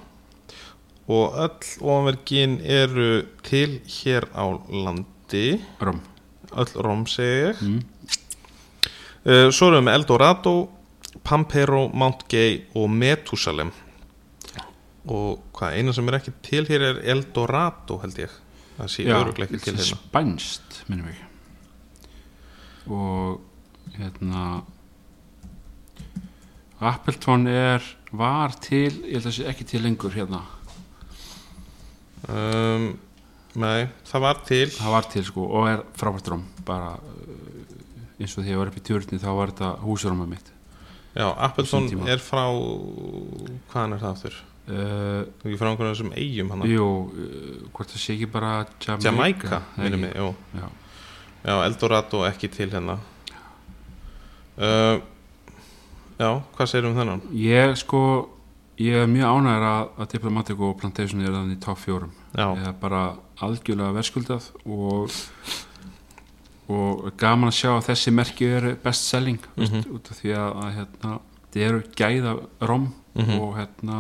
Og 1.08 1.38
öll 1.40 1.68
ofanvergin 1.80 2.58
eru 2.68 3.22
til 3.48 3.78
hér 3.88 4.28
á 4.36 4.44
landi. 4.68 5.56
Rom 5.80 6.02
öll 6.52 6.74
rom 6.84 7.06
segi 7.08 7.50
ég. 7.50 7.62
Mm. 7.62 7.80
uh, 9.28 9.48
svo 9.52 9.72
erum 9.72 9.88
við 9.88 10.00
Eldorado 10.00 10.56
Pampero, 11.28 11.88
Mount 11.92 12.28
Gay 12.32 12.62
og 12.78 12.90
Methusalem. 12.92 13.72
Og 15.08 15.40
hvað, 15.56 15.78
eina 15.80 15.94
sem 15.96 16.08
er 16.10 16.20
ekki 16.20 16.36
til 16.44 16.68
hér 16.68 16.84
er 16.92 17.00
Eldorado 17.16 18.00
held 18.04 18.20
ég. 18.20 18.36
Það 18.78 18.92
sé 18.94 19.08
öruglega 19.08 19.56
ekki 19.56 19.64
til 19.64 19.80
hérna. 19.80 19.96
spænst 19.96 20.84
minnum 20.88 21.08
við 21.10 21.24
og 22.88 23.42
hérna 23.96 24.64
Appleton 26.78 27.48
er 27.50 27.86
var 28.12 28.54
til, 28.62 28.92
ég 29.08 29.18
held 29.18 29.30
að 29.32 29.36
sé 29.40 29.48
ekki 29.50 29.66
til 29.68 29.82
lengur 29.84 30.14
hérna, 30.14 30.44
um, 32.30 32.92
nei, 33.58 33.88
það 34.08 34.26
var 34.28 34.44
til. 34.48 34.68
Það 34.76 34.94
var 34.94 35.10
til 35.14 35.26
sko 35.28 35.48
og 35.48 35.70
er 35.72 35.82
frábært 35.98 36.30
róm 36.34 36.44
bara 36.68 36.94
uh, 37.00 38.20
eins 38.20 38.36
og 38.36 38.44
þegar 38.44 38.54
ég 38.54 38.62
var 38.62 38.72
upp 38.74 38.78
í 38.78 38.86
tjörni 38.92 39.22
þá 39.24 39.32
var 39.40 39.54
þetta 39.56 39.72
húsrómið 39.86 40.30
mitt. 40.36 40.54
Já, 41.18 41.32
Appleton 41.34 41.90
er 42.06 42.22
frá 42.22 42.46
hvaðan 42.46 43.98
er 43.98 44.04
það 44.04 44.14
aftur? 44.14 44.38
uh, 44.68 45.22
ekki 45.46 45.58
frá 45.60 45.70
einhvern 45.72 45.94
þessum 45.94 46.14
eigum 46.18 46.52
hann? 46.54 46.66
Jú, 46.70 46.88
uh, 47.10 47.68
hvort 47.74 47.94
það 47.94 48.04
sé 48.04 48.16
ekki 48.18 48.30
bara 48.32 48.54
Jamaica, 48.84 49.08
Jamaica, 49.10 49.62
minnum 49.80 50.04
mig, 50.06 50.16
jú. 50.18 50.32
Já. 50.58 50.68
Já, 51.48 51.54
Eldorado 51.64 52.24
ekki 52.28 52.50
til 52.52 52.72
hérna 52.74 52.98
uh, 54.58 54.98
Já, 56.18 56.30
hvað 56.58 56.68
segir 56.72 56.88
um 56.90 56.96
þennan? 56.98 57.22
ég 57.38 57.76
sko 57.78 58.02
ég 58.82 58.94
er 59.04 59.08
mjög 59.10 59.30
ánægður 59.38 59.66
að, 59.70 59.88
að 60.02 60.12
Diplomatic 60.14 60.60
og 60.66 60.76
Plantation 60.82 61.22
er 61.22 61.32
þannig 61.34 61.58
í 61.58 61.62
top 61.66 61.78
fjórum 61.82 62.12
Já, 62.38 62.48
ég 62.58 62.68
er 62.72 62.76
bara 62.82 63.02
algjörlega 63.42 63.94
verskuldað 63.98 64.52
og 64.66 65.12
og 66.68 67.06
gaman 67.16 67.48
að 67.48 67.56
sjá 67.56 67.70
að 67.78 67.86
þessi 67.88 68.12
merki 68.12 68.48
eru 68.58 68.74
best 68.84 69.06
selling 69.08 69.38
mm 69.56 69.62
veist, 69.72 69.88
út 69.96 70.10
af 70.12 70.18
því 70.20 70.34
að, 70.36 70.50
að 70.66 70.72
hérna, 70.78 71.12
þið 71.54 71.68
eru 71.70 71.84
gæða 72.02 72.34
rom 72.72 72.90
Mhm. 73.18 73.40
og 73.42 73.54
hérna 73.58 74.00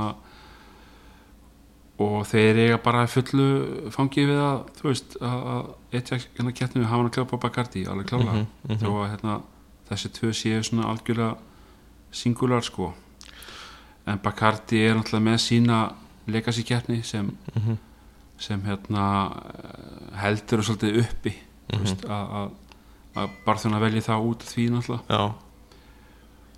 og 1.97 2.25
þeir 2.29 2.57
eiga 2.67 2.75
bara 2.85 3.07
fullu 3.09 3.45
fangi 3.89 4.25
við 4.29 4.37
að 4.37 4.59
þú 4.77 4.83
veist 4.91 5.15
að, 5.25 5.69
etja 5.97 6.19
hérna 6.37 6.51
kettinu 6.53 6.83
við 6.83 6.89
hafa 6.91 6.99
hann 6.99 7.07
að 7.09 7.15
klappa 7.15 7.39
Bacardi 7.47 7.85
alveg 7.89 8.09
klála 8.11 8.33
Mhm, 8.35 8.43
mhm. 8.67 8.77
þó 8.83 8.91
að 8.99 9.07
hérna, 9.15 9.37
þessi 9.89 10.09
tvö 10.17 10.31
séu 10.33 10.63
svona 10.63 10.87
algjörlega 10.91 11.37
singular 12.11 12.61
sko. 12.63 12.93
En 14.07 14.19
Bacardi 14.23 14.79
er 14.87 14.95
náttúrulega 14.95 15.25
með 15.31 15.37
sína 15.43 15.79
legacy 16.27 16.63
keppni 16.63 17.03
sem 17.03 17.31
Mhm. 17.55 17.77
sem 18.39 18.61
hérna 18.61 19.31
eh, 19.33 20.21
heldur 20.21 20.59
og 20.59 20.65
svolítið 20.65 20.99
uppi 21.01 21.33
mm 21.73 21.79
Mhm. 21.79 22.09
að, 22.09 22.51
að 23.15 23.29
velja 23.81 24.01
það 24.01 24.25
út 24.29 24.39
því 24.43 24.69
náttúrulega. 24.69 25.03
Já, 25.09 25.33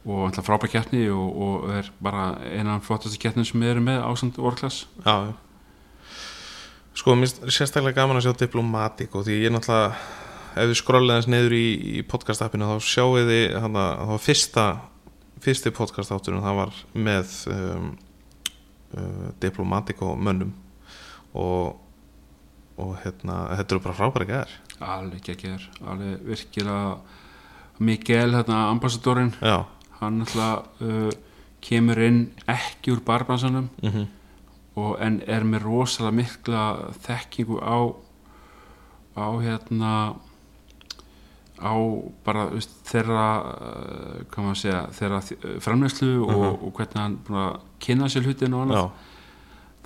og 0.06 0.32
náttúrulega 0.32 0.46
frábær 0.48 0.72
keppni 0.72 1.10
og, 1.10 1.42
og 1.42 1.70
er 1.70 1.92
bara 2.02 2.38
einan 2.44 2.82
flottastu 2.82 3.18
keppnum 3.20 3.46
sem 3.46 3.62
við 3.62 3.72
erum 3.72 3.86
með 3.86 4.04
ásand 4.04 4.38
orklas. 4.40 4.86
Já, 5.06 5.26
já. 5.28 5.34
Sko, 6.96 7.16
mér 7.16 7.28
finnst 7.30 7.44
sérstaklega 7.58 7.96
gaman 7.96 8.18
að 8.18 8.26
sjá 8.28 8.34
Diplomatic 8.38 9.14
og 9.16 9.24
því 9.26 9.38
ég 9.46 9.52
náttúrulega 9.54 9.96
ef 10.60 10.72
þið 10.72 10.80
skrollið 10.82 11.16
aðeins 11.16 11.32
niður 11.32 11.58
í, 11.58 11.66
í 12.00 12.06
podcast-appinu 12.10 12.70
þá 12.70 12.88
sjáu 12.88 13.18
þið 13.18 13.44
það 13.56 13.76
var 13.80 14.24
fyrsta 14.24 14.66
fyrsti 15.40 15.72
podcast-átturinn 15.76 16.44
það 16.44 16.58
var 16.60 16.80
með 16.94 17.36
um, 17.54 17.92
uh, 18.96 19.30
Diplomatic 19.40 20.02
og 20.04 20.18
mönnum. 20.20 20.52
Og 21.38 21.78
og 22.80 22.96
hérna, 23.04 23.42
þetta 23.60 23.76
eru 23.76 23.84
bara 23.84 23.98
frábæri 23.98 24.28
gæðar 24.30 24.54
alveg 24.80 25.24
geggjör, 25.28 25.66
alveg 25.92 26.22
virkilega 26.28 26.94
Miguel, 27.84 28.36
hérna 28.36 28.60
ambassadorinn 28.70 29.34
Já, 29.44 29.66
hann 30.00 30.22
náttúrulega 30.22 30.88
uh, 30.88 31.10
kemur 31.64 32.00
inn 32.04 32.22
ekki 32.48 32.94
úr 32.96 33.04
barbransanum 33.04 33.68
mhm. 33.84 34.08
og 34.80 34.96
en 35.04 35.20
er 35.28 35.44
með 35.48 35.66
rosalega 35.68 36.20
mikla 36.22 36.64
þekkingu 37.04 37.60
á 37.60 37.78
á 39.20 39.28
hérna 39.44 39.94
á 41.60 41.74
bara 42.26 42.46
veist, 42.54 42.74
þeirra 42.90 43.26
uh, 43.44 44.40
að 44.40 44.58
segja, 44.62 44.82
þeirra 44.96 45.20
þ- 45.28 45.54
framleiðslu 45.66 46.10
og, 46.26 46.46
og 46.68 46.74
hvernig 46.80 47.00
hann 47.04 47.18
búin 47.28 47.40
að 47.44 47.58
kynna 47.84 48.10
sér 48.12 48.28
hlutin 48.28 48.56
og 48.58 48.66
annað. 48.66 48.80
Já, 48.80 49.18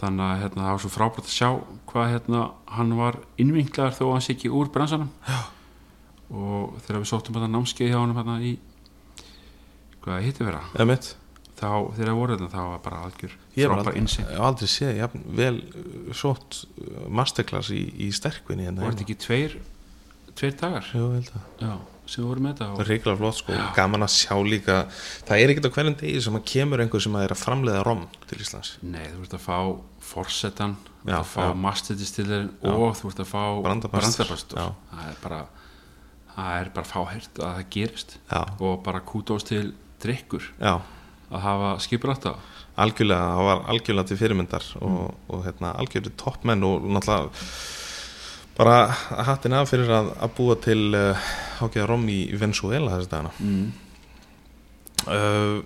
þannig 0.04 0.26
að 0.28 0.42
hérna, 0.44 0.66
það 0.68 0.72
var 0.76 0.84
svo 0.84 0.92
frábært 0.94 1.28
að 1.30 1.34
sjá 1.38 1.50
hvað 1.94 2.12
hérna, 2.14 2.44
hann 2.78 2.94
var 3.00 3.20
innvinklar 3.40 3.94
þó 3.96 4.04
að 4.10 4.14
hann 4.18 4.26
sé 4.28 4.36
ekki 4.38 4.52
úr 4.54 4.72
bransanum. 4.74 5.10
Já. 5.30 5.42
og 6.34 6.78
þegar 6.86 7.02
við 7.04 7.10
sóttum 7.12 7.36
þetta 7.38 7.52
námskeið 7.54 7.92
hjá 7.94 8.00
hann 8.02 8.16
hérna, 8.18 8.38
í 8.42 8.56
hvað 10.04 10.24
hitti 10.26 10.48
vera 10.48 10.62
þá 11.54 11.68
þegar 11.96 12.10
við 12.10 12.18
vorum 12.20 12.40
þetta 12.42 12.50
þá 12.58 12.64
var 12.72 12.80
bara 12.88 13.02
algjör 13.08 13.36
Ég 13.54 13.60
hef 13.62 13.70
frábær 13.70 13.78
aldrei, 13.84 14.00
innsinn 14.02 14.26
ég 14.26 14.34
hef 14.34 14.48
aldrei 14.48 14.72
séð 14.74 14.98
vel 15.38 15.54
uh, 15.62 16.10
sótt 16.18 16.58
uh, 16.82 17.04
masterclass 17.14 17.70
í, 17.76 17.84
í 18.04 18.10
sterkvinni 18.16 18.66
hérna 18.68 18.84
var 18.88 18.96
þetta 18.98 19.06
ekki 19.06 19.20
tveir 19.28 19.56
tveir 20.40 20.56
dagar? 20.60 20.86
Jú, 20.94 21.08
Já, 21.62 21.74
sem 22.06 22.24
við 22.24 22.28
vorum 22.30 22.46
með 22.48 22.56
þetta 22.62 22.86
reiklega 22.90 23.20
flott 23.22 23.38
sko, 23.40 23.58
gaman 23.78 24.06
að 24.06 24.14
sjá 24.16 24.36
líka 24.44 24.78
Það 25.28 25.44
er 25.44 25.54
ekkert 25.54 25.68
á 25.70 25.76
hverjum 25.78 25.98
degi 26.02 26.22
sem 26.26 26.38
að 26.40 26.46
kemur 26.54 26.84
einhver 26.84 27.04
sem 27.06 27.18
að 27.20 27.26
er 27.28 27.36
að 27.36 27.42
framleiða 27.44 27.84
rom 27.88 28.06
til 28.30 28.40
Íslands. 28.44 28.74
Nei, 28.84 29.06
þú 29.14 29.26
ert 29.28 29.36
að 29.38 29.44
fá 29.46 29.58
forsetan 30.14 30.76
þú 31.04 31.12
Já, 31.12 31.14
ert 31.14 31.20
að 31.22 31.30
fá 31.34 31.44
já. 31.46 31.54
masterdistilerin 31.68 32.50
og 32.74 32.98
þú 33.00 33.12
ert 33.14 33.22
að 33.24 33.30
fá 33.34 33.44
Já. 34.58 34.66
það 34.94 35.06
er 35.12 35.22
bara 35.24 35.42
það 36.34 36.58
er 36.64 36.70
bara 36.74 36.90
fáhært 36.90 37.40
að 37.40 37.54
það 37.60 37.70
gerist. 37.76 38.18
Já, 38.32 38.42
og 38.60 38.80
bara 38.84 39.00
kútos 39.06 39.46
til 39.46 39.68
drikkur 40.02 40.48
já, 40.60 40.80
að 41.30 41.44
hafa 41.46 41.70
skipurætta 41.86 42.34
algjörlega 42.84 43.28
það 43.38 43.48
var 43.48 43.60
algjörlega 43.70 44.10
til 44.10 44.18
fyrirmyndar 44.18 44.66
og, 44.82 45.14
og 45.30 45.44
hérna, 45.46 45.76
algjörlega 45.78 46.18
toppmenn 46.18 46.66
og 46.66 46.88
náttúrulega 46.90 47.30
bara 48.64 49.24
hattin 49.28 49.56
af 49.58 49.70
fyrir 49.72 49.92
að, 49.94 50.12
að 50.24 50.36
búa 50.38 50.58
til 50.64 50.80
uh, 50.96 51.30
ákveða 51.60 51.88
rom 51.90 52.06
í 52.12 52.20
Venezuela 52.40 52.96
þessi 52.96 53.12
dagana. 53.12 53.34
Mm. 53.44 53.66
uh, 55.08 55.58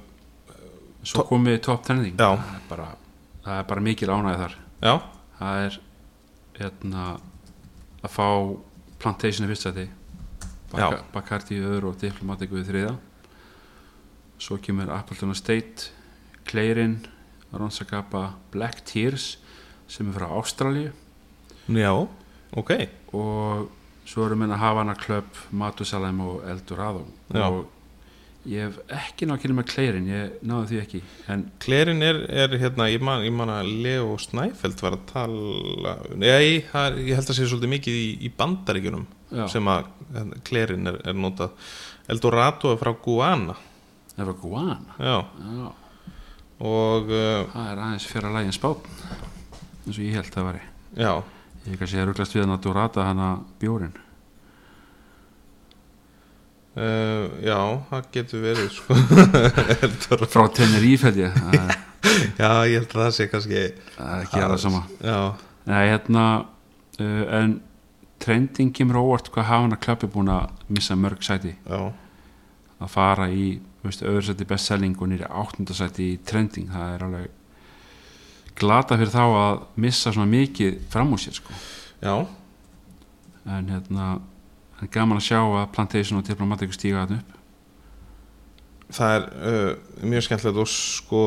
svo 1.08 1.28
komið 1.30 1.62
top 1.70 1.86
trending 1.88 2.18
það 2.20 2.42
er 2.58 2.64
bara, 2.68 2.88
það 3.46 3.62
er 3.62 3.68
bara 3.70 3.86
mikil 3.86 4.12
ánægð 4.12 4.42
þar. 4.44 4.58
Já, 4.82 4.94
það 5.38 5.66
er 5.68 5.80
hérna 6.58 7.10
að 8.02 8.14
fá 8.14 8.28
plantation 8.98 9.46
í 9.46 9.52
fyrstæti 9.52 9.88
Já. 10.76 10.90
Bacardi 11.14 11.56
í 11.56 11.64
öðru 11.64 11.94
og 11.94 12.00
Diplomatic 12.02 12.52
við 12.52 12.66
þriða 12.68 12.98
svo 14.42 14.58
kemur 14.62 14.92
Appleton 14.94 15.32
Estate 15.34 15.94
Clayrin, 16.48 17.00
Ronsagapa 17.54 18.38
Black 18.52 18.84
Tears 18.88 19.38
sem 19.88 20.10
er 20.10 20.18
frá 20.18 20.28
Ástralíu. 20.38 20.92
Já, 21.68 21.94
ok. 22.56 22.72
Og 23.14 23.68
svo 24.08 24.26
eru 24.28 24.38
minna 24.40 24.56
Havana 24.60 24.96
Club, 24.96 25.26
Matusalem 25.52 26.22
og 26.24 26.46
Eldorado 26.48 27.04
Já. 27.34 27.44
og 27.50 27.66
ég 28.48 28.64
hef 28.64 28.78
ekki 28.96 29.28
náðu 29.28 29.36
að 29.36 29.42
kynna 29.44 29.56
með 29.58 29.66
Kleirin, 29.74 30.06
ég 30.08 30.36
náðu 30.48 30.68
því 30.70 30.78
ekki 30.80 31.02
en 31.34 31.42
Klerin 31.60 32.06
er, 32.06 32.22
er 32.32 32.54
hérna, 32.62 32.88
ég 32.88 33.04
man, 33.04 33.26
ég 33.28 33.34
man 33.36 33.52
að 33.52 33.74
Leo 33.84 34.14
Snæfeld 34.24 34.80
var 34.86 34.96
að 34.96 35.04
tala 35.10 35.96
Nei, 36.16 36.62
það 36.70 36.86
er, 36.86 36.96
ég 37.10 37.20
held 37.20 37.34
að 37.34 37.40
sé 37.42 37.50
svolítið 37.50 37.74
mikið 37.74 37.98
í, 38.00 38.08
í 38.24 38.32
bandaríkjunum 38.40 39.04
Já. 39.36 39.44
sem 39.52 39.68
að 39.68 39.90
Klerin 40.48 40.88
er, 40.88 41.02
er 41.12 41.18
notað. 41.20 41.58
Eldorado 42.08 42.72
er 42.72 42.80
frá 42.80 42.94
Guana. 43.04 43.58
Það 44.16 44.30
var 44.30 44.38
Guana? 44.40 44.96
Já, 45.04 45.18
Já, 45.44 45.68
og 46.64 47.12
uh, 47.12 47.42
það 47.52 47.72
er 47.74 47.82
aðeins 47.84 48.08
fyrir 48.08 48.30
að 48.32 48.38
lægin 48.40 48.56
spátn 48.56 49.02
eins 49.84 49.98
og 49.98 50.06
ég 50.06 50.16
held 50.16 50.32
það 50.34 50.48
væri. 50.48 50.62
Já, 50.98 51.12
ég 51.68 51.74
er 51.76 51.80
kannski 51.82 52.00
að 52.02 52.08
rugglast 52.12 52.36
við 52.36 52.46
hann 52.46 52.56
að 52.56 52.62
Dorata 52.66 53.04
hana 53.10 53.30
bjórin 53.62 53.94
uh, 56.78 57.28
já, 57.44 57.58
það 57.90 58.08
getur 58.16 58.44
verið 58.46 58.70
sko. 58.76 58.98
Frá 60.32 60.46
Tenerife 60.56 61.10
held 61.10 61.22
ég. 61.26 61.38
Það 61.44 61.60
er- 61.68 61.84
Já, 62.38 62.50
ég 62.70 62.78
held 62.78 62.92
að 62.94 63.02
það 63.02 63.14
sé 63.18 63.26
kannski 63.30 63.62
það 63.98 64.12
er 64.14 64.22
ekki 64.24 64.42
alveg 64.46 64.62
sama. 64.62 64.82
Nei, 65.68 65.82
hérna 65.90 66.24
uh, 67.02 67.24
en 67.40 67.56
trending 68.24 68.72
kemur 68.78 69.00
óvart 69.02 69.28
hvað 69.34 69.48
Havana 69.50 69.80
Club 69.82 70.06
er 70.06 70.12
búin 70.14 70.30
að 70.32 70.54
missa 70.74 70.96
mörg 70.98 71.26
sæti. 71.26 71.56
Já, 71.68 71.82
að 72.78 72.94
fara 72.94 73.28
í 73.34 73.50
þú 73.82 73.90
veist, 73.90 74.06
öðru 74.08 74.24
sæti 74.30 74.48
best 74.50 74.70
selling 74.72 74.96
og 75.02 75.10
nýri 75.12 75.28
áttundasæti 75.28 76.08
í 76.14 76.16
trending 76.30 76.70
það 76.74 76.94
er 76.96 77.06
alveg 77.08 77.28
glata 78.58 78.98
fyrir 78.98 79.14
þá 79.14 79.24
að 79.26 79.62
missa 79.84 80.14
svona 80.14 80.30
mikið 80.32 80.80
fram 80.92 81.14
úr 81.16 81.22
sér 81.22 81.38
sko. 81.38 81.56
Já. 82.02 82.16
En 83.48 83.70
hérna 83.72 84.08
en 84.82 84.92
gaman 84.94 85.22
að 85.22 85.28
sjá 85.30 85.40
að 85.42 85.70
Plantation 85.74 86.20
og 86.20 86.26
Diplomatic 86.28 86.76
stíga 86.76 87.06
þarna 87.06 87.22
upp. 87.22 87.34
Það 88.98 89.16
er 89.16 89.24
uh, 89.52 89.72
mjög 90.08 90.28
skemmtilegt 90.28 90.62
og 90.64 90.70
sko 90.72 91.24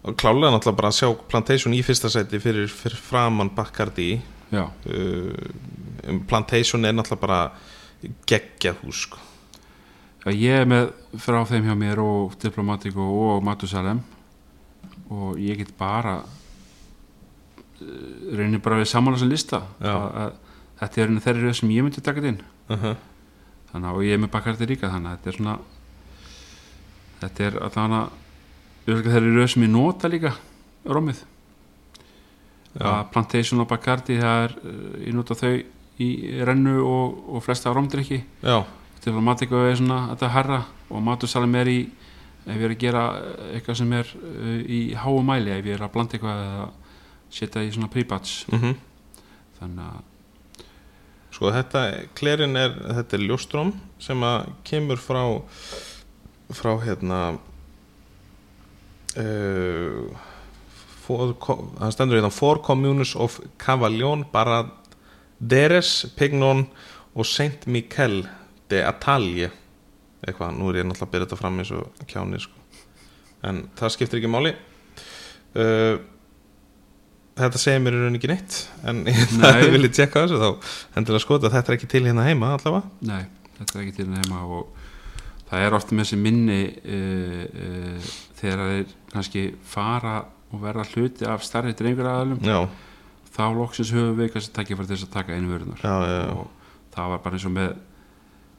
og 0.00 0.14
klálega 0.16 0.54
náttúrulega 0.54 0.78
bara 0.78 0.92
að 0.92 1.00
sjá 1.00 1.08
Plantation 1.28 1.74
í 1.76 1.82
fyrsta 1.84 2.08
sæti 2.12 2.40
fyrir, 2.40 2.70
fyrir 2.72 3.00
framann 3.00 3.52
Bacardi. 3.56 4.14
Uh, 4.54 5.34
Plantation 6.30 6.86
er 6.88 6.96
náttúrulega 6.96 7.26
bara 7.26 7.42
geggjað 8.30 8.80
hús 8.84 9.04
sko. 9.08 9.20
Já, 10.20 10.32
ég 10.36 10.62
er 10.62 10.66
með 10.68 10.90
frá 11.20 11.42
þeim 11.48 11.68
hjá 11.68 11.76
mér 11.80 12.00
og 12.04 12.34
Diplomatic 12.40 12.96
og, 12.96 13.12
og 13.34 13.44
Matusalem 13.44 14.02
og 15.10 15.40
ég 15.42 15.58
get 15.60 15.72
bara 15.78 16.20
uh, 16.22 16.28
reynir 18.36 18.62
bara 18.62 18.80
við 18.80 18.90
saman 18.92 19.14
þessum 19.16 19.32
lista. 19.32 19.62
Að, 19.80 20.06
að, 20.22 20.32
þetta 20.80 21.02
er 21.02 21.14
þeirri 21.26 21.46
röð 21.46 21.56
sem 21.60 21.74
ég 21.74 21.84
myndi 21.86 22.00
taka 22.04 22.20
þetta 22.20 22.32
inn. 22.34 22.42
Uh 22.70 22.76
-huh. 22.84 22.96
þannig 23.72 23.88
að 23.90 24.04
ég 24.06 24.12
er 24.14 24.22
með 24.22 24.30
bakarti 24.30 24.66
líka 24.66 24.90
þannig 24.90 25.10
að 25.10 25.16
þetta 25.16 25.30
er 25.30 25.36
svona 25.36 25.58
þetta 27.20 27.44
er 27.44 27.54
að 27.62 27.72
þeirri 28.86 29.34
röð 29.34 29.48
sem 29.52 29.62
ég 29.62 29.70
nota 29.70 30.08
líka 30.08 30.32
rómið. 30.84 31.24
Að 32.80 33.10
Plantation 33.10 33.60
og 33.60 33.68
Bacardi 33.68 34.20
það 34.20 34.44
er, 34.44 34.52
uh, 34.64 35.06
ég 35.06 35.14
nota 35.14 35.34
þau 35.34 35.54
í 36.00 36.08
rennu 36.46 36.80
og, 36.80 37.16
og 37.34 37.42
flesta 37.44 37.72
rómdrykki. 37.74 38.22
Já, 38.42 38.64
Diplomatic 39.04 39.52
er 39.52 39.76
svona 39.76 40.10
þetta 40.12 40.30
herra 40.34 40.60
og 40.90 41.02
Matusalem 41.04 41.54
er 41.60 41.70
í 41.72 41.78
ef 42.50 42.60
ég 42.60 42.66
er 42.68 42.74
að 42.76 42.84
gera 42.84 43.06
eitthvað 43.54 43.80
sem 43.80 43.96
er 43.96 44.14
uh, 44.18 44.60
í 44.66 44.80
háu 44.98 45.18
mæli, 45.24 45.54
ef 45.54 45.66
ég 45.70 45.78
er 45.78 45.86
að 45.86 45.92
blanda 45.96 46.18
eitthvað 46.18 46.44
eða 46.44 46.70
setja 47.30 47.62
í 47.62 47.74
svona 47.74 47.90
pre-batch. 47.92 48.46
Uh 48.50 48.72
þannig 49.60 49.84
að 49.84 50.64
sko 51.30 51.52
þetta 51.54 51.84
Klerin 52.18 52.58
er, 52.58 52.74
þetta 52.98 53.16
er 53.16 53.26
ljóstróm 53.28 53.74
sem 54.02 54.26
að 54.26 54.50
kemur 54.66 55.00
frá 55.00 55.22
frá 56.50 56.72
hérna 56.82 57.20
uh, 59.20 60.08
for, 61.04 61.36
það 61.44 61.94
stendur 61.94 62.20
hérna 62.20 62.34
Four 62.34 62.62
Communes 62.66 63.14
of 63.14 63.38
Cavallón 63.62 64.24
Baraderes, 64.32 65.92
Pignon 66.16 66.66
og 67.14 67.28
Saint 67.28 67.68
Miquel 67.70 68.24
de 68.70 68.82
Atalie 68.86 69.52
eitthvað, 70.26 70.56
nú 70.56 70.70
er 70.70 70.80
ég 70.80 70.88
náttúrulega 70.88 71.08
að 71.08 71.12
byrja 71.14 71.28
þetta 71.28 71.40
fram 71.40 71.60
eins 71.62 71.72
og 71.76 72.00
kjáni 72.10 72.40
sko. 72.42 72.64
en 73.48 73.62
það 73.78 73.94
skiptir 73.94 74.20
ekki 74.20 74.32
máli. 74.32 74.54
Uh, 75.56 75.96
þetta 77.40 77.60
segir 77.62 77.80
mér 77.82 77.96
í 77.96 78.02
rauninni 78.02 78.20
ekki 78.20 78.30
neitt 78.30 78.58
en 78.90 79.00
ég 79.64 79.72
vilja 79.72 79.92
tjekka 79.96 80.26
þessu 80.26 80.40
þá 80.42 80.74
endilega 81.00 81.24
skoða 81.24 81.48
að 81.48 81.56
þetta 81.56 81.72
er 81.72 81.78
ekki 81.78 81.90
til 81.94 82.04
hérna 82.04 82.26
heima 82.28 82.52
allavega. 82.58 82.90
Nei, 83.08 83.24
þetta 83.58 83.78
er 83.78 83.86
ekki 83.86 83.96
til 83.96 84.10
heima 84.12 84.44
og 84.44 84.76
það 85.50 85.66
er 85.66 85.78
oft 85.78 85.94
með 85.94 86.04
þessi 86.04 86.20
minni 86.20 86.60
uh, 86.68 87.42
uh, 87.48 88.12
þegar 88.40 88.64
þeir 88.66 88.94
kannski 89.14 89.48
fara 89.72 90.20
og 90.50 90.62
verða 90.62 90.86
hluti 90.92 91.26
af 91.28 91.44
starri 91.46 91.74
drengur 91.78 92.08
aðalum 92.10 92.40
já, 92.42 92.64
þá 93.34 93.44
loksins 93.54 93.92
höfum 93.94 94.16
við 94.18 94.32
kannski 94.34 94.54
takkifæri 94.56 94.90
til 94.90 94.96
þess 94.96 95.08
að 95.08 95.14
taka 95.14 95.36
einu 95.36 95.52
vörunar 95.52 95.84
og 96.34 96.48
það 96.94 97.12
var 97.14 97.22
bara 97.24 97.38
eins 97.38 97.46
og 97.46 97.54
með 97.54 97.76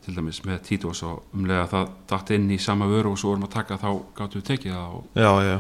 til 0.02 0.16
dæmis 0.18 0.40
með 0.48 0.62
Títos 0.66 1.04
og 1.06 1.36
umlega 1.38 1.68
það 1.70 1.90
datt 2.10 2.32
inn 2.34 2.48
í 2.54 2.58
sama 2.62 2.88
vöru 2.90 3.14
og 3.14 3.20
svo 3.22 3.34
vorum 3.34 3.46
að 3.46 3.54
taka 3.54 3.78
þá 3.82 3.90
gáttum 4.18 4.42
við 4.42 4.48
tekið 4.50 4.74
það 4.74 4.96
og, 4.98 5.04
já, 5.14 5.32
já, 5.46 5.58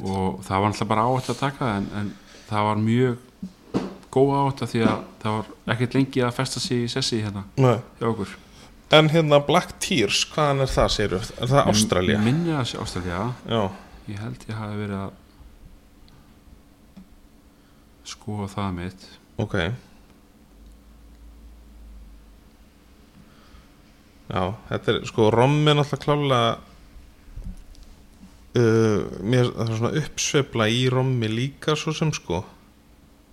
og 0.00 0.40
það 0.46 0.64
var 0.64 0.72
alltaf 0.72 0.90
bara 0.90 1.04
áhætt 1.06 1.30
að 1.30 1.42
taka 1.44 1.60
það 1.68 1.76
en, 1.76 1.86
en 2.00 2.08
það 2.48 2.68
var 2.68 2.82
mjög 2.82 3.14
góð 4.14 4.32
áhætt 4.40 4.64
því 4.72 4.82
að 4.88 5.06
það 5.22 5.38
var 5.38 5.52
ekkert 5.76 5.96
lengi 5.98 6.24
að 6.26 6.34
festa 6.40 6.64
sig 6.64 6.82
í 6.82 6.90
sessi 6.90 7.22
hérna 7.22 7.46
hjá 7.54 8.08
okkur. 8.10 8.36
En 8.94 9.08
hérna 9.10 9.40
Black 9.42 9.78
Tears, 9.82 10.20
hvaðan 10.34 10.66
er 10.66 10.70
það 10.70 10.92
séru? 10.94 11.22
er 11.38 11.50
það 11.54 11.72
Ástralja? 11.72 12.20
minni 12.22 12.54
að 12.54 12.68
sé 12.70 12.82
Ástralja 12.82 13.24
ég 14.10 14.20
held 14.20 14.46
ég 14.50 14.58
hafi 14.58 14.78
verið 14.82 15.00
að 15.00 15.10
skoða 18.04 18.50
það 18.52 18.78
mitt. 18.82 19.10
Ok 19.40 19.58
já, 24.30 24.54
þetta 24.70 24.94
er 24.94 25.02
sko 25.10 25.28
rommi 25.34 25.70
er 25.70 25.78
náttúrulega 25.78 26.04
klálega 26.06 26.56
uh, 28.58 28.98
mér 29.22 29.52
það 29.52 29.68
er 29.68 29.78
svona 29.78 29.94
uppsveifla 30.02 30.68
í 30.72 30.82
rommi 30.92 31.30
líka 31.30 31.76
svo 31.78 31.94
sem 31.96 32.12
sko 32.14 32.44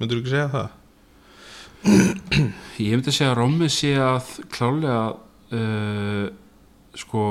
myndur 0.01 0.21
ekki 0.21 0.34
segja 0.34 0.51
það? 0.51 0.69
ég 1.82 2.93
myndi 2.93 3.13
segja 3.13 3.32
að 3.32 3.39
Rómi 3.39 3.67
sé 3.73 3.95
að 3.97 4.32
klálega 4.54 5.01
uh, 5.58 6.27
sko 6.97 7.23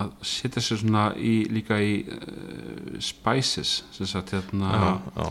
að 0.00 0.12
setja 0.24 0.62
sér 0.64 0.80
svona 0.80 1.08
í, 1.18 1.34
líka 1.50 1.80
í 1.82 1.96
uh, 2.06 2.98
spices 3.02 3.80
sem 3.94 4.08
sagt 4.08 4.34
hérna 4.36 4.70
já, 4.70 4.92
já, 5.16 5.26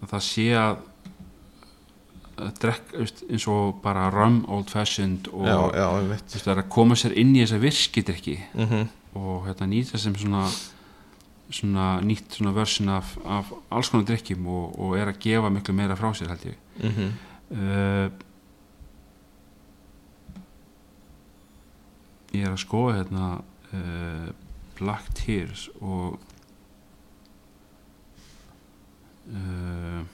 að 0.00 0.14
það 0.14 0.24
sé 0.30 0.46
að 0.56 0.80
veist, 2.40 3.22
eins 3.28 3.46
og 3.50 3.80
bara 3.82 4.08
rum 4.12 4.42
old 4.48 4.70
fashioned 4.72 5.28
og 5.32 5.46
já, 5.46 5.58
já, 5.76 5.86
veist, 6.08 6.48
að 6.48 6.62
koma 6.72 6.96
sér 6.98 7.14
inn 7.20 7.34
í 7.36 7.42
þessa 7.44 7.60
virkidrykki 7.62 8.36
mhm. 8.54 8.88
og 9.18 9.48
hérna, 9.48 9.68
nýta 9.70 10.00
sem 10.00 10.16
svona, 10.16 10.46
svona 11.50 11.90
nýtt 12.04 12.38
svona 12.38 12.54
version 12.56 12.92
af, 12.94 13.16
af 13.24 13.52
alls 13.70 13.90
konar 13.92 14.08
drikkjum 14.08 14.48
og, 14.48 14.78
og 14.80 14.98
er 14.98 15.12
að 15.12 15.20
gefa 15.26 15.52
miklu 15.52 15.76
meira 15.76 15.98
frá 15.98 16.12
sér 16.16 16.32
held 16.32 16.50
ég. 16.52 16.58
Mhm. 16.80 17.12
Uh, 17.50 18.08
ég 22.30 22.46
er 22.46 22.52
að 22.54 22.62
skoða 22.62 23.00
hérna 23.00 23.30
uh, 23.74 24.28
Black 24.78 25.10
Tears 25.18 25.66
og 25.82 26.20
uh, 29.34 30.06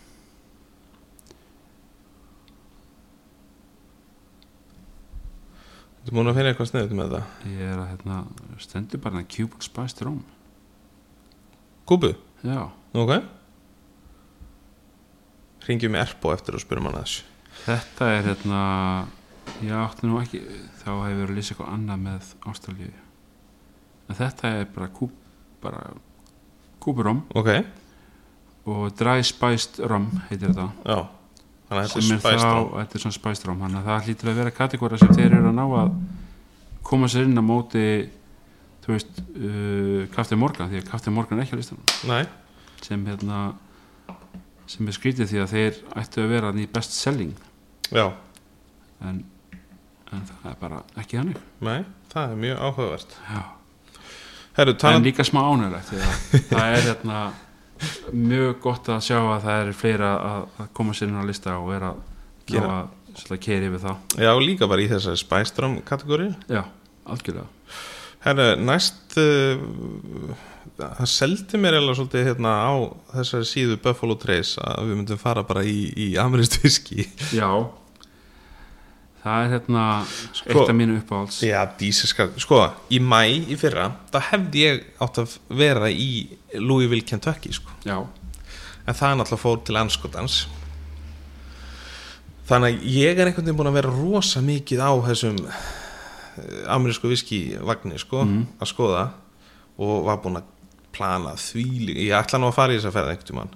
Þú 6.07 6.15
múin 6.15 6.31
að 6.31 6.37
finna 6.39 6.51
eitthvað 6.53 6.69
sniðut 6.71 6.93
með 6.95 7.13
það? 7.17 7.31
Ég 7.51 7.63
er 7.67 7.79
að 7.83 7.89
hérna, 7.91 8.17
stendur 8.63 9.01
bara 9.03 9.17
hérna 9.19 9.31
Cuban 9.35 9.65
Spiced 9.67 10.03
Rum 10.07 10.21
Kúbu, 11.87 12.13
já, 12.47 12.61
ok. 12.95 13.11
Ringjum 15.67 15.95
með 15.95 16.05
Erpo 16.05 16.31
eftir 16.35 16.55
og 16.59 16.63
spurum 16.63 16.87
hann 16.87 16.99
að 16.99 17.05
þessu. 17.09 17.27
Þetta 17.65 18.09
er 18.13 18.29
hérna 18.29 18.63
ég 19.63 19.75
átti 19.79 20.07
nú 20.07 20.21
ekki 20.21 20.45
þá 20.83 20.89
hefur 20.93 21.21
verið 21.25 21.27
að 21.27 21.37
lýsa 21.41 21.55
eitthvað 21.55 21.75
annað 21.75 22.01
með 22.07 22.31
Ástralíu. 22.53 22.93
En 24.07 24.21
þetta 24.21 24.55
er 24.61 24.73
bara 24.79 24.91
kúp 24.95 25.21
bara 25.63 25.83
kúburum 26.83 27.25
Ok, 27.35 27.51
og 28.71 28.89
Dry 28.99 29.27
Spiced 29.27 29.83
Rum 29.91 30.11
heitir 30.29 30.53
þetta. 30.53 30.71
Já 30.87 31.01
sem 31.67 32.13
er 32.15 32.21
þá, 32.23 32.53
þetta 32.77 32.99
er 32.99 33.03
svona 33.03 33.35
Rum 33.49 33.65
þannig 33.65 33.81
að 33.81 33.89
það 33.89 34.07
hlýtur 34.07 34.31
að 34.31 34.39
vera 34.41 34.55
kategóra 34.55 34.99
sem 35.01 35.15
þeir 35.15 35.33
eru 35.33 35.51
að 35.51 35.57
ná 35.57 35.65
að 35.67 35.95
koma 36.87 37.09
sér 37.11 37.27
inn 37.27 37.43
á 37.43 37.45
móti 37.45 37.87
þú 38.85 38.95
veist 38.95 39.19
uh, 39.19 40.03
Kafti 40.15 40.39
Morgan 40.39 40.71
því 40.71 40.83
að 40.83 40.91
Kafti 40.93 41.15
Morgan 41.15 41.41
er 41.41 41.47
ekki 41.47 41.59
á 41.59 41.61
listanum. 41.61 41.95
Nei, 42.07 42.23
sem 42.87 43.03
hérna 43.11 43.41
sem 44.71 44.87
er 44.87 44.95
skrítið 44.95 45.33
því 45.33 45.43
að 45.43 45.55
þeir 45.55 45.81
ættu 46.03 46.23
að 46.23 46.33
vera 46.37 46.55
í 46.55 46.69
best 46.71 46.95
selling. 46.95 47.35
Já, 47.91 48.07
en, 49.03 49.25
en 50.15 50.25
það 50.31 50.49
er 50.53 50.57
bara 50.63 50.81
ekki 51.03 51.19
þannig. 51.19 51.43
Nei, 51.67 51.81
það 52.15 52.35
er 52.37 52.43
mjög 52.47 52.65
áhugavert. 52.69 53.19
Já. 53.27 53.43
Herru, 54.57 54.73
en 54.89 55.05
líka 55.05 55.25
smá 55.27 55.43
ánægilegt 55.45 55.91
það 56.49 56.71
er 56.79 56.87
hérna 56.87 57.19
mjög 58.13 58.61
gott 58.65 58.91
að 58.93 59.03
sjá 59.09 59.19
að 59.21 59.47
það 59.47 59.61
er 59.63 59.73
fleira 59.77 60.13
að, 60.31 60.47
koma 60.77 60.97
sér 60.97 61.11
inn 61.11 61.21
á 61.21 61.29
lista 61.29 61.57
og 61.61 61.71
vera 61.73 61.93
Gera. 62.47 62.81
að 62.85 63.39
keiri 63.43 63.71
við 63.73 63.87
það 63.87 64.19
já, 64.27 64.33
líka 64.43 64.71
bara 64.71 64.85
í 64.85 64.91
þessari 64.91 65.21
spæstram 65.21 65.79
kategóri 65.87 66.31
já, 66.53 66.63
algjörlega. 67.09 67.49
Herru, 68.27 68.47
næst 68.67 69.17
uh, 69.23 70.37
það 70.77 71.11
seldi 71.11 71.61
mér 71.63 71.79
eða 71.79 71.97
svolítið 71.97 72.31
hérna 72.31 72.53
á 72.67 72.75
þessari 73.15 73.49
síðu 73.49 73.81
Buffalo 73.85 74.17
Trace 74.21 74.61
að 74.61 74.91
við 74.91 75.01
myndum 75.01 75.21
fara 75.21 75.45
bara 75.47 75.65
í, 75.67 75.91
í 75.95 76.09
amirist 76.21 76.59
viski 76.63 77.09
já 77.35 77.49
það 79.27 79.45
er 79.45 79.53
hérna 79.57 79.85
Sko- 80.07 80.51
eitt 80.53 80.71
af 80.71 80.77
mínu 80.79 80.99
uppáhalds. 81.01 81.41
Já, 81.43 81.61
dísiska, 81.81 82.29
sko, 82.39 82.61
í 82.95 83.01
mæ 83.03 83.23
í 83.51 83.57
fyrra, 83.59 83.89
það 84.15 84.29
hefði 84.31 84.63
ég 84.63 84.85
átt 85.03 85.19
að 85.25 85.35
vera 85.51 85.91
í 85.91 86.11
Louisville, 86.55 87.03
Kentucky, 87.03 87.53
sko. 87.53 87.75
já, 87.85 87.99
En 88.87 88.95
það 88.95 89.11
er 89.11 89.17
náttúrulega 89.19 89.43
fór 89.43 89.65
til 89.67 89.77
anskotans. 89.81 90.35
Þannig 92.47 92.77
að 92.77 92.85
ég 92.95 93.19
er 93.19 93.27
einhvern 93.27 93.43
veginn 93.49 93.57
búin 93.59 93.71
að 93.73 93.79
vera 93.81 93.91
rosa 93.91 94.41
mikið 94.47 94.79
á 94.87 94.91
þessum 95.09 95.41
eh, 95.43 96.71
amerísku 96.71 97.11
viski 97.11 97.41
vagni, 97.59 97.99
sko, 97.99 98.23
að 98.63 98.71
skoða 98.71 99.09
og 99.83 100.05
var 100.07 100.21
búin 100.23 100.39
að 100.39 100.47
plana 100.95 101.35
því, 101.35 101.65
ég 102.07 102.15
ætla 102.15 102.39
nú 102.39 102.47
að 102.47 102.55
fara 102.61 102.73
í 102.73 102.79
þess 102.79 102.87
að 102.93 102.95
ferða 103.01 103.11
einhvern 103.17 103.27
tímann, 103.33 103.51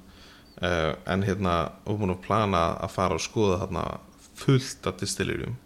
uh, 0.60 0.92
en 1.14 1.22
hérna, 1.24 1.54
og 1.86 2.00
búin 2.02 2.10
að 2.16 2.24
plana 2.26 2.64
að 2.82 2.90
fara 2.90 3.14
og 3.14 3.22
skoða 3.24 3.60
þarna 3.62 3.84
fullt 4.40 4.86
af 4.88 5.00
distilleríum. 5.00 5.56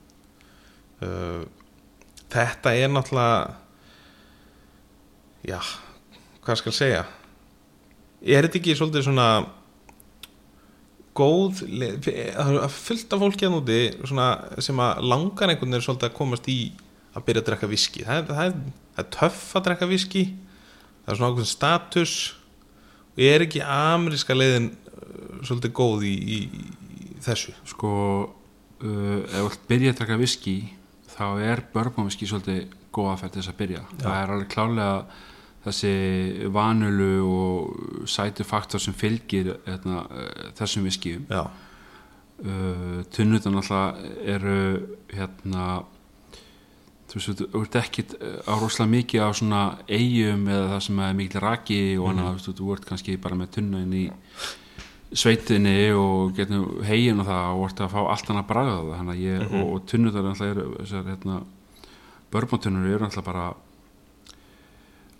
Uh, 1.03 1.45
þetta 2.33 2.75
er 2.75 2.91
náttúrulega 2.93 3.55
já, 5.45 5.61
hvað 6.45 6.61
skal 6.62 6.77
segja? 6.77 7.05
Er 8.25 8.47
þetta 8.47 8.61
ekki 8.61 8.77
svolítið 8.79 9.07
svona 9.09 9.29
góð 11.14 11.61
er 12.11 12.70
fullt 12.72 13.12
af 13.14 13.20
fólki 13.22 13.47
að 13.47 13.53
núti 13.55 13.81
svona, 14.03 14.29
sem 14.64 14.81
að 14.83 15.05
langar 15.07 15.53
einhvern 15.53 15.77
veginn 15.77 15.85
svolítið 15.87 16.09
að 16.09 16.16
komast 16.16 16.49
í 16.51 16.59
að 17.14 17.27
byrja 17.29 17.43
að 17.43 17.49
drekka 17.51 17.68
viski 17.70 18.03
það 18.03 18.31
það 18.31 18.39
það 18.41 19.05
er 19.05 19.11
töff 19.14 19.45
að 19.55 19.66
drekka 19.68 19.91
viski 19.91 20.25
það 21.05 21.12
er 21.12 21.18
svona 21.18 21.31
ákveðin 21.31 21.53
status. 21.53 22.14
Og 23.14 23.22
er 23.22 23.45
ekki 23.45 23.61
ameríska 23.62 24.35
leiðin 24.35 24.72
uh, 24.72 25.37
svolítið 25.47 25.75
góð 25.77 26.07
í, 26.09 26.14
í, 26.14 26.39
í 27.05 27.20
þessu? 27.22 27.55
Sko 27.70 27.93
ef 28.81 29.37
þú 29.45 29.68
byrja 29.68 29.93
að 29.95 30.01
draka 30.01 30.18
viski 30.20 30.57
þá 31.14 31.27
er 31.45 31.62
bourbonviski 31.75 32.27
svolítið 32.27 32.75
góð 32.95 33.12
aðferð 33.12 33.33
til 33.35 33.43
þess 33.43 33.53
að 33.53 33.61
byrja. 33.61 33.85
Það 34.01 34.18
er 34.18 34.35
alveg 34.35 34.51
klálega 34.55 34.97
þessi 35.64 36.49
vanulu 36.53 37.12
og 37.25 38.09
sætu 38.11 38.45
faktor 38.45 38.83
sem 38.83 38.97
fylgir 38.97 39.55
hérna, 39.64 40.05
uh, 40.05 40.51
þessum 40.59 40.85
viskíum 40.89 41.25
já, 41.31 41.47
uh, 42.45 43.01
tunnutan 43.14 43.57
alltaf 43.61 44.01
eru 44.20 44.59
hérna 45.12 45.85
þú 47.09 47.20
veist, 47.20 47.45
þú 47.55 47.62
ert 47.62 47.79
ekkit 47.81 48.16
á 48.18 48.53
rosalega 48.59 48.93
mikið 48.97 49.25
á 49.25 49.31
svona 49.33 49.62
eigum 49.89 50.45
eða 50.51 50.68
það 50.75 50.85
sem 50.89 51.01
er 51.07 51.16
mikil 51.22 51.43
raki 51.45 51.81
og 52.01 52.11
annað, 52.11 52.29
þú 52.29 52.37
veist, 52.37 52.61
þú 52.61 52.77
ert 52.77 52.89
kannski 52.91 53.16
bara 53.22 53.39
með 53.39 53.57
tunna 53.59 53.83
inn 53.85 53.97
í 53.97 54.05
sveitinni 55.15 55.93
og 55.95 56.39
hegin 56.87 57.23
og 57.23 57.29
það 57.29 57.51
og 57.55 57.67
ert 57.69 57.83
að 57.85 57.93
fá 57.93 58.01
allt 58.03 58.31
annað 58.31 58.49
bragða 58.51 58.79
það. 58.79 58.95
Þannig 58.99 59.15
að 59.15 59.25
ég, 59.25 59.45
og, 59.51 59.69
og 59.75 59.85
tunnutar 59.91 60.31
eru 60.49 60.65
þessar 60.81 61.11
hérna 61.11 61.37
börbóntunnur 62.35 62.89
eru 62.91 63.07
alltaf 63.07 63.27
bara 63.27 63.45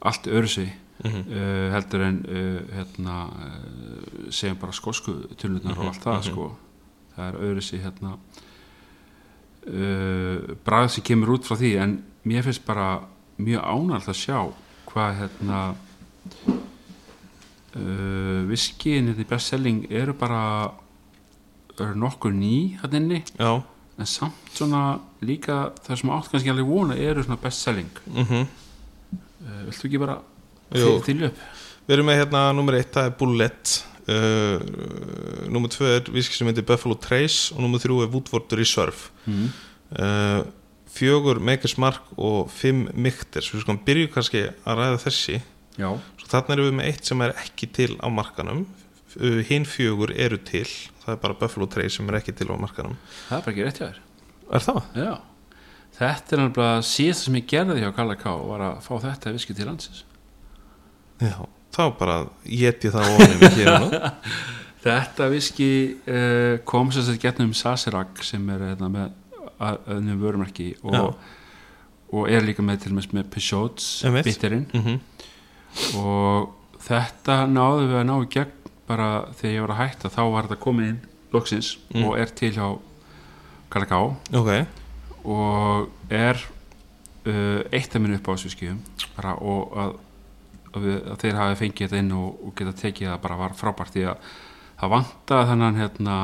allt 0.05 0.27
öðru 0.27 0.51
sig 0.51 0.73
uh, 1.05 1.71
heldur 1.75 2.05
en 2.09 2.19
uh, 2.27 2.59
hérna 2.75 3.21
uh, 3.31 4.27
segjum 4.35 4.59
bara 4.61 4.77
skosku 4.77 5.15
tunnurnar 5.41 5.79
og 5.79 5.93
allt 5.93 6.05
það 6.05 6.29
sko. 6.31 6.51
Það 7.15 7.31
er 7.31 7.41
öðru 7.49 7.65
sig 7.65 7.85
hérna 7.85 8.19
bragð 9.65 10.91
sem 10.93 11.05
kemur 11.07 11.39
út 11.39 11.47
frá 11.49 11.57
því. 11.57 11.71
En 11.81 11.93
mér 12.29 12.45
finnst 12.45 12.67
bara 12.67 13.07
mjög 13.41 13.63
ánægt 13.65 14.11
að 14.13 14.19
sjá 14.19 14.39
hvað 14.91 15.15
hérna 15.23 15.61
uh, 17.77 18.41
viskiðin 18.51 19.13
þetta 19.13 19.29
bestselling 19.35 19.85
eru 19.91 20.15
bara 20.19 20.41
eru 21.81 21.95
nokkur 21.99 22.33
ný 22.35 22.77
hann 22.83 22.95
inni. 23.01 23.23
Já. 23.39 23.63
En 23.99 24.07
samt 24.11 24.51
svona 24.55 24.99
líka 25.23 25.73
það 25.87 26.01
sem 26.01 26.11
átt 26.15 26.31
kannski 26.33 26.51
alveg 26.51 26.67
vona 26.67 26.97
eru 26.99 27.23
svona 27.23 27.39
bestselling 27.43 27.91
mm 28.11 28.25
uh, 28.43 29.61
viltu 29.69 29.87
ekki 29.89 30.01
bara 30.03 30.19
Jú. 30.75 30.97
þylja 31.07 31.29
upp? 31.31 31.43
Við 31.85 31.95
erum 31.99 32.09
með 32.09 32.19
hérna 32.23 32.41
nummer 32.57 32.75
eitt, 32.79 32.91
það 32.95 33.11
er 33.11 33.17
Bullet. 33.21 33.73
Uh, 34.05 34.61
Nummer 35.53 35.71
tvö 35.73 35.91
er 35.97 36.09
viski 36.13 36.37
sem 36.37 36.49
heitir 36.49 36.65
Buffalo 36.67 36.97
Trace 37.01 37.55
og 37.55 37.61
nummer 37.65 37.81
þrjú 37.81 38.03
er 38.05 38.11
Woodward 38.13 38.53
Reserve. 38.57 39.11
Mm. 39.29 39.49
uh, 40.01 40.43
Fjögur 40.95 41.41
Makers 41.43 41.75
Mark 41.81 42.05
og 42.17 42.51
fimm 42.55 42.85
Mikters 42.95 43.49
Við 43.51 43.65
skulum 43.65 43.81
byrju 43.85 44.11
kannski 44.15 44.45
að 44.65 44.77
ræða 44.79 45.01
þessi. 45.07 45.41
Já, 45.81 45.89
Þarna 46.31 46.57
erum 46.57 46.71
við 46.71 46.77
með 46.79 46.89
eitt 46.91 47.11
sem 47.11 47.23
er 47.25 47.37
ekki 47.43 47.69
til 47.77 47.93
á 48.01 48.09
markanum. 48.13 48.65
Uh, 49.15 49.41
Hinn 49.49 49.67
fjögur 49.69 50.15
eru 50.17 50.41
til. 50.43 50.67
Það 51.05 51.13
er 51.15 51.21
bara 51.23 51.39
Buffalo 51.39 51.69
Trace 51.71 51.99
sem 51.99 52.09
er 52.11 52.19
ekki 52.21 52.35
til 52.37 52.49
á 52.51 52.57
markanum. 52.57 52.97
Það 53.29 53.39
er 53.39 53.45
bara 53.45 53.55
ekki 53.55 53.67
rétt 53.69 53.81
hjá 53.81 53.87
þér. 53.87 54.03
Er 54.55 54.65
það? 54.65 54.81
já, 55.01 55.13
þetta 55.97 56.35
er 56.37 56.43
náttúrulega 56.43 56.81
síðast 56.85 57.27
sem 57.27 57.39
ég 57.39 57.47
gerði 57.49 57.79
hjá 57.81 57.91
Kalla 57.97 58.17
K 58.21 58.35
var 58.45 58.65
að 58.67 58.83
fá 58.85 58.93
þetta 59.07 59.33
viski 59.35 59.57
til 59.57 59.69
landsins. 59.71 60.03
Já, 61.23 61.39
þá 61.73 61.85
bara 61.97 62.19
geti 62.45 62.93
það 62.93 63.15
við 63.41 63.47
hér 63.61 63.73
og 63.77 63.87
nú. 63.87 64.03
Þetta 64.85 65.31
viski 65.33 65.69
uh, 66.13 66.59
kom 66.69 66.91
sem 66.93 67.07
sagt 67.07 67.23
getnum 67.23 67.55
Sasirak 67.57 68.21
sem 68.27 68.43
er 68.53 68.67
hérna, 68.69 68.91
með 68.93 69.15
öðnum 69.65 70.19
vörumarki 70.21 70.67
og, 70.85 71.15
og 72.13 72.27
er 72.29 72.45
líka 72.45 72.61
með 72.61 72.83
til 72.83 72.93
og 72.93 73.15
með, 73.17 73.31
Peugeots 73.33 73.87
bitterinn. 74.27 74.67
Mm 74.75 74.99
og 75.99 76.53
þetta 76.85 77.41
náðu 77.51 77.89
við 77.89 77.99
að 78.01 78.07
ná 78.11 78.15
í 78.21 78.31
gegn 78.35 78.53
bara 78.89 79.09
þegar 79.39 79.55
ég 79.55 79.65
var 79.65 79.75
að 79.75 79.81
hætta. 79.83 80.11
Þá 80.13 80.23
var 80.35 80.49
þetta 80.49 80.63
komið 80.65 80.89
inn 80.93 81.03
loksins 81.35 81.71
Mm. 81.95 82.05
og 82.09 82.19
er 82.19 82.31
til 82.37 82.53
hjá 82.55 82.67
Kalaká 83.71 83.99
Ok, 84.39 84.51
og 85.25 85.89
er 86.11 86.39
uh, 87.27 87.61
eitt 87.73 87.95
af 87.95 88.01
minn 88.03 88.15
upp 88.15 88.29
á 88.29 88.35
þessu 88.37 88.75
bara 89.17 89.35
og 89.41 89.73
að, 89.79 89.95
að, 90.75 90.83
við, 90.85 90.99
að 91.11 91.19
þeir 91.23 91.39
hafi 91.41 91.61
fengið 91.63 91.87
þetta 91.89 92.03
inn 92.03 92.13
og, 92.13 92.29
og 92.45 92.55
geta 92.59 92.77
tekið 92.83 93.09
það 93.11 93.23
bara 93.25 93.37
var 93.41 93.57
frábært. 93.59 93.95
Því 93.95 94.05
að 94.11 94.29
það 94.81 94.93
vantaði 94.95 95.49
þennan 95.51 95.81
hérna, 95.81 96.19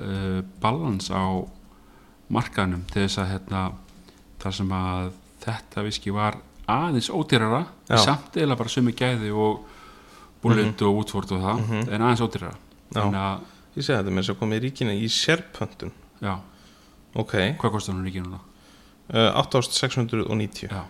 uh, 0.00 0.40
balans 0.62 1.10
á 1.10 1.22
markaðnum 2.32 2.86
til 2.90 3.04
þess 3.04 3.20
að 3.22 3.30
hérna, 3.34 3.62
þar 4.42 4.56
sem 4.58 4.72
að 4.74 5.12
þetta 5.46 5.84
viski 5.86 6.14
var 6.14 6.40
aðeins 6.68 7.10
ódýrara 7.10 7.64
samt 8.02 8.34
eða 8.36 8.56
bara 8.58 8.68
sumi 8.72 8.92
gæði 8.92 9.30
og 9.34 9.64
bullet 10.42 10.82
og 10.82 10.98
útvort 11.04 11.32
og 11.32 11.40
það 11.42 11.60
Mhm. 11.66 11.88
en 11.94 12.02
aðeins 12.02 12.20
ódýrara. 12.26 12.54
Að, 12.94 13.40
ég 13.76 13.82
segi 13.84 13.96
þetta 13.98 14.10
með 14.10 14.22
þess 14.22 14.30
að 14.34 14.38
komið 14.40 14.56
í 14.58 14.64
ríkina 14.66 14.92
í 14.94 15.08
sérpöntun. 15.10 15.92
Já, 16.22 16.36
Ok, 17.16 17.32
hvað 17.58 17.70
kostar 17.72 17.94
hún 17.94 18.06
ekki 18.06 18.20
núna? 18.22 18.38
uh, 19.14 19.32
8690 19.40 20.68
Já, 20.68 20.82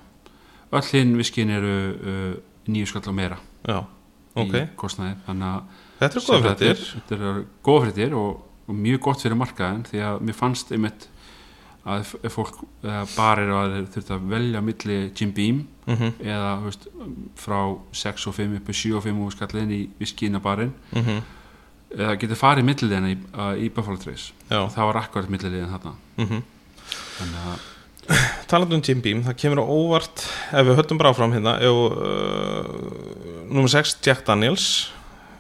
öll 0.72 0.88
hinn 0.92 1.16
viskin 1.16 1.50
eru 1.50 1.74
uh, 1.94 2.36
nýju 2.66 2.86
skall 2.90 3.08
og 3.08 3.14
meira 3.14 3.36
Já, 3.68 3.84
ok. 4.34 4.54
í 4.56 4.68
kostnaði. 4.76 5.16
Þannig 5.26 5.50
að 5.52 5.62
Þetta 6.00 6.16
er 6.16 6.24
góða 6.26 6.40
fréttir. 6.42 6.80
þetta 6.94 7.14
er 7.16 7.44
góða 7.64 7.84
fréttir 7.86 8.16
og, 8.18 8.42
og 8.68 8.74
mjög 8.74 9.00
gott 9.06 9.22
fyrir 9.22 9.38
markaðin 9.38 9.84
því 9.86 10.02
að 10.04 10.20
mér 10.26 10.34
fannst 10.36 10.72
einmitt 10.74 11.06
að 11.86 12.12
fólk 12.34 12.58
eða 12.82 13.04
barir 13.14 13.52
að 13.54 13.76
þeir 13.76 13.88
þurft 13.94 14.12
að 14.16 14.28
velja 14.32 14.62
milli 14.68 14.98
Jim 15.14 15.32
Beam 15.36 15.62
mm 15.86 16.12
eða 16.18 16.50
þú 16.58 16.64
veist, 16.66 16.88
frá 17.38 17.58
6 17.94 18.26
og 18.26 18.34
5 18.34 18.56
upp 18.58 18.70
í 18.72 18.74
7 18.74 18.96
og 18.98 19.04
5 19.04 19.22
og 19.22 19.32
skallin 19.36 19.70
í 19.70 19.80
viskina 20.00 20.40
barinn 20.42 20.74
-hmm. 20.92 21.22
eða 21.94 22.18
getur 22.18 22.42
farið 22.42 22.64
millilegina 22.64 23.12
í, 23.14 23.16
í 23.64 23.70
Buffalo 23.70 23.96
Trace. 23.96 24.32
Og 24.50 24.70
það 24.74 24.86
var 24.86 24.96
akkurat 24.96 25.30
millilegin 25.30 25.70
þarna. 25.70 25.94
Mm 26.16 26.42
þannig 27.18 27.48
að 27.50 27.64
Talandi 28.50 28.78
um 28.78 28.82
Jim 28.86 29.00
Beam, 29.02 29.22
það 29.26 29.38
kemur 29.42 29.62
á 29.62 29.66
óvart 29.66 30.26
ef 30.54 30.66
við 30.68 30.76
höldum 30.78 31.00
bara 31.00 31.10
áfram 31.10 31.34
hérna 31.34 31.56
uh, 31.66 32.68
Númer 33.50 33.72
6, 33.72 33.98
Jack 34.06 34.22
Daniels 34.28 34.92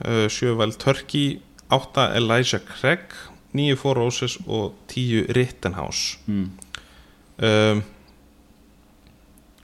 uh, 0.02 0.26
7 0.26 0.56
Wild 0.58 0.78
Turkey 0.82 1.38
8 1.70 2.08
Elijah 2.18 2.62
Craig 2.66 3.14
9 3.56 3.76
Four 3.80 4.00
Roses 4.00 4.38
og 4.46 4.74
10 4.92 5.26
Rittenhouse. 5.36 6.18
Mm, 6.26 6.48
um, 7.48 7.82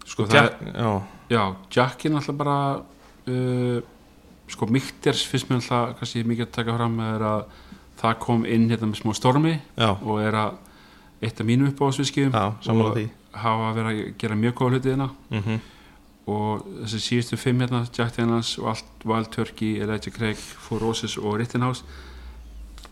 sko 0.06 0.26
það 0.28 0.38
Jack, 0.38 0.62
já, 0.72 0.92
Já, 1.32 1.42
Jack 1.72 2.06
er 2.06 2.12
náttúrulega 2.12 2.38
bara 2.42 2.56
uh, 3.26 3.82
sko 4.46 4.66
sko 4.66 4.72
Mikters 4.74 5.24
finnst 5.28 5.48
mér 5.48 5.62
alltaf 5.62 5.96
kannski 6.00 6.24
mikið 6.28 6.48
að 6.48 6.54
taka 6.58 6.76
fram 6.76 6.98
er 7.06 7.26
að 7.28 7.44
það 8.02 8.18
kom 8.24 8.44
inn 8.44 8.68
hérna 8.68 8.90
með 8.90 9.00
smá 9.00 9.14
stormi 9.16 9.54
já, 9.54 9.90
og 9.94 10.18
er 10.20 10.36
að 10.36 10.56
eitt 11.22 11.40
af 11.40 11.46
mínu 11.46 11.70
uppáðsviskjum 11.70 12.32
því. 12.34 13.04
hafa 13.38 13.70
verið 13.76 13.92
að 13.92 14.16
gera 14.18 14.36
mjög 14.36 14.58
góða 14.58 14.74
hluti 14.74 14.92
hérna. 14.92 15.12
Mm 15.30 15.60
og 16.30 16.66
þessi 16.84 17.00
síðustu 17.02 17.38
fimm 17.40 17.62
hérna 17.64 17.82
Jack 17.90 18.16
Daniels 18.16 18.54
og 18.60 18.68
allt 18.72 19.06
Wild 19.08 19.32
Turkey, 19.34 19.80
Elijah 19.82 20.14
Craig, 20.14 20.38
Four 20.38 20.82
Roses 20.84 21.16
og 21.18 21.38
Rittenhouse 21.40 21.82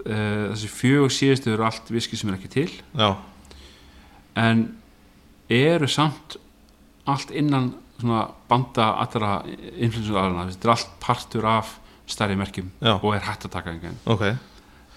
þessi 0.05 0.71
fjögur 0.73 1.13
síðustu 1.15 1.53
eru 1.55 1.67
allt 1.67 1.91
viski 1.93 2.19
sem 2.19 2.31
er 2.31 2.39
ekki 2.39 2.53
til. 2.53 2.71
Já, 2.97 3.15
en 4.41 4.67
eru 5.51 5.89
samt 5.91 6.37
allt 7.11 7.33
innan 7.35 7.73
svona 8.01 8.29
banda 8.49 8.93
allra 9.03 9.41
influensu 9.77 10.17
aðrana, 10.17 10.49
þetta 10.53 10.69
er 10.69 10.75
allt 10.75 10.93
partur 11.03 11.49
af 11.49 11.75
stærri 12.11 12.37
merkjum 12.39 12.71
já, 12.81 12.95
og 12.97 13.13
er 13.15 13.27
hægt 13.27 13.47
að 13.47 13.57
taka 13.57 13.75
einhvern 13.75 13.99
ok. 14.11 14.25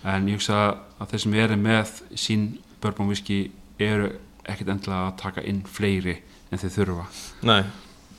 En 0.03 0.27
ég 0.27 0.37
hugsa 0.37 0.59
að 0.99 1.13
þeir 1.13 1.23
sem 1.23 1.35
eru 1.39 1.57
með 1.59 1.97
sín 2.19 2.45
bourbon 2.83 3.09
whisky 3.11 3.45
eru 3.79 4.09
ekkert 4.43 4.73
endilega 4.73 5.09
að 5.09 5.19
taka 5.21 5.43
inn 5.47 5.61
fleiri 5.63 6.17
en 6.51 6.61
þeir 6.61 6.73
þurfa. 6.77 7.05
Nei, 7.47 7.61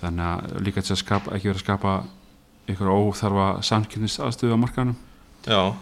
þannig 0.00 0.28
að 0.30 0.54
líka 0.66 0.84
til 0.84 0.94
að 0.94 1.02
skapa, 1.02 1.34
ekki 1.36 1.50
vera 1.50 1.60
að 1.60 1.66
skapa 1.66 1.96
ykkur 2.72 2.92
óþarfa 2.92 3.48
samkynnis 3.66 4.20
aðstöðu 4.24 4.56
á 4.56 4.58
markanum 4.60 4.96
já 5.44 5.74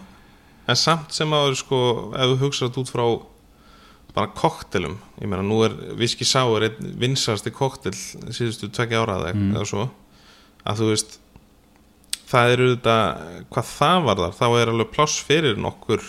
en 0.73 0.81
samt 0.81 1.15
sem 1.15 1.33
að 1.37 1.55
sko 1.61 1.79
ef 2.17 2.33
þú 2.33 2.41
hugsaðt 2.47 2.81
út 2.83 2.93
frá 2.93 3.05
bara 4.13 4.29
koktelum, 4.37 4.99
ég 5.23 5.29
meina 5.31 5.45
nú 5.47 5.63
er 5.65 5.73
viski 5.97 6.27
sáur 6.29 6.67
einn 6.67 6.93
vinsasti 7.01 7.53
koktel 7.55 7.95
síðustu 7.97 8.69
tvekja 8.69 9.01
ára 9.05 9.21
Mm. 9.33 9.55
eða 9.57 9.69
svo 9.71 9.87
að 10.69 10.83
þú 10.83 10.89
veist 10.91 11.19
það 12.33 12.53
eru 12.55 12.67
þetta, 12.75 12.97
hvað 13.53 13.71
það 13.71 14.05
var 14.07 14.21
þar 14.21 14.37
þá 14.41 14.47
er 14.61 14.73
alveg 14.73 14.93
pláss 14.93 15.23
fyrir 15.25 15.57
nokkur 15.61 16.05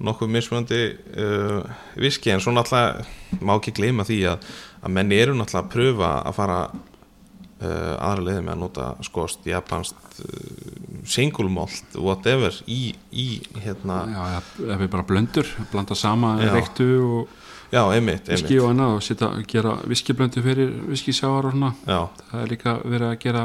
nokkur 0.00 0.30
mismunandi 0.32 0.80
uh, 1.20 1.60
viski 2.00 2.32
en 2.32 2.40
svo 2.40 2.54
náttúrulega 2.56 3.04
má 3.44 3.52
ekki 3.58 3.74
gleyma 3.76 4.06
því 4.08 4.20
að, 4.32 4.46
að 4.80 4.94
menni 4.96 5.18
eru 5.20 5.34
náttúrulega 5.36 5.66
að 5.66 5.72
pröfa 5.74 6.12
að 6.24 6.36
fara 6.38 6.58
uh, 6.70 7.94
aðra 8.00 8.24
leiði 8.24 8.44
með 8.46 8.54
að 8.54 8.62
nota 8.64 8.86
skost, 9.04 9.44
japanst 9.48 10.22
uh, 10.24 10.69
single 11.10 11.48
malt, 11.50 11.96
whatever 11.98 12.54
í, 12.70 12.92
í 13.12 13.26
hérna 13.64 14.04
já, 14.06 14.22
já, 14.36 14.40
ef 14.74 14.80
við 14.84 14.90
bara 14.92 15.06
blöndur 15.08 15.48
blanda 15.72 15.94
saman 15.98 16.38
Já. 16.44 16.52
reyktu 16.54 16.86
og 17.02 17.28
já, 17.72 17.82
einmitt, 17.94 18.28
viski 18.30 18.54
einmitt 18.56 18.62
og 18.62 18.70
annað 18.70 18.94
og 18.96 19.02
setja, 19.06 19.30
gera 19.50 19.74
viskiblöndu 19.90 20.42
fyrir 20.46 20.70
viskisjáar 20.92 21.50
og 21.50 21.52
svona 21.56 21.74
það 21.86 22.40
er 22.44 22.48
líka 22.54 22.76
verið 22.84 23.08
að 23.10 23.18
gera 23.26 23.44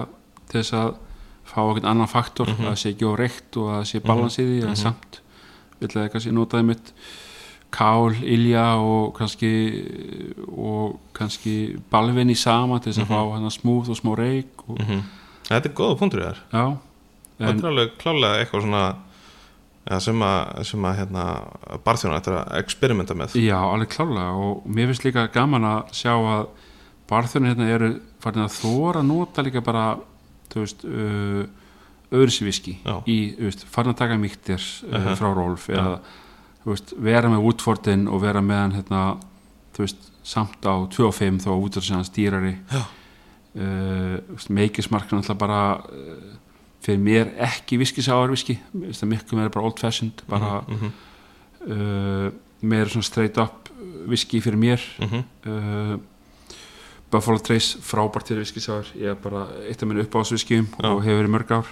þess 0.53 0.73
að 0.77 0.95
fá 1.45 1.59
okkur 1.61 1.85
annan 1.85 2.07
faktor 2.09 2.47
Mhm. 2.49 2.61
að 2.65 2.71
það 2.71 2.79
sé 2.81 2.89
ekki 2.93 3.05
á 3.05 3.13
reykt 3.17 3.57
og 3.61 3.67
að 3.79 3.83
sé 3.91 3.99
balans 4.01 4.37
í 4.39 4.43
því 4.45 4.63
Mhm. 4.65 4.75
samt 4.75 5.19
vil 5.79 5.89
það 5.89 6.09
kannski 6.13 6.31
notaði 6.31 6.65
mitt 6.65 6.91
kál, 7.75 8.13
ilja 8.23 8.77
og 8.79 9.13
kannski 9.17 9.51
og 10.47 10.99
kannski 11.13 11.77
balvinni 11.91 12.35
sama 12.35 12.79
til 12.79 12.93
þess 12.93 13.01
að 13.03 13.07
Mhm. 13.07 13.13
fá 13.13 13.33
hann 13.33 13.49
smúð 13.51 13.89
og 13.89 13.97
smá 13.97 14.15
reyk 14.17 14.47
og, 14.69 14.79
mm 14.79 15.01
þetta 15.45 15.65
er 15.69 15.73
góða 15.77 15.97
punktur 15.99 16.19
í 16.21 16.25
þær 16.25 16.37
já, 16.53 16.77
þetta 17.39 17.65
er 17.65 17.71
alveg 17.71 17.95
klálega 18.01 18.39
eitthvað 18.43 18.63
svona 18.65 18.83
ja, 19.91 19.99
sem 20.01 20.21
að, 20.25 20.63
sem 20.71 20.85
að 20.89 20.95
hérna, 21.01 21.25
barþjóna 21.85 22.19
þetta 22.21 22.37
að 22.43 22.59
experimenta 22.63 23.17
með 23.17 23.35
já, 23.41 23.57
alveg 23.59 23.91
klálega 23.95 24.31
og 24.47 24.63
mér 24.65 24.87
finnst 24.91 25.05
líka 25.05 25.27
gaman 25.35 25.67
að 25.69 25.91
sjá 25.99 26.13
að 26.15 26.47
barþjónu 27.11 27.51
hérna 27.51 27.67
eru 27.69 27.89
farin 28.23 28.45
að 28.47 28.55
þóra 28.57 29.03
að 29.03 29.09
nota 29.11 29.43
líka 29.45 29.61
bara 29.61 29.85
þú 30.49 30.63
veist 30.63 30.85
uh, 30.89 31.43
öðruvíski 32.15 32.77
Já. 32.85 32.95
í, 33.09 33.17
veist, 33.41 33.65
farin 33.69 33.91
að 33.93 33.99
taka 34.03 34.17
miktir 34.21 34.61
uh, 34.61 34.95
Mhm. 34.95 35.15
frá 35.19 35.29
Rolf 35.35 35.67
eða 35.69 35.99
veist, 36.65 36.93
vera 36.97 37.29
með 37.29 37.43
Woodfordin 37.45 38.07
og 38.09 38.21
vera 38.23 38.41
með 38.41 38.61
hann 38.63 38.75
hérna, 38.79 39.01
veist, 39.77 40.09
samt 40.25 40.65
á 40.65 40.73
2.5 40.89 41.43
þó 41.43 41.49
að 41.53 41.59
Woodford 41.61 41.85
sé 41.85 41.93
hans 41.93 42.09
dýrari 42.15 42.55
Já. 42.71 42.81
uh, 43.61 44.17
meikismarkan 44.49 45.19
alltaf 45.21 45.37
bara 45.37 45.59
uh, 45.77 46.33
fyrir 46.85 47.01
mér 47.01 47.33
ekki 47.47 47.79
viskisáar 47.81 48.29
viski 48.29 48.59
það 48.71 49.11
miklu 49.11 49.39
meira 49.39 49.53
bara 49.53 49.65
old 49.65 49.79
fashioned 49.81 50.21
bara 50.29 50.61
mm 50.61 50.81
-hmm, 50.81 50.91
uh, 51.73 52.31
meira 52.61 52.89
svona 52.89 53.03
straight 53.03 53.37
up 53.41 53.65
viski 54.09 54.41
fyrir 54.41 54.57
mér. 54.57 54.81
Mm 54.99 55.23
uh, 55.51 55.97
Buffalo 57.11 57.37
Trace 57.37 57.77
frábært 57.79 58.25
til 58.27 58.39
viskisáar 58.41 58.87
ég 58.97 59.13
er 59.13 59.15
bara 59.15 59.47
eitt 59.69 59.81
af 59.81 59.87
minni 59.87 60.03
uppáðsviskjum 60.03 60.65
og 60.83 61.03
hefur 61.03 61.21
verið 61.21 61.31
mörg 61.31 61.51
ár. 61.51 61.67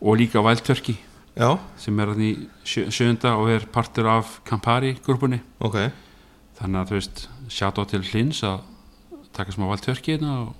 Og 0.00 0.16
líka 0.16 0.40
Wild 0.40 0.62
Turkey 0.64 0.96
já, 1.36 1.58
sem 1.76 1.98
er 2.00 2.06
þannig 2.06 2.30
í 2.30 2.48
sjö, 2.64 2.86
sjöunda 2.88 3.34
og 3.36 3.50
er 3.50 3.66
partur 3.66 4.06
af 4.06 4.40
Campari 4.44 4.96
grúpunni. 5.04 5.40
Ok. 5.58 5.90
Þannig 6.60 6.80
að 6.80 6.88
þú 6.88 6.94
veist, 6.94 7.28
sjátá 7.48 7.84
til 7.90 8.00
hlins 8.00 8.42
að 8.46 8.60
taka 9.32 9.52
smá 9.52 9.66
Wild 9.68 9.84
Turkey 9.84 10.16
hérna 10.16 10.54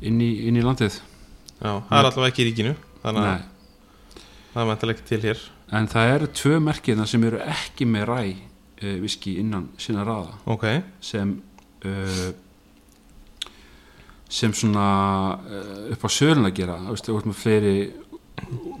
inn 0.00 0.20
í, 0.20 0.48
inn 0.48 0.56
í 0.56 0.64
landið 0.64 0.98
já, 1.62 1.72
það 1.88 1.98
er 1.98 2.08
allavega 2.08 2.30
ekki 2.32 2.44
í 2.44 2.46
ríkinu 2.50 2.74
þannig 3.02 3.28
að 3.30 3.42
það 4.52 4.62
er 4.62 4.70
mæntilega 4.70 4.98
ekki 4.98 5.08
til 5.08 5.20
hér. 5.24 5.42
En 5.72 5.88
það 5.88 6.14
eru 6.14 6.30
tvö 6.42 6.58
merkina 6.60 7.06
sem 7.08 7.22
eru 7.24 7.40
ekki 7.54 7.88
með 7.88 8.08
ræ 8.10 8.18
uh, 8.28 8.96
viski 9.02 9.36
innan 9.40 9.70
sinna 9.80 10.04
raða. 10.04 10.36
Ok, 10.52 10.66
sem 11.00 11.36
uh, 11.88 12.26
sem 14.32 14.52
svona 14.56 14.88
uh, 15.38 15.86
upp 15.94 16.04
á 16.04 16.10
sölun 16.12 16.50
að 16.50 16.58
gera. 16.60 16.76
Þú 16.84 16.96
veist, 16.96 17.08
þú 17.08 17.16
ert 17.20 17.30
með 17.30 17.40
fleiri 17.40 17.74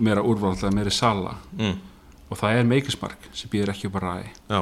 meira 0.02 0.24
úrvallega, 0.26 0.74
meiri 0.74 0.92
sala. 0.92 1.36
Mm, 1.56 1.80
og 2.32 2.38
það 2.40 2.58
er 2.58 2.68
meikismark 2.68 3.26
sem 3.36 3.50
býður 3.52 3.74
ekki 3.74 3.88
upp 3.88 3.98
að 4.00 4.06
ræði 4.06 4.30
já, 4.48 4.60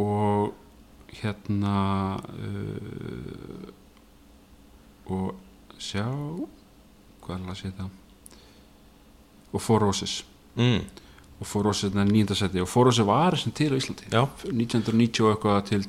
og 0.00 1.14
hérna 1.20 1.76
og 5.10 5.78
sjá 5.82 6.06
hvað 7.24 7.36
er 7.36 7.44
það 7.44 7.54
að 7.54 7.60
setja 7.64 7.88
og 9.52 9.62
Four 9.64 9.80
Roses 9.82 10.16
mm, 10.56 10.80
og 11.40 11.46
Four 11.48 11.64
Roses 11.70 11.88
er 11.94 12.04
nýjunda 12.06 12.36
seti 12.38 12.60
og 12.62 12.68
Four 12.70 12.90
Roses 12.90 13.06
var 13.08 13.36
sem 13.40 13.52
til 13.56 13.70
á 13.72 13.76
Íslandi. 13.80 14.10
Já. 14.12 14.22
1990 14.50 15.24
og 15.24 15.30
eitthvað 15.32 15.62
til 15.70 15.80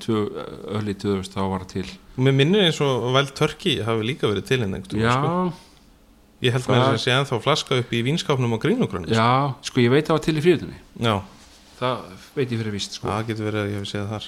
öll 0.80 0.88
í 0.88 0.96
2000 0.96 1.34
þá 1.36 1.42
var 1.52 1.66
það 1.66 1.74
til. 1.76 1.90
Mér 2.22 2.38
minnir 2.40 2.64
eins 2.70 2.80
og 2.86 3.10
Wild 3.16 3.34
Turkey 3.38 3.82
hafi 3.86 4.08
líka 4.08 4.30
verið 4.32 4.48
til 4.48 4.62
hérna 4.64 4.80
einhvern 4.80 4.94
tímann, 4.96 5.06
já, 5.06 5.18
sko. 5.20 5.68
ég 6.42 6.56
held 6.56 6.64
Það- 6.66 6.72
með 6.74 6.86
þess 6.88 6.96
að 6.96 7.04
sé 7.06 7.12
ennþá 7.20 7.42
flaska 7.46 7.80
upp 7.84 7.92
í 7.94 8.02
vínskapnum 8.08 8.56
á 8.56 8.58
grínugrunni 8.64 9.12
já, 9.14 9.28
sko 9.62 9.82
ég 9.84 9.92
veit 9.94 10.06
að 10.06 10.08
það 10.10 10.18
var 10.18 10.26
til 10.26 10.38
í 10.38 10.46
fríðunni 10.48 10.80
já, 11.06 11.16
það 11.82 11.98
veit 12.36 12.50
ég 12.52 12.58
fyrir 12.64 12.74
víst 12.74 12.98
sko. 12.98 13.08
Það 13.12 13.28
getur 13.28 13.46
verið 13.52 13.62
að 13.62 13.72
ég 13.76 13.80
hef 13.84 13.92
séð 13.92 14.10
þar. 14.16 14.26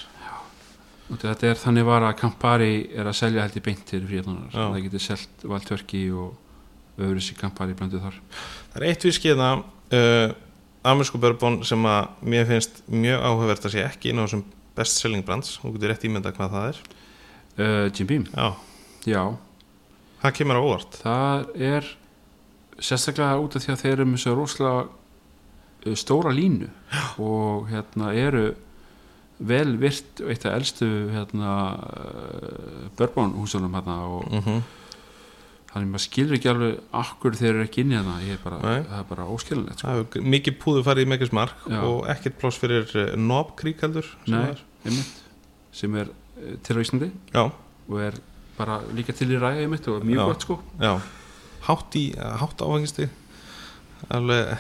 Og 1.11 1.17
þetta 1.19 1.43
er 1.49 1.55
þannig 1.59 1.85
var 1.85 2.01
að 2.07 2.17
Campari 2.19 2.89
er 2.95 3.05
að 3.09 3.17
selja 3.17 3.41
held 3.43 3.57
í 3.59 3.63
beint 3.65 3.85
til 3.85 4.01
fríðunar 4.07 4.51
það 4.53 4.83
getur 4.85 4.99
selt 5.03 5.43
Valtörki 5.43 6.03
og 6.15 6.35
öðru 6.97 7.21
sér 7.23 7.39
Campari 7.39 7.75
blöndu 7.77 8.01
þar. 8.01 8.17
Það 8.73 8.81
er 8.81 8.87
eitt 8.89 9.05
viskið 9.07 9.39
það 9.39 9.63
uh, 9.97 10.35
amersku 10.93 11.21
bourbon 11.21 11.61
sem 11.67 11.87
að 11.89 12.27
mér 12.33 12.49
finnst 12.49 12.83
mjög 12.91 13.23
áhugavert 13.23 13.67
að 13.69 13.75
sé 13.75 13.85
ekki 13.87 14.11
inn 14.11 14.21
á 14.21 14.25
þessum 14.25 14.43
best 14.77 15.01
selling 15.01 15.25
brands. 15.25 15.57
Og 15.63 15.77
getur 15.77 15.93
rétt 15.93 16.05
ímynda 16.07 16.33
hvað 16.35 16.57
það 16.57 16.69
er. 16.71 16.83
Uh, 17.53 17.85
Jim 17.93 18.09
Beam, 18.09 18.27
Já, 18.33 18.47
já. 19.05 19.23
Það 20.23 20.35
kemur 20.39 20.59
á 20.59 20.61
óvart. 20.63 20.99
Það 21.03 21.47
er 21.69 21.89
sérstaklega 22.81 23.39
út 23.41 23.55
af 23.57 23.63
því 23.63 23.73
að 23.73 23.81
þeir 23.83 23.93
eru 23.93 24.09
með 24.09 24.21
svo 24.23 24.35
rosalega 24.37 24.85
uh, 24.85 25.95
stóra 25.99 26.33
línu 26.33 26.69
já. 26.69 27.03
og 27.21 27.67
hérna 27.69 28.13
eru 28.17 28.45
vel 29.43 29.75
virt 29.81 30.21
eitt 30.29 30.45
af 30.47 30.55
elstu 30.57 30.87
hérna 31.11 31.51
uh, 31.75 32.87
bourbon 32.97 33.35
húsunum 33.37 33.73
hérna 33.75 33.97
og 34.07 34.31
mm 34.31 34.39
-hmm. 34.39 34.61
Þannig 35.73 35.89
maður 35.89 36.03
skilur 36.05 36.37
ekki 36.37 36.49
alveg 36.51 36.75
akkur 37.01 37.37
þeir 37.39 37.49
eru 37.51 37.63
ekki 37.65 37.83
inn 37.83 37.93
í 37.93 37.97
hérna 37.97 38.17
er 38.21 38.41
bara, 38.43 38.59
það 38.61 38.97
er 38.99 39.07
bara 39.09 39.27
óskilinlegt 39.33 39.81
sko. 39.83 40.21
Mikið 40.33 40.57
púðu 40.61 40.83
farið 40.85 41.07
í 41.07 41.09
mekkis 41.13 41.33
mark 41.35 41.65
Já. 41.65 41.79
og 41.89 42.09
ekkert 42.13 42.37
pláss 42.41 42.61
fyrir 42.61 42.85
uh, 42.99 43.15
nobkrík 43.17 43.81
heldur 43.85 44.07
sem 44.25 44.35
Nei. 44.35 44.51
er. 44.51 44.61
einmitt, 44.85 45.23
sem 45.73 45.97
er 46.01 46.11
uh, 46.13 46.53
til 46.63 46.77
á 46.77 46.81
Íslandi. 46.83 47.09
Já, 47.33 47.43
og 47.89 47.97
er 48.05 48.19
bara 48.57 48.79
líka 48.93 49.15
til 49.17 49.31
í 49.33 49.39
ræða 49.41 49.65
einmitt 49.65 49.89
og 49.89 50.05
mjög 50.05 50.21
Já. 50.21 50.25
gott 50.29 50.45
sko. 50.45 50.59
Já. 50.83 50.93
Hátt 51.63 51.97
í, 51.97 52.05
hátt 52.43 52.61
áfengisti. 52.61 53.07
Alveg 54.13 54.53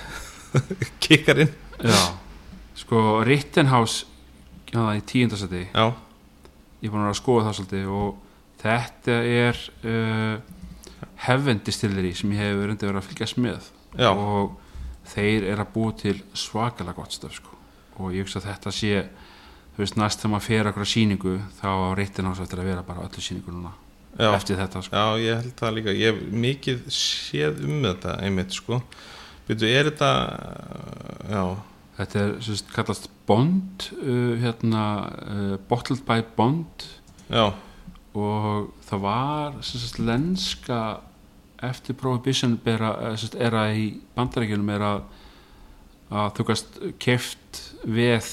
kikkar 1.03 1.43
inn. 1.45 1.53
Já, 1.83 2.01
sko 2.79 3.21
Rittenhouse 3.27 4.09
það 4.73 4.97
í 4.97 5.03
tíundasæti 5.09 5.61
ég 6.83 6.89
er 6.89 6.91
búin 6.91 7.05
að 7.05 7.11
að 7.13 7.19
skoða 7.19 7.45
það 7.47 7.57
svolítið 7.59 7.91
og 7.93 8.15
þetta 8.63 9.17
er 9.29 9.59
uh, 9.85 10.52
heaven 11.23 11.61
distillery 11.65 12.13
sem 12.17 12.31
ég 12.35 12.43
hef 12.43 12.59
verið 12.59 12.89
að 12.91 13.07
fylgjast 13.07 13.39
með. 13.41 13.71
Já, 13.97 14.09
og 14.11 14.57
þeir 15.09 15.47
eru 15.51 15.63
að 15.63 15.73
búa 15.73 15.95
til 15.99 16.15
svakalega 16.37 16.97
gott 16.97 17.15
stöf 17.15 17.37
sko. 17.37 17.59
og 17.99 18.13
ég 18.15 18.25
hugsa 18.25 18.39
að 18.39 18.47
þetta 18.49 18.71
sé 18.73 18.93
þú 19.75 19.81
veist 19.83 19.97
næst 19.99 20.21
þegar 20.21 20.31
maður 20.33 20.45
fer 20.47 20.69
okkur 20.69 20.85
að 20.85 20.91
síningu 20.91 21.33
þá 21.59 21.67
á 21.69 21.89
Rittenhouse 21.97 22.45
eftir 22.45 22.61
að 22.61 22.69
vera 22.71 22.85
bara 22.87 23.03
öllu 23.05 23.21
síningu 23.21 23.53
núna 23.53 23.73
Já. 24.17 24.29
eftir 24.33 24.57
þetta 24.57 24.81
sko. 24.85 24.95
Já, 24.95 25.21
ég 25.21 25.41
held 25.41 25.53
það 25.59 25.75
líka, 25.77 25.93
ég 25.97 26.13
hef 26.13 26.33
mikið 26.45 26.81
séð 26.93 27.61
um 27.65 27.85
þetta 27.85 28.15
einmitt 28.21 28.53
sko. 28.53 28.79
Byrju, 29.47 29.69
er 29.69 29.89
þetta, 29.89 30.11
já, 31.33 31.43
þetta 31.97 32.21
er 32.23 32.35
sagt, 32.47 32.73
kallast 32.75 33.09
Bond 33.27 33.87
uh, 33.97 34.35
hérna, 34.41 34.83
uh, 35.25 35.55
Bottled 35.69 36.05
by 36.07 36.21
Bond. 36.37 36.85
Já, 37.29 37.51
og 38.13 38.69
það 38.85 39.03
var 39.07 39.57
sagt, 39.65 39.99
lenska 39.99 40.79
eftir 41.69 41.97
Prohibition 41.99 42.57
bera, 42.63 42.93
eh, 43.11 43.27
er 43.39 43.59
í 43.73 43.87
bandarækjunum 44.15 44.73
er 44.73 44.87
að, 44.89 45.03
að 46.11 46.33
þú 46.37 46.47
gast 46.51 46.79
keft 46.99 47.63
veð 47.83 48.29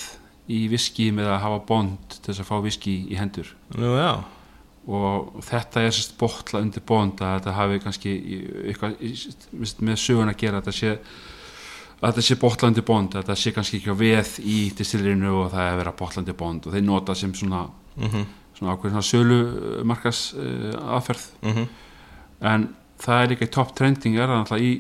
í 0.51 0.65
viski 0.71 1.11
með 1.15 1.31
að 1.35 1.43
hafa 1.45 1.65
bond 1.69 2.19
til 2.19 2.33
þess 2.33 2.43
að 2.43 2.51
fá 2.51 2.57
viski 2.65 2.97
í 3.11 3.19
hendur. 3.19 3.55
Nú 3.79 3.95
og 4.91 5.43
þetta 5.45 5.83
er 5.85 5.93
sérst 5.93 6.17
botla 6.19 6.63
undir 6.65 6.83
bond 6.87 7.21
að 7.21 7.35
þetta 7.37 7.53
hafi 7.55 7.83
kannski 7.85 8.15
eitthvað 8.71 8.97
með 9.85 10.01
sögun 10.01 10.33
að 10.33 10.41
gera 10.41 10.59
að 10.59 10.65
þetta 10.65 10.77
sé 10.79 10.95
að 12.01 12.07
þetta 12.07 12.25
sé 12.25 12.37
botla 12.41 12.71
undir 12.71 12.87
bond 12.89 13.15
að 13.15 13.23
þetta 13.23 13.37
sé 13.37 13.53
kannski 13.55 13.81
ekki 13.81 13.93
á 13.93 14.01
veð 14.01 14.33
í 14.41 14.59
distillirinu 14.77 15.35
og 15.43 15.51
það 15.53 15.83
er 15.83 15.91
að 15.91 15.99
botla 16.01 16.23
undir 16.23 16.39
bond. 16.41 16.67
Og 16.67 16.75
þeir 16.75 16.87
nota 16.87 17.15
sem 17.15 17.35
svona, 17.37 17.67
mhm, 18.01 18.27
svona 18.57 18.75
ákveðin 18.75 18.97
svona 18.97 19.11
sölu 19.11 19.41
markas 19.85 20.23
uh, 20.33 20.97
aðferð. 20.97 21.27
Mhm. 21.45 21.69
En 22.51 22.69
það 23.01 23.23
er 23.25 23.31
líka 23.33 23.47
í 23.49 23.53
top 23.57 23.75
trending 23.79 24.17
er 24.19 24.29
það 24.31 24.41
náttúrulega 24.43 24.71
í 24.71 24.75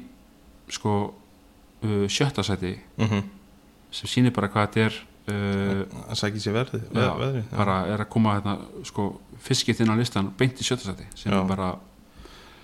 sko 0.71 0.95
uh, 1.11 2.07
sjötta 2.09 2.45
sæti. 2.47 2.75
Mhm. 3.01 3.23
Sem 3.91 4.07
sýnir 4.07 4.35
bara 4.37 4.47
hvað 4.53 4.69
þetta 4.69 4.83
er 4.87 4.99
uh, 5.33 5.85
Það 6.11 6.19
sækir 6.21 6.43
sér 6.45 6.55
verði, 6.55 6.79
Já, 6.95 7.09
veðri 7.19 7.41
já. 7.43 7.57
bara 7.57 7.79
er 7.91 8.05
að 8.05 8.11
koma 8.13 8.37
hérna 8.37 8.53
sko 8.87 9.07
fiskið 9.43 9.81
inn 9.83 9.91
á 9.91 9.97
listan 9.99 10.29
beint 10.39 10.61
í 10.63 10.67
sjötta 10.67 10.93
sæti 10.93 11.09
bara 11.51 11.73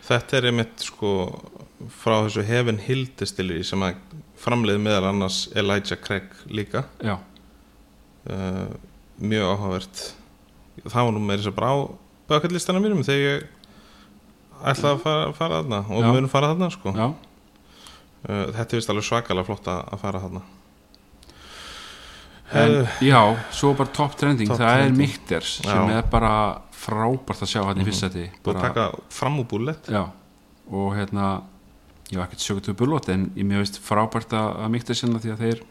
Þetta 0.07 0.37
er 0.39 0.47
einmitt 0.53 0.85
sko 0.87 1.11
frá 1.91 2.21
þessu 2.29 2.45
Heaven 2.47 2.79
Hill 2.79 3.09
distilleri 3.19 3.65
sem 3.67 3.83
að 3.83 3.97
framleiði 4.39 4.79
meðal 4.85 5.09
annars 5.11 5.49
Elijah 5.59 5.99
Craig 5.99 6.29
líka. 6.47 6.85
Já, 7.03 7.17
uh, 8.31 8.69
mjög 9.19 9.51
áhugavert. 9.51 10.03
Það 10.87 11.09
var 11.09 11.13
nú 11.17 11.23
með 11.25 11.41
þess 11.41 11.51
að 11.51 11.57
brá 11.59 11.71
bökallistana 12.31 12.83
mínum 12.85 13.03
þegar 13.07 13.25
ég 13.25 13.49
ætlaði 14.63 14.93
að 14.95 15.01
fara, 15.05 15.33
fara 15.37 15.63
þarna 15.63 15.81
og 15.89 16.03
Já. 16.05 16.11
munum 16.15 16.31
fara 16.33 16.53
þarna 16.55 16.69
sko. 16.75 16.93
Já, 16.97 17.07
uh, 17.11 18.45
þetta 18.57 18.67
er 18.67 18.81
vist 18.81 18.93
alveg 18.95 19.09
svakalega 19.09 19.49
flott 19.49 19.71
að 19.73 19.99
fara 20.03 20.23
þarna. 20.25 20.43
En 22.57 22.77
uh, 22.85 22.99
já 23.03 23.21
svo 23.51 23.73
bara 23.75 23.91
top 23.91 24.15
trending, 24.21 24.47
Top 24.49 24.61
það 24.61 24.71
er 24.71 24.83
trending. 24.85 25.01
Mikters 25.03 25.57
sem 25.65 25.91
Já. 25.91 25.99
er 25.99 26.07
bara 26.11 26.33
frábært 26.77 27.43
að 27.43 27.51
sjá 27.51 27.63
hann 27.67 27.81
í 27.83 27.87
fyrst 27.89 28.05
sæti 28.05 28.29
búið 28.45 28.61
að 28.61 28.67
taka 28.69 28.85
fram 29.11 29.41
úr 29.43 29.49
búllet 29.51 29.89
já, 29.91 30.05
og 30.71 30.93
hérna 30.95 31.31
ég 32.13 32.21
var 32.21 32.29
ekkert 32.29 32.45
sögut 32.45 32.69
við 32.71 32.77
bullot 32.79 33.09
en 33.11 33.25
ég 33.35 33.49
mér 33.49 33.65
veist 33.65 33.81
frábært 33.83 34.37
að, 34.39 34.61
Mikters 34.71 35.03
hérna 35.03 35.19
því 35.25 35.33
að 35.35 35.43
þeir 35.43 35.65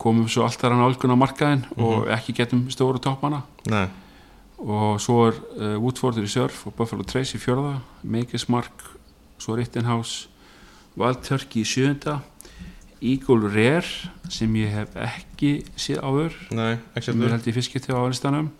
komum 0.00 0.30
svo 0.32 0.46
alltaf 0.46 0.72
hann 0.72 0.80
álgun 0.80 1.12
á 1.12 1.18
markaðin 1.20 1.66
og 1.76 2.08
ekki 2.14 2.32
getum 2.38 2.62
stóru 2.72 3.02
toppana. 3.04 3.42
Nei, 3.68 3.90
og 4.60 5.00
svo 5.00 5.22
er 5.28 5.38
uh, 5.56 5.76
Woodforder 5.80 6.26
í 6.26 6.30
Surf 6.30 6.66
og 6.68 6.76
Buffalo 6.76 7.06
Trace 7.08 7.38
í 7.38 7.42
fjörða 7.42 7.78
Maker's 8.04 8.48
Mark, 8.52 8.84
svo 9.40 9.56
Rittenhouse. 9.56 10.28
Wild 10.98 11.22
Turkey 11.24 11.62
í 11.62 11.68
sjönda 11.68 12.18
Eagle 13.00 13.48
Rare 13.48 13.86
sem 14.28 14.52
ég 14.60 14.72
hef 14.74 14.96
ekki 15.00 15.52
séð 15.80 16.02
áður. 16.04 16.36
Sem 17.00 17.22
er 17.24 17.32
held 17.36 17.48
í 17.48 17.54
fiskiti 17.56 17.94
á 17.94 18.00
listanum 18.04 18.50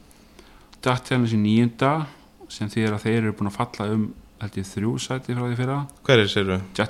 Dattelins 0.80 1.34
í 1.36 1.38
nýjunda 1.40 2.06
sem 2.50 2.70
þeir 2.72 2.96
eru 3.20 3.34
búin 3.36 3.50
að 3.50 3.58
falla 3.58 3.88
um 3.92 4.06
held 4.40 4.56
ég 4.56 4.68
þrjú 4.68 4.92
sæti 5.02 5.36
frá 5.36 5.44
því 5.44 5.56
fyrra. 5.58 5.80
Hver 6.06 6.22
er 6.22 6.30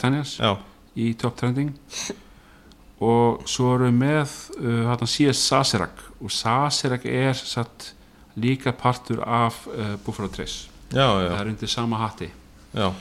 Daniels 0.05 0.37
Já, 0.39 0.53
í 0.95 1.11
top 1.19 1.39
trending. 1.41 1.73
Og 3.03 3.43
svo 3.51 3.73
erum 3.75 3.89
við 3.89 3.99
með 3.99 4.37
uh, 4.61 4.85
hérna 4.91 5.09
CS 5.11 5.43
Sasirak 5.49 6.05
og 6.21 6.31
Sasirak 6.35 7.09
er 7.11 7.35
satt 7.35 7.95
líka 8.37 8.73
partur 8.77 9.23
af 9.27 9.65
uh, 9.67 9.97
Buffalo 10.05 10.29
Trace. 10.29 10.69
Já, 10.91 11.07
það 11.07 11.25
já, 11.25 11.33
er 11.39 11.51
undir 11.55 11.71
sama 11.71 11.99
hatti. 12.03 12.31
Já. 12.75 12.93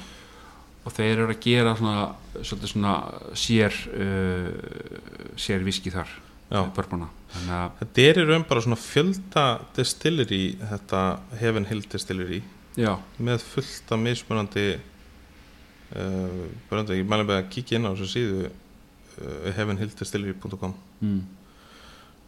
og 0.85 0.95
þeir 0.95 1.19
eru 1.19 1.33
að 1.33 1.43
gera 1.43 1.75
svona, 1.77 2.03
svolítið 2.41 2.71
svona 2.71 2.93
sér 3.37 3.75
uh, 3.93 5.33
sér 5.37 5.65
viski 5.65 5.91
þar 5.93 6.11
Þetta 7.79 8.05
er 8.07 8.21
í 8.21 8.25
raun 8.25 8.45
bara 8.49 8.63
svona 8.65 8.79
fjölda 8.81 9.43
distilleri, 9.77 10.43
þetta 10.71 11.01
Heaven 11.37 11.67
Hill 11.69 11.83
distilleri 11.85 12.39
já, 12.79 12.95
með 13.21 13.43
fullt 13.51 13.93
af 13.93 14.01
mismunandi 14.01 14.65
uh, 14.79 16.47
bröndu, 16.71 16.97
ég 16.97 17.05
mæli 17.09 17.27
með 17.27 17.41
að 17.41 17.51
kíkja 17.53 17.77
inn 17.77 17.85
á 17.85 17.93
þessu 17.93 18.09
síðu 18.15 18.47
uh, 18.47 19.51
heavenhilldistillery.com 19.59 20.73
mm, 21.03 21.21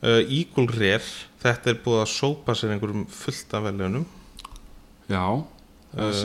uh, 0.02 0.22
Eagle 0.22 0.68
Rare, 0.72 1.10
þetta 1.42 1.72
er 1.72 1.82
búið 1.86 2.04
að 2.04 2.14
sópa 2.14 2.56
sér 2.58 2.76
einhverjum 2.76 3.08
fullt 3.12 3.58
af 3.58 3.66
velunum 3.68 4.06
já. 5.12 5.26
Uh, 5.92 6.22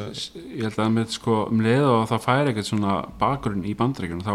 ég 0.55 0.63
held 0.69 0.79
að 0.79 0.95
með 0.95 1.17
sko 1.17 1.41
um 1.51 1.63
leið 1.65 1.89
og 1.89 2.07
það 2.13 2.25
fær 2.29 2.53
ekkert 2.53 2.71
svona 2.71 3.01
bakgrunn 3.21 3.67
í 3.67 3.75
bandreikunum 3.79 4.23
þá 4.23 4.35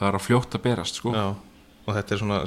það 0.00 0.08
er 0.08 0.18
að 0.18 0.26
fljótt 0.26 0.58
að 0.58 0.64
berast 0.66 0.98
sko. 0.98 1.14
Já, 1.14 1.26
og 1.86 1.96
þetta 1.98 2.14
er 2.14 2.22
svona 2.22 2.40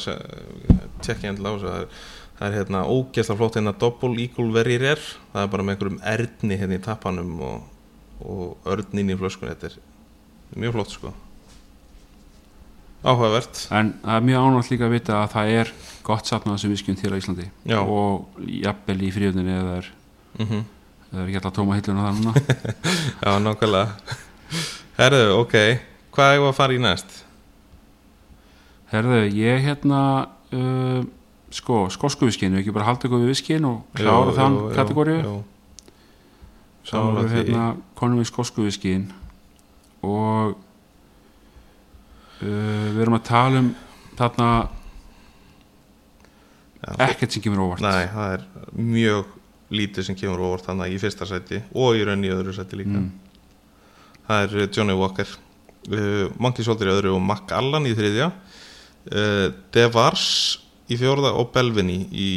tjekki 1.06 1.30
endilega 1.32 1.56
á 1.56 1.56
þessu 1.56 1.70
það 1.70 1.78
er, 1.80 2.00
það 2.36 2.48
er 2.50 2.58
hérna 2.60 2.82
ógeðslega 2.92 3.40
flott 3.40 3.60
hérna 3.60 3.76
Double 3.80 4.26
Eagle 4.26 4.50
Very 4.56 4.80
Rare. 4.82 5.12
Það 5.32 5.46
er 5.46 5.54
bara 5.54 5.68
með 5.68 5.78
einhverjum 5.78 6.02
erni 6.16 6.60
hérna 6.60 6.80
í 6.80 6.84
tappanum 6.84 7.38
og, 7.48 7.70
og 8.26 8.74
örnin 8.76 9.14
í 9.14 9.20
flöskun 9.20 9.54
þetta 9.54 9.72
er 9.72 9.80
mjög 10.60 10.76
flott 10.76 10.98
sko 10.98 11.16
áhugavert. 13.06 13.66
En 13.76 13.94
það 14.04 14.20
er 14.20 14.30
mjög 14.30 14.46
ánvægt 14.48 14.72
líka 14.74 14.88
að 14.88 14.96
vita 14.96 15.18
að 15.22 15.34
það 15.36 15.52
er 15.60 15.74
gott 16.06 16.30
safnað 16.30 16.62
sem 16.62 16.74
viskjum 16.74 17.00
til 17.00 17.12
á 17.14 17.18
Íslandi. 17.18 17.50
Já. 17.66 17.80
og 17.82 18.40
jafnvel 18.46 18.98
í 19.02 19.12
fríöfninni 19.16 19.58
eða 19.60 19.76
er, 19.82 19.92
mm 20.40 20.64
er 21.16 21.30
ekki 21.30 21.38
alltaf 21.40 21.54
tóma 21.56 21.78
hilluna 21.78 22.10
það 22.10 22.18
núna. 22.20 22.34
Já, 23.24 23.30
nákvæmlega. 23.40 24.18
Herðu, 24.98 25.28
ok, 25.40 25.54
hvað 26.16 26.34
er 26.34 26.42
að 26.44 26.58
fara 26.58 26.76
í 26.76 26.80
næst? 26.84 27.22
Herðu, 28.92 29.22
ég 29.32 29.64
hérna 29.64 30.02
uh, 30.56 31.06
sko, 31.56 31.86
skosku 31.94 32.28
viskinu, 32.30 32.60
ekki 32.60 32.74
bara 32.76 32.90
halda 32.90 33.08
ykkur 33.08 33.24
við 33.24 33.32
viskin 33.34 33.68
og 33.68 33.84
klára 33.98 34.32
Jú, 34.32 34.36
þann 34.40 34.58
kategóriu 34.76 35.20
Sammála 36.86 37.24
erum 37.24 37.32
við 37.32 37.40
hérna 37.40 37.64
konum 37.98 38.22
við 38.22 38.30
skosku 38.30 38.66
viskin 38.68 39.08
og 40.06 40.56
uh, 42.42 42.88
við 42.96 43.02
erum 43.06 43.18
að 43.20 43.24
tala 43.30 43.62
um 43.64 43.72
þarna 44.16 44.50
ekkert 47.08 47.34
sem 47.34 47.44
kemur 47.44 47.64
óvart. 47.66 47.84
Nei, 47.86 48.06
það 48.12 48.36
er 48.36 48.46
mjög 48.78 49.32
lítið 49.76 50.08
sem 50.10 50.18
kemur 50.20 50.44
óvart 50.46 50.68
þannig 50.68 50.94
í 50.94 51.00
fyrsta 51.02 51.28
sæti 51.30 51.64
og 51.74 51.98
í 51.98 52.04
raun 52.06 52.26
í 52.26 52.34
öðru 52.34 52.54
sæti 52.56 52.80
líka. 52.82 53.00
Mm. 53.00 53.10
Það 54.28 54.46
er 54.46 54.60
uh, 54.62 54.70
Johnny 54.70 55.00
Walker. 55.00 55.34
Uh, 55.86 56.28
Monkey 56.42 56.66
Soldier 56.66 56.92
í 56.92 56.96
öðru 56.98 57.16
og 57.18 57.26
Mac 57.26 57.52
Allan 57.54 57.90
í 57.90 57.96
þriðja. 57.98 58.32
Uh, 59.06 59.50
Devars 59.74 60.30
í 60.90 60.98
fjórða 60.98 61.34
og 61.38 61.52
Belvini 61.54 62.04
í 62.14 62.30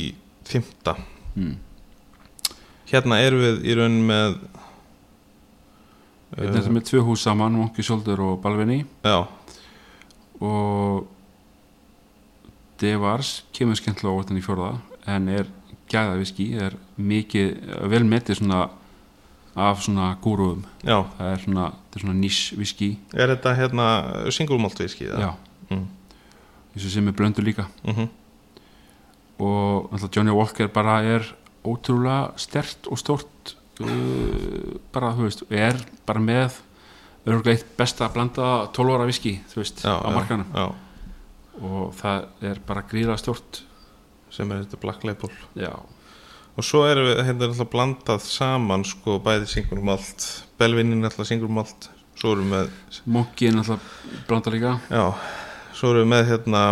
fymta 0.49 0.97
Mm. 1.39 1.55
Hérna 2.89 3.21
erum 3.23 3.43
við 3.45 3.67
í 3.69 3.75
raun 3.79 3.99
með 4.09 4.39
Hérna 6.33 6.49
er 6.49 6.57
þetta 6.57 6.73
með 6.75 6.87
tvö 6.89 7.03
hús 7.07 7.25
saman, 7.25 7.59
Monkey 7.61 7.85
Shoulder 7.87 8.21
og 8.25 8.41
Balvini 8.43 8.81
Já, 9.07 9.29
og 10.45 11.07
Devars 12.79 13.45
kemur 13.57 13.79
skemmtilega 13.79 14.15
óvart 14.15 14.31
hann 14.31 14.41
í 14.41 14.45
fjórða 14.45 14.75
en 15.11 15.31
er 15.33 15.49
gæða 15.91 16.19
viski 16.21 16.51
er 16.61 16.77
mikið, 17.01 17.73
vel 17.91 18.05
metið 18.07 18.43
svona 18.43 18.69
af 19.59 19.83
svona 19.83 20.13
gúruðum 20.23 20.63
já. 20.85 21.01
Það 21.17 21.33
er 21.33 21.43
svona, 21.43 21.67
þetta 21.89 22.05
svona 22.05 22.19
nýs 22.21 22.41
viski. 22.55 22.93
Er 23.17 23.33
þetta 23.33 23.57
hérna 23.59 23.89
single 24.31 24.61
malt 24.63 24.79
whisky? 24.79 25.09
já, 25.09 25.33
mm. 25.71 25.87
og 26.77 26.87
sem 26.87 27.09
er 27.09 27.17
blöndu 27.19 27.43
líka. 27.43 27.67
Mm 27.83 28.09
og 29.39 29.93
alltaf 29.93 30.11
Johnny 30.17 30.35
Walker 30.35 30.67
bara 30.67 31.01
er 31.07 31.27
ótrúlega 31.67 32.33
stert 32.37 32.89
og 32.91 32.99
stort 32.99 33.55
uh, 33.81 34.79
bara, 34.93 35.13
þú 35.15 35.27
veist, 35.29 35.45
er 35.51 35.79
bara 36.07 36.23
með 36.23 36.59
örgulega 37.35 37.59
eitt 37.59 37.77
besta 37.79 38.07
að 38.07 38.17
blanda 38.17 38.49
12 38.77 38.97
ára 38.97 39.09
viski, 39.09 39.35
þú 39.51 39.63
veist, 39.63 39.85
já, 39.85 39.95
á 39.95 40.09
markanum 40.15 40.49
já, 40.55 40.67
og 41.59 41.95
það 41.99 42.49
er 42.51 42.61
bara 42.67 42.85
gríðlega 42.89 43.21
stort 43.21 43.63
sem 44.33 44.51
er 44.53 44.65
þetta 44.65 44.81
Black 44.83 45.07
Label. 45.09 45.31
Já, 45.59 45.73
og 46.59 46.67
svo 46.67 46.85
erum 46.89 47.09
við 47.09 47.23
hérna 47.27 47.49
alltaf 47.49 47.71
blandað 47.73 48.25
saman 48.29 48.85
sko 48.87 49.19
bæði 49.25 49.49
single 49.51 49.83
malt. 49.85 50.27
Belvinin 50.61 51.07
alltaf 51.07 51.29
single 51.29 51.51
malt. 51.53 51.91
Svo 52.19 52.35
erum 52.35 52.51
við 52.53 52.73
er 53.49 53.61
alltaf 53.63 53.93
blanda 54.29 54.55
líka. 54.55 54.79
Já, 54.91 55.05
svo 55.79 55.93
erum 55.95 56.05
við 56.05 56.13
með 56.15 56.33
hérna 56.33 56.65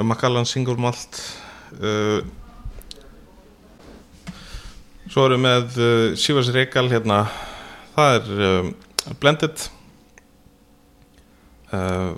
Macallan 0.00 0.48
single 0.48 0.78
malt 0.80 1.18
uh, 1.76 2.22
Svo 5.12 5.26
erum 5.28 5.42
við 5.42 5.48
með 5.48 5.74
uh, 5.76 6.14
Sivas 6.16 6.48
Reykjál 6.54 6.86
hérna. 6.88 7.26
Það 7.92 8.14
er 8.16 8.46
um, 8.46 8.70
Blended 9.20 9.68
uh, 11.72 12.14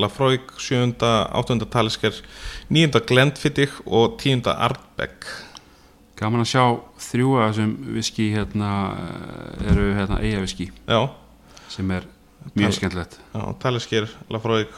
Lafroig 0.00 0.52
7. 0.58 0.94
8. 1.00 1.58
Talisker 1.70 2.14
9. 2.68 3.00
Glendfittig 3.06 3.70
og 3.86 4.18
10. 4.20 4.46
Ardbeg 4.54 5.26
gaman 6.20 6.44
að 6.44 6.50
sjá 6.52 6.64
þrjú 7.00 7.36
af 7.40 7.52
þessum 7.54 7.70
viski 7.96 8.26
hérna 8.34 8.70
eh, 8.92 9.68
eru 9.72 9.86
hérna 9.96 10.18
eiga 10.20 10.42
viski 10.42 10.66
Já, 10.68 11.08
sem 11.72 11.92
er 11.96 12.04
mjög 12.52 12.76
skemmtilegt 12.76 13.16
Talisker, 13.62 14.08
Lafroig 14.32 14.68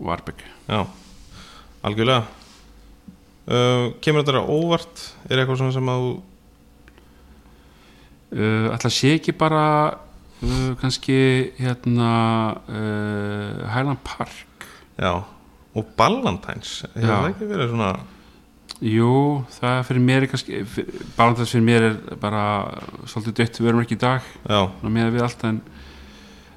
og 0.00 0.10
Arbeg 0.12 0.42
Já, 0.68 0.84
algjörlega 1.86 2.26
uh, 3.48 3.86
Kemur 4.04 4.26
þetta 4.26 4.44
óvart? 4.44 5.06
Er 5.30 5.40
eitthvað 5.40 5.72
sem 5.72 5.92
að 5.94 6.04
þú 6.04 6.12
uh, 8.36 8.68
ætla 8.74 8.92
sé 8.92 9.16
ekki 9.16 9.36
bara 9.40 9.64
uh, 10.44 10.70
kannski 10.80 11.18
hérna 11.58 12.12
uh, 12.68 13.66
Highland 13.72 14.00
Park. 14.06 14.66
Já, 15.00 15.12
og 15.74 15.92
Ballantines. 15.96 16.80
Hefur 16.94 17.12
það 17.12 17.28
ekki 17.32 17.50
verið 17.50 17.74
svona 17.74 17.90
jú, 18.80 19.10
það 19.58 19.74
er 19.76 19.84
fyrir 19.84 20.04
mér 20.06 20.24
er 20.24 20.30
kannski, 20.32 20.62
balantast 21.18 21.52
fyrir 21.52 21.66
mér 21.66 21.86
er 21.90 21.98
bara 22.22 22.44
svolítið 23.10 23.36
dött. 23.42 23.60
Við 23.60 23.72
erum 23.72 23.82
ekki 23.84 23.98
í 23.98 24.00
dag. 24.00 24.32
Með 24.86 25.12
við 25.16 25.26
allt 25.26 25.44
en, 25.48 25.60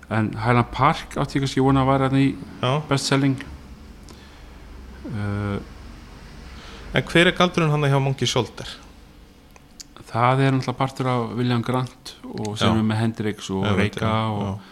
en 0.07 0.31
Highland 0.39 0.71
Park 0.75 1.17
átti 1.19 1.39
ég 1.39 1.45
kannski 1.45 1.65
vona 1.65 1.83
að 1.83 2.07
hérna 2.07 2.23
í 2.23 2.31
já. 2.63 2.73
bestselling. 2.89 3.43
Uh, 5.03 5.59
En 6.93 7.01
hver 7.09 7.25
er 7.25 7.33
galdurinn 7.33 7.71
hann 7.73 7.87
hjá 7.89 7.97
Monkey 7.97 8.29
Shoulder? 8.29 8.69
Það 10.13 10.43
er 10.45 10.55
náttúrulega 10.55 10.79
partur 10.79 11.09
af 11.11 11.33
William 11.39 11.63
Grant 11.65 12.13
og 12.29 12.53
sem 12.59 12.69
Já. 12.69 12.77
er 12.77 12.85
með 12.87 13.01
Hendrix 13.01 13.49
og 13.53 13.65
Já, 13.65 13.73
Reika 13.79 14.13
og, 14.33 14.69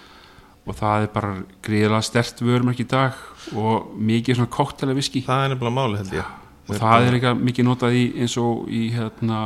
og 0.65 0.77
það 0.77 1.07
er 1.07 1.11
bara 1.15 1.33
gríðilega 1.65 2.05
stert 2.05 2.43
vörumark 2.45 2.83
í 2.83 2.87
dag 2.89 3.17
og 3.57 3.91
mikið 3.97 4.39
svona 4.39 4.53
koktela 4.53 4.95
viski. 4.97 5.25
Það 5.25 5.47
er 5.47 5.53
nefnilega 5.55 5.77
máli 5.79 6.01
held 6.01 6.15
ég. 6.19 6.37
Og 6.69 6.77
það 6.77 7.07
er 7.07 7.15
líka 7.17 7.35
mikið 7.35 7.67
notað 7.67 7.97
í 7.97 8.05
eins 8.21 8.37
og 8.39 8.69
í 8.69 8.85
hérna 8.93 9.41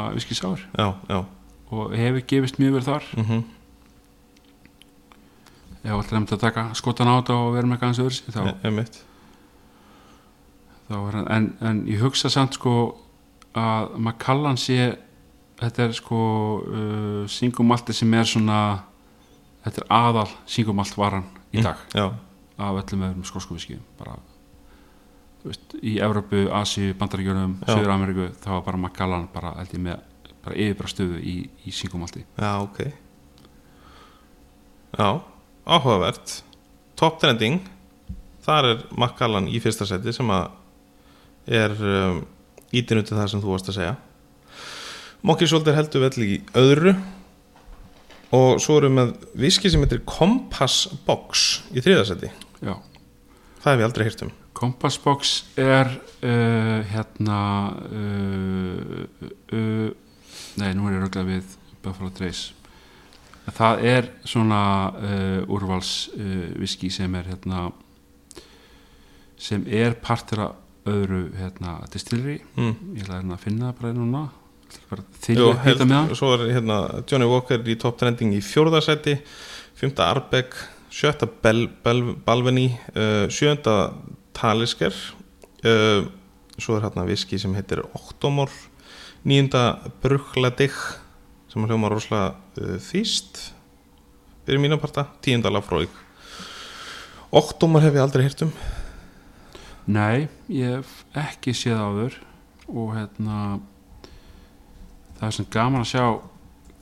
já 1.10 1.24
og 1.76 1.96
hefur 1.98 2.22
gefist 2.30 2.60
mjög 2.62 2.76
vel 2.78 2.86
þar. 2.86 3.06
Mm 3.18 3.44
ef 5.86 5.94
alltaf 5.94 6.18
nefnt 6.18 6.34
að 6.34 6.42
taka 6.42 6.66
skotan 6.78 7.10
á 7.10 7.14
þetta 7.20 7.38
og 7.38 7.56
vera 7.56 7.70
með 7.70 7.82
gansi 7.84 8.04
öðru 8.04 8.34
þá, 8.34 8.42
er 10.98 11.18
hann 11.18 11.28
en, 11.34 11.50
en 11.62 11.82
ég 11.90 12.02
hugsa 12.02 12.32
samt 12.34 12.58
sko 12.58 12.76
að 13.58 13.94
Macallan 14.08 14.58
sé 14.60 14.96
þetta 15.62 15.88
er 15.88 15.96
sko 15.96 16.20
uh, 16.60 17.24
singumalti 17.32 17.96
sem 17.96 18.14
er 18.18 18.28
svona 18.30 18.60
þetta 19.66 19.84
er 19.84 19.92
aðal 19.98 20.30
singumalt 20.50 20.98
varan 20.98 21.28
í 21.56 21.64
dag. 21.64 21.80
Já, 21.96 22.10
af 22.58 22.82
öllum 22.82 23.06
öðrum 23.10 23.28
skosku 23.28 23.58
viski 23.58 23.78
bara 24.00 24.18
veist, 25.46 25.76
í 25.82 25.98
Evrópu, 26.02 26.48
Asíu, 26.58 26.96
Bandaríkjörnum 26.98 27.60
Já. 27.62 27.72
Söður 27.74 27.94
Ameríku, 27.96 28.28
þá 28.42 28.50
var 28.58 28.66
bara 28.68 28.82
Macallan 28.88 29.28
bara 29.34 29.54
held 29.60 29.76
ég 29.78 29.84
með 29.86 30.04
bara 30.46 30.58
yfirbara 30.62 30.92
stöðu 30.92 31.22
í, 31.22 31.36
í 31.66 31.74
singumalti 31.74 32.24
já, 32.38 32.52
ok. 32.62 32.80
Já, 34.96 35.10
áhugavert. 35.68 36.38
Top 36.96 37.18
trending. 37.20 37.60
Þar 38.46 38.68
er 38.70 38.84
Macallan 38.96 39.50
í 39.52 39.60
fyrsta 39.60 39.88
seti 39.90 40.14
sem 40.16 40.30
að 40.32 40.46
er 41.46 41.74
um, 41.76 42.22
ítin 42.72 43.02
út 43.02 43.10
það 43.12 43.32
sem 43.34 43.42
þú 43.44 43.52
varst 43.52 43.72
að 43.74 43.80
segja 43.80 43.96
Monkey 45.26 45.50
Shoulder 45.50 45.74
heldur 45.74 46.04
vel 46.06 46.22
í 46.22 46.36
öðru. 46.54 46.92
Og 48.36 48.60
svo 48.62 48.76
erum 48.78 48.98
við 48.98 49.00
með 49.00 49.38
viski 49.46 49.70
sem 49.72 49.82
heitir 49.82 50.04
Compass 50.06 50.90
Box 51.06 51.46
í 51.74 51.82
þriðasæti 51.82 52.30
Já. 52.66 52.74
Það 53.62 53.70
hef 53.70 53.80
ég 53.80 53.86
aldrei 53.88 54.06
hýrt 54.08 54.24
um. 54.26 54.34
Compass 54.56 54.98
Box 55.02 55.32
er 55.60 55.90
uh, 55.90 56.82
hérna 56.92 57.40
uh, 57.90 59.02
uh, 59.54 59.90
nei, 60.62 60.70
nú 60.78 60.88
er 60.90 60.98
ég 60.98 61.04
röglega 61.06 61.26
við 61.28 61.58
Buffalo 61.86 62.12
Trace. 62.14 62.54
Það 63.46 63.84
er 63.86 64.08
svona 64.26 64.62
úrvals 65.54 66.08
viski 66.58 66.88
sem 66.90 67.14
er 67.14 67.28
hérna 67.30 67.68
sem 69.38 69.68
er 69.70 69.94
partur 70.02 70.42
af 70.48 70.90
öðru 70.90 71.28
hérna 71.38 71.76
distillery. 71.94 72.40
Mm. 72.58 72.98
ég 72.98 73.06
ætla 73.06 73.20
hérna 73.20 73.38
að 73.38 73.44
finna 73.46 73.70
það 73.70 73.78
bara 73.84 73.94
núna 74.00 74.24
Jú, 75.26 75.50
held, 75.64 75.84
svo 76.18 76.36
er 76.36 76.46
hérna 76.54 76.80
Johnny 77.10 77.28
Walker 77.30 77.62
í 77.66 77.76
top 77.82 77.98
trending 78.00 78.36
í 78.38 78.42
fjórðasæti 78.46 79.18
fymta 79.78 80.10
Arbeck 80.14 80.54
sjötta 80.94 81.28
Bel, 81.28 81.66
Bel, 81.84 82.14
Balveni 82.26 82.70
uh, 82.94 83.26
sjönda 83.34 83.96
Talisker 84.36 84.94
uh, 85.66 86.06
svo 86.58 86.78
er 86.78 86.86
hérna 86.86 87.08
viski 87.10 87.40
sem 87.42 87.56
heitir 87.58 87.84
Octomor 87.98 88.54
nýjunda 89.26 89.66
Bruchladig 90.04 90.76
sem 91.52 91.66
hljóma 91.66 91.92
rosalega 91.92 92.36
uh, 92.62 92.78
þýst 92.86 93.42
fyrir 94.46 94.62
mínu 94.62 94.78
parta 94.78 95.08
tíunda 95.26 95.50
Lafroig. 95.50 95.90
Octomor 97.34 97.82
hef 97.82 97.96
ég 97.98 98.04
aldrei 98.04 98.28
hýrt 98.28 98.46
um. 98.46 98.52
Nei, 99.90 100.28
ég 100.50 100.78
hef 100.78 100.92
ekki 101.18 101.54
séð 101.58 101.82
áður 101.82 102.20
og 102.70 102.94
hérna 102.94 103.40
það 105.20 105.28
er 105.28 105.38
svona 105.38 105.54
gaman 105.56 105.86
að 105.86 105.92
sjá 105.94 106.06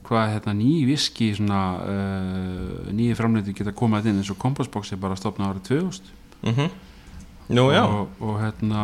hvað 0.03 0.31
hérna 0.33 0.53
ný 0.57 0.71
viski 0.87 1.29
svona 1.37 1.61
uh, 1.79 2.89
nýju 2.91 3.15
framleiti 3.19 3.55
geta 3.55 3.75
komað 3.75 4.11
inn 4.11 4.19
eins 4.19 4.31
og 4.33 4.41
Compassbox 4.41 4.91
er 4.91 4.99
bara 5.01 5.19
stopnað 5.19 5.53
árið 5.53 5.69
2000 5.69 6.11
mm 6.43 6.73
Nú 7.51 7.67
já, 7.75 7.83
og, 7.83 8.07
og 8.23 8.37
hérna 8.39 8.83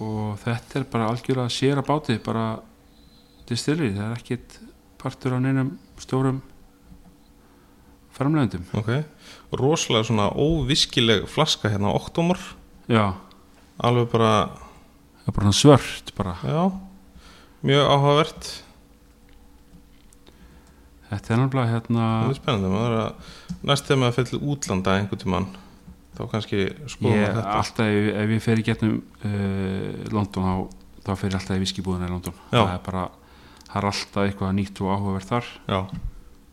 og 0.00 0.38
þetta 0.40 0.78
er 0.80 0.86
bara 0.88 1.08
algjörlega 1.10 1.52
sér 1.52 1.80
að 1.82 1.88
báti 1.90 2.16
bara 2.22 2.46
distilleri, 3.48 3.92
það 3.96 4.06
er 4.06 4.16
ekkit 4.16 4.56
partur 5.00 5.36
á 5.36 5.38
neinum 5.42 5.74
stórum 6.00 6.40
framleiðendum. 8.16 8.64
Ok. 8.78 8.90
Rosalega 9.58 10.08
svona 10.08 10.30
óviskileg 10.32 11.28
flaska 11.30 11.70
hérna 11.70 11.92
já, 12.88 13.14
alveg 13.76 14.08
bara 14.10 14.50
bara 15.26 15.52
svört 15.52 16.14
bara. 16.16 16.36
Já, 16.42 16.72
mjög 17.66 17.92
áhugavert. 17.92 18.50
Þetta 21.08 21.32
er 21.32 21.40
náttúrulega 21.40 21.72
hérna 21.72 22.08
Það 22.08 22.32
er 22.32 22.38
spennandi, 22.38 22.72
maður 22.72 22.96
er 22.96 22.98
að 23.04 23.62
næst 23.70 23.86
þegar 23.88 24.00
maður 24.02 24.16
fyrir 24.18 24.50
útlanda 24.52 24.96
einhvern 24.98 25.22
tímann 25.22 25.48
þá 26.18 26.20
kannski 26.32 26.60
skoðum 26.90 27.16
við 27.16 27.24
þetta. 27.28 27.54
alltaf 27.54 27.94
ef, 27.94 28.10
ef 28.22 28.34
ég 28.34 28.44
fer 28.44 28.60
í 28.60 28.66
getnum 28.66 28.98
uh, 28.98 30.12
London 30.12 30.48
þá, 30.48 30.76
þá 31.06 31.10
fer 31.14 31.30
ég 31.30 31.38
alltaf 31.38 31.56
í 31.56 31.62
viskibúðuna 31.62 32.10
í 32.10 32.12
London. 32.12 32.36
Já. 32.50 32.58
það 32.58 32.74
er 32.74 32.84
bara, 32.90 33.06
það 33.64 33.80
er 33.80 33.88
alltaf 33.92 34.22
eitthvað 34.26 34.54
nýtt 34.58 34.82
og 34.84 34.92
áhugavert 34.96 35.32
þar 35.32 35.50
Já, 35.70 35.80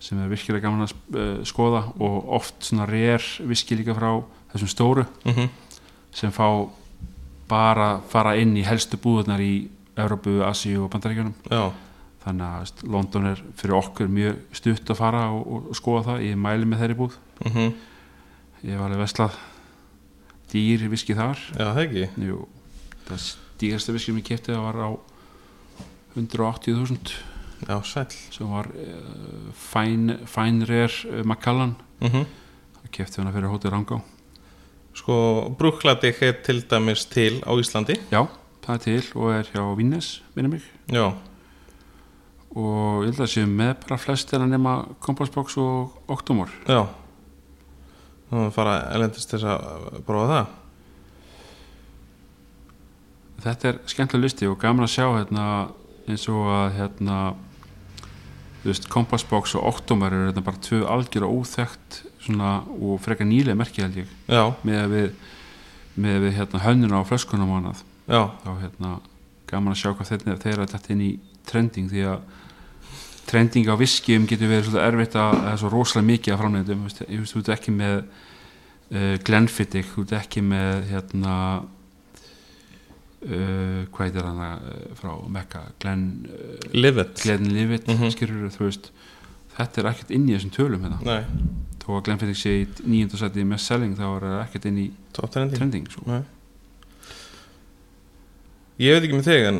sem 0.07 0.21
er 0.23 0.31
virkilega 0.31 0.67
gaman 0.67 0.87
að 0.87 0.95
uh, 0.95 1.35
skoða 1.49 1.83
og 1.97 2.33
oft 2.39 2.69
svona 2.69 2.87
rér 2.87 3.25
viski 3.49 3.77
líka 3.79 3.97
frá 3.97 4.11
þessum 4.53 4.71
stóru 4.71 5.07
mm 5.25 5.53
sem 6.15 6.31
fá 6.31 6.47
bara 7.49 7.97
fara 8.07 8.37
inn 8.39 8.53
í 8.55 8.61
helstu 8.63 8.95
búðunar 9.01 9.41
í 9.43 9.67
Európu, 9.95 10.39
Asíu 10.45 10.85
og 10.85 10.91
Bandaríkjunum. 10.93 11.35
Þannig 12.25 12.45
að 12.45 12.85
London 12.89 13.27
er 13.29 13.41
fyrir 13.59 13.77
okkur 13.77 14.07
mjög 14.09 14.39
stutt 14.57 14.89
að 14.89 14.97
fara 14.99 15.27
og, 15.33 15.43
og, 15.45 15.67
og 15.71 15.77
skoða 15.77 16.05
það. 16.09 16.23
Ég 16.29 16.39
mæli 16.41 16.69
með 16.69 16.81
þeirri 16.83 16.97
búð. 17.01 17.19
Mm 17.45 17.75
ég 18.65 18.73
hef 18.73 18.81
alveg 18.81 18.97
veslað 18.97 19.35
dýr 20.49 20.87
viski 20.89 21.13
þar. 21.13 21.37
Já, 21.53 21.67
það 21.67 21.81
ekki? 21.83 22.05
Jú, 22.25 22.37
það 23.05 23.27
dýrasta 23.61 23.93
viski 23.93 24.09
sem 24.09 24.17
ég 24.17 24.25
kefti 24.25 24.53
það 24.55 24.63
var 24.63 24.79
á 24.81 24.89
180.000 26.15 27.13
Já, 27.65 27.77
sæll. 27.87 28.15
Sem 28.33 28.49
var 28.51 28.67
uh, 28.69 29.51
fæn, 29.57 30.17
fænrer 30.29 30.97
uh, 31.11 31.21
Macallan. 31.27 31.75
Mm 32.01 32.25
það 32.85 32.91
kefti 32.93 33.21
hana 33.21 33.31
fyrir 33.33 33.49
hótið 33.49 33.71
Rangá. 33.73 34.01
Sko, 34.95 35.15
brúkladig 35.57 36.19
er 36.23 36.35
til 36.45 36.61
dæmis 36.69 37.05
til 37.09 37.41
á 37.41 37.51
Íslandi. 37.57 37.97
Já, 38.13 38.27
það 38.65 38.75
er 38.75 38.83
til 38.85 39.07
og 39.21 39.31
er 39.35 39.49
hjá 39.53 39.63
Vinnes 39.77 40.11
minni 40.35 40.55
mig. 40.57 40.67
Já, 40.91 41.13
og 42.55 43.03
ég 43.03 43.11
held 43.11 43.23
að 43.25 43.31
séu 43.33 43.47
með 43.51 43.73
bara 43.83 43.99
flestir 43.99 44.39
að 44.39 44.53
nema 44.53 44.75
Compassbox 45.03 45.57
og 45.59 46.11
Octomor 46.11 46.51
já. 46.63 46.85
Nú 48.25 48.37
erum 48.37 48.45
við 48.45 48.47
að 48.47 48.53
fara 48.55 48.75
elendist 48.95 49.33
þess 49.33 49.47
að 49.51 49.97
prófa 50.07 50.29
það. 50.31 50.53
Þetta 53.45 53.67
er 53.69 53.81
skemmtilega 53.91 54.25
listi 54.25 54.47
og 54.49 54.55
gaman 54.61 54.87
að 54.87 54.93
sjá 54.95 55.05
hérna, 55.05 55.47
eins 56.07 56.23
og 56.31 56.47
að 56.49 56.69
hérna, 56.79 57.17
Compassbox 58.89 59.53
og 59.59 59.67
Octomor 59.69 60.15
eru 60.15 60.31
hérna 60.31 60.45
bara 60.47 60.63
tvö 60.65 60.79
algjör 60.89 61.27
og 61.27 61.43
óþekkt 61.43 61.99
svona, 62.23 62.63
og 62.79 63.03
frekar 63.03 63.27
nýlega 63.29 63.59
merki 63.59 63.83
held 63.83 63.99
ég. 63.99 64.15
Já, 64.31 64.47
með 64.65 64.79
að 64.79 64.95
við, 64.95 65.11
með 65.99 66.17
að 66.17 66.25
við 66.25 66.33
hérna, 66.39 66.63
hönnuna 66.63 67.03
á 67.03 67.09
flöskunum 67.11 67.51
og 67.51 67.59
annað 67.59 67.83
já, 68.07 68.21
þá 68.43 68.49
hérna 68.61 68.91
gaman 69.49 69.73
að 69.73 69.79
sjá 69.81 69.91
hvað 69.93 70.09
þeir, 70.11 70.37
þeir 70.43 70.53
eru 70.55 70.65
þetta 70.73 70.93
inn 70.95 71.01
í 71.05 71.11
trending 71.45 71.89
því 71.91 72.03
að 72.09 72.19
trending 73.25 73.65
á 73.69 73.75
viskjum 73.77 74.25
getur 74.29 74.49
verið 74.51 74.67
svolítið 74.69 74.87
erfitt 74.87 75.15
að 75.17 75.31
það 75.39 75.51
er 75.51 75.57
svo 75.61 75.69
rosalega 75.73 76.07
mikið 76.11 76.33
að 76.35 76.41
framleitum 76.43 76.83
ég 76.85 77.19
veist, 77.21 77.33
þú 77.33 77.39
ert 77.41 77.53
ekki 77.55 77.71
með 77.73 77.95
uh, 78.05 79.15
Glenfiddich, 79.25 79.89
þú 79.95 80.03
ert 80.05 80.13
ekki 80.19 80.43
með 80.45 80.83
hérna 80.91 81.33
uh, 83.25 83.81
hvað 83.89 84.05
heitir 84.05 84.27
hann 84.29 84.41
uh, 84.45 84.59
frá 84.99 85.11
Mekka, 85.37 85.63
Glen 85.81 86.05
uh, 86.29 86.69
Livet 86.77 87.21
Glen 87.23 87.49
Livet, 87.53 87.87
mm 87.89 87.95
Mhm. 87.97 88.11
skilur 88.13 88.49
þú 88.53 88.67
veist. 88.69 88.91
Þetta 89.55 89.81
er 89.81 89.87
ekkert 89.93 90.11
inn 90.11 90.27
í 90.29 90.33
þessum 90.35 90.51
tölum 90.51 90.81
hérna. 90.83 91.21
Þó 91.85 91.89
að 91.95 92.03
Glenfiddich 92.09 92.41
sé 92.41 92.51
í 92.61 92.65
nýjöndarsæti 92.83 93.45
með 93.47 93.59
selling 93.63 93.93
þá 93.95 94.05
er 94.09 94.25
það 94.25 94.39
ekkert 94.45 94.65
inn 94.69 94.77
í 94.81 94.87
trending. 95.15 95.57
trending 95.57 95.85
sko. 95.89 96.01
Nei 96.09 96.23
Ég 98.81 98.95
veit 98.95 99.05
ekki 99.07 99.15
með 99.15 99.29
þig 99.29 99.45
en 99.49 99.59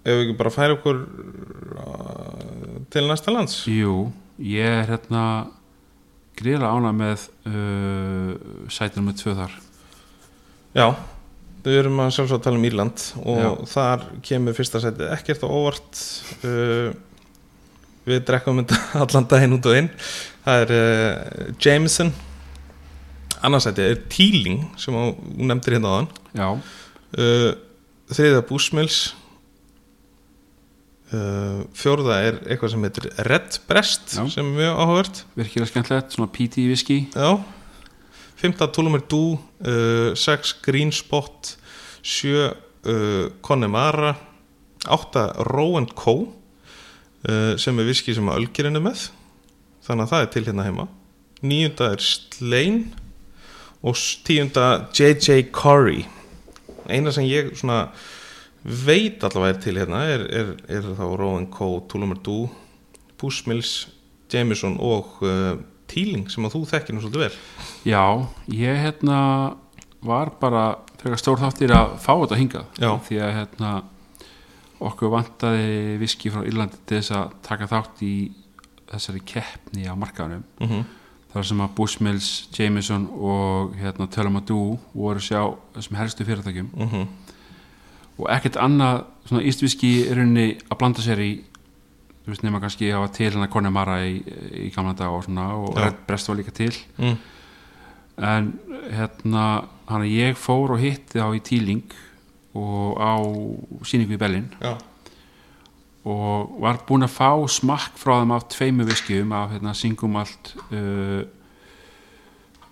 ef 0.00 0.16
við 0.16 0.24
ekki 0.24 0.36
bara 0.40 0.52
færa 0.54 0.74
okkur 0.74 1.00
uh, 1.04 2.78
til 2.90 3.04
næsta 3.06 3.34
lands? 3.34 3.60
Jú, 3.70 4.08
ég 4.42 4.80
er 4.80 4.90
hérna 4.94 5.24
gríðlega 6.40 6.72
ána 6.72 6.90
með 6.96 7.26
uh, 7.50 8.32
sætir 8.72 9.04
með 9.06 9.20
tvö 9.20 9.36
þar. 9.38 9.54
Já, 10.74 10.86
við 11.66 11.78
erum 11.82 12.02
að 12.02 12.10
sjálfsög 12.16 12.40
að 12.40 12.44
tala 12.48 12.60
um 12.60 12.66
Írland 12.66 13.04
og 13.20 13.40
Já. 13.44 13.50
þar 13.74 14.04
kemur 14.26 14.56
fyrsta 14.56 14.80
setið 14.82 15.14
ekkert 15.14 15.44
á 15.44 15.48
óvart 15.50 16.02
uh, 16.48 16.90
við 18.08 18.24
drekkum 18.26 18.62
þetta 18.62 18.80
allan 19.04 19.30
daginn 19.30 19.56
út 19.58 19.70
og 19.70 19.78
inn. 19.82 19.92
Það 20.46 20.64
er 20.64 20.76
uh, 20.80 21.54
Jameson. 21.60 22.12
Annarsetið 23.40 23.86
er 23.94 24.00
Teeling 24.12 24.64
sem 24.80 24.92
þú 24.92 25.44
nefndir 25.48 25.78
hérna 25.78 25.88
á 25.88 25.94
hann 25.96 26.08
Já, 26.36 26.48
uh, 27.16 27.52
þriða 28.10 28.42
Búsmils 28.48 28.98
uh, 31.14 31.62
fjórða 31.76 32.18
er 32.26 32.40
eitthvað 32.46 32.74
sem 32.74 32.86
heitir 32.86 33.08
Red 33.28 33.60
Breast 33.68 34.16
Já. 34.16 34.24
sem 34.32 34.46
er 34.46 34.56
mjög 34.58 34.82
áhugavert. 34.82 35.22
Virkilega 35.38 35.70
skemmtilegt, 35.70 36.16
svona 36.16 36.32
PT 36.34 36.66
viski 36.70 37.00
Já. 37.14 37.38
Fymta 38.40 38.70
Tulumir 38.72 39.04
Dú 39.10 39.36
uh, 39.36 40.12
Sex 40.16 40.54
Green 40.64 40.92
Spot 40.94 41.54
Sjö 42.00 42.50
uh, 42.50 43.26
Connemara 43.44 44.14
Átta 44.88 45.28
Row 45.50 45.76
Co 45.94 46.16
uh, 46.24 47.56
sem 47.60 47.78
er 47.78 47.90
viski 47.90 48.14
sem 48.16 48.28
að 48.32 48.44
Ölgerinn 48.44 48.80
er 48.80 48.84
með. 48.84 49.10
Þannig 49.84 50.06
að 50.06 50.14
það 50.14 50.24
er 50.24 50.32
til 50.32 50.46
hérna 50.46 50.64
heima. 50.64 50.86
Níunda 51.40 51.92
er 51.94 52.02
Slein 52.04 52.80
og 53.80 53.96
tíunda 54.24 54.66
J.J. 54.92 55.50
Corey 55.56 56.04
eina 56.90 57.12
sem 57.14 57.28
ég 57.28 57.54
svona 57.58 57.84
veit 58.62 59.22
allavega 59.24 59.56
er 59.56 59.62
til 59.64 59.80
hérna 59.80 60.02
er, 60.12 60.26
er, 60.28 60.52
er 60.68 60.90
þá 60.98 61.06
Row 61.16 61.38
Co 61.54 61.70
Tulumir 61.88 62.20
Dú 62.24 62.42
Bushmills 63.20 63.88
Jameson 64.32 64.76
og 64.80 65.20
uh, 65.24 65.56
Teeling 65.90 66.28
sem 66.30 66.44
að 66.46 66.54
þú 66.56 66.66
þekkir 66.70 66.96
nú 66.96 67.02
svolítið 67.02 67.24
vel 67.24 67.32
Já, 67.88 68.04
ég 68.52 68.82
hérna 68.84 69.20
var 70.04 70.34
bara 70.40 70.64
frekar 71.00 71.20
stór 71.20 71.40
þáttir 71.40 71.72
að 71.76 71.96
fá 72.02 72.12
þetta 72.12 72.38
hingað 72.40 72.80
Já. 72.80 72.92
því 73.08 73.18
að 73.24 73.34
hérna 73.38 73.72
okkur 74.80 75.12
vantaði 75.12 75.98
viski 76.00 76.32
frá 76.32 76.44
Írlandi 76.48 76.80
til 76.88 77.00
þess 77.00 77.16
að 77.16 77.34
taka 77.44 77.68
þátt 77.68 78.04
í 78.06 78.14
þessari 78.90 79.22
keppni 79.28 79.86
á 79.88 79.94
markaðunum 79.98 80.44
mm 80.60 80.68
-hmm. 80.70 80.84
Þar 81.30 81.46
sem 81.46 81.60
að 81.62 81.74
Bushmills, 81.78 82.30
Jameson 82.56 83.08
og 83.14 83.76
hérna 83.78 84.08
Tölamadú 84.10 84.78
voru 84.94 85.22
sjá 85.22 85.44
þessum 85.76 85.98
helstu 86.00 86.26
fyrirtækjum. 86.26 86.72
Mm 86.74 87.06
og 88.20 88.28
ekkert 88.34 88.58
annað 88.60 89.04
svona 89.28 89.46
ístviski 89.48 89.90
er 90.04 90.18
rauninni 90.18 90.58
að 90.68 90.78
blanda 90.80 91.04
sér 91.04 91.22
í 91.24 91.30
þú 92.20 92.32
veist 92.32 92.44
nema 92.44 92.60
kannski 92.62 92.90
að 92.92 93.06
til 93.16 93.30
hérna 93.30 93.48
Connemara 93.52 94.00
í, 94.04 94.18
í 94.66 94.68
gamla 94.74 94.92
dag 94.98 95.14
og 95.14 95.24
svona 95.24 95.46
og 95.56 95.72
Já. 95.72 95.86
Red 95.86 96.02
Breast 96.08 96.28
var 96.28 96.40
líka 96.40 96.54
til. 96.54 96.74
Mm. 96.98 97.16
en 98.20 98.52
hérna 98.92 99.44
hann 99.88 100.02
að 100.04 100.12
ég 100.12 100.36
fór 100.36 100.74
og 100.74 100.82
hitti 100.82 101.16
þá 101.16 101.32
í 101.32 101.40
Tíling 101.40 101.94
og 102.58 103.00
á 103.00 103.16
síningu 103.86 104.18
í 104.18 104.20
Berlin 104.20 104.50
Já, 104.60 104.74
og 106.08 106.54
var 106.62 106.80
búinn 106.88 107.04
að 107.04 107.12
fá 107.12 107.30
smakk 107.52 107.98
frá 108.00 108.20
þeim 108.22 108.32
af 108.36 108.46
tveimu 108.54 108.86
viskjum 108.88 109.34
af 109.36 109.52
hérna 109.52 109.74
Singumalt 109.76 110.54
uh, 110.72 111.20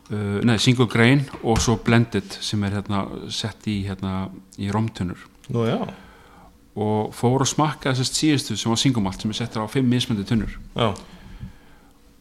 uh, 0.08 0.38
nei, 0.48 0.56
Single 0.56 0.88
Grain 0.88 1.26
og 1.42 1.60
svo 1.60 1.76
Blended 1.84 2.38
sem 2.40 2.64
er 2.64 2.78
hérna 2.78 3.04
sett 3.28 3.68
í 3.68 3.82
hérna 3.88 4.30
í 4.56 4.70
romtunur 4.72 5.26
og 6.78 7.12
fór 7.16 7.42
að 7.42 7.52
smakka 7.52 7.92
þessast 7.92 8.18
síðustu 8.20 8.56
sem 8.56 8.72
var 8.72 8.80
Singumalt 8.80 9.22
sem 9.22 9.32
er 9.32 9.40
settur 9.40 9.66
á 9.66 9.72
fimm 9.72 9.88
mismöndi 9.90 10.24
tunnur. 10.28 10.52
Já, 10.78 10.92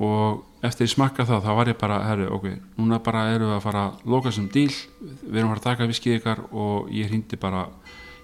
og 0.02 0.44
eftir 0.66 0.88
ég 0.88 0.94
smakka 0.94 1.26
það 1.26 1.46
þá 1.46 1.52
var 1.58 1.72
ég 1.72 1.78
bara, 1.80 1.98
herru, 2.06 2.28
ok, 2.38 2.48
núna 2.78 3.00
bara 3.04 3.28
eru 3.34 3.50
við 3.50 3.56
að 3.58 3.64
fara 3.66 3.84
að 3.88 4.10
loka 4.14 4.34
sem 4.34 4.48
díl 4.54 4.70
við 4.70 5.40
erum 5.40 5.52
að 5.52 5.54
fara 5.54 5.62
að 5.62 5.68
taka 5.70 5.90
viskið 5.92 6.18
ykkar 6.20 6.44
og 6.52 6.92
ég 6.94 7.10
hrýndi 7.10 7.40
bara 7.42 7.68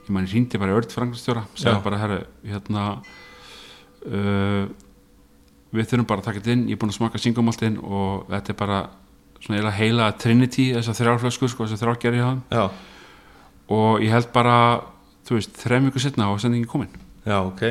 ég 0.03 0.09
man 0.13 0.25
ég 0.25 0.33
hrýndi 0.33 0.59
bara 0.61 0.73
í 0.73 0.77
örd 0.77 0.93
frangastjóra 0.93 1.45
segja 1.55 1.79
bara, 1.83 1.99
herru, 2.01 2.19
hérna 2.47 2.87
uh, 4.07 4.65
við 5.73 5.89
þurfum 5.89 6.09
bara 6.09 6.21
að 6.21 6.27
taka 6.29 6.41
þetta 6.41 6.55
inn, 6.57 6.65
ég 6.69 6.77
er 6.77 6.81
búin 6.81 6.93
að 6.93 6.99
smaka 6.99 7.21
singumaltinn 7.21 7.79
og 7.81 8.27
þetta 8.29 8.53
er 8.53 8.59
bara 8.59 8.81
svona 9.43 9.71
heila 9.75 10.09
Trinity, 10.19 10.69
þessar 10.75 10.99
þrjárflösku 10.99 11.49
sko, 11.51 11.67
þessar 11.67 11.81
þrjár 11.87 12.01
gerir 12.03 12.21
ég 12.21 12.27
hann 12.29 12.43
já, 12.51 12.65
og 13.73 14.03
ég 14.03 14.13
held 14.13 14.29
bara, 14.35 14.57
þú 15.27 15.39
veist, 15.39 15.55
þrem 15.63 15.89
viku 15.89 16.03
setna 16.03 16.29
og 16.31 16.41
sendingin 16.43 16.69
komin. 16.69 16.91
Já, 17.23 17.39
ok. 17.41 17.63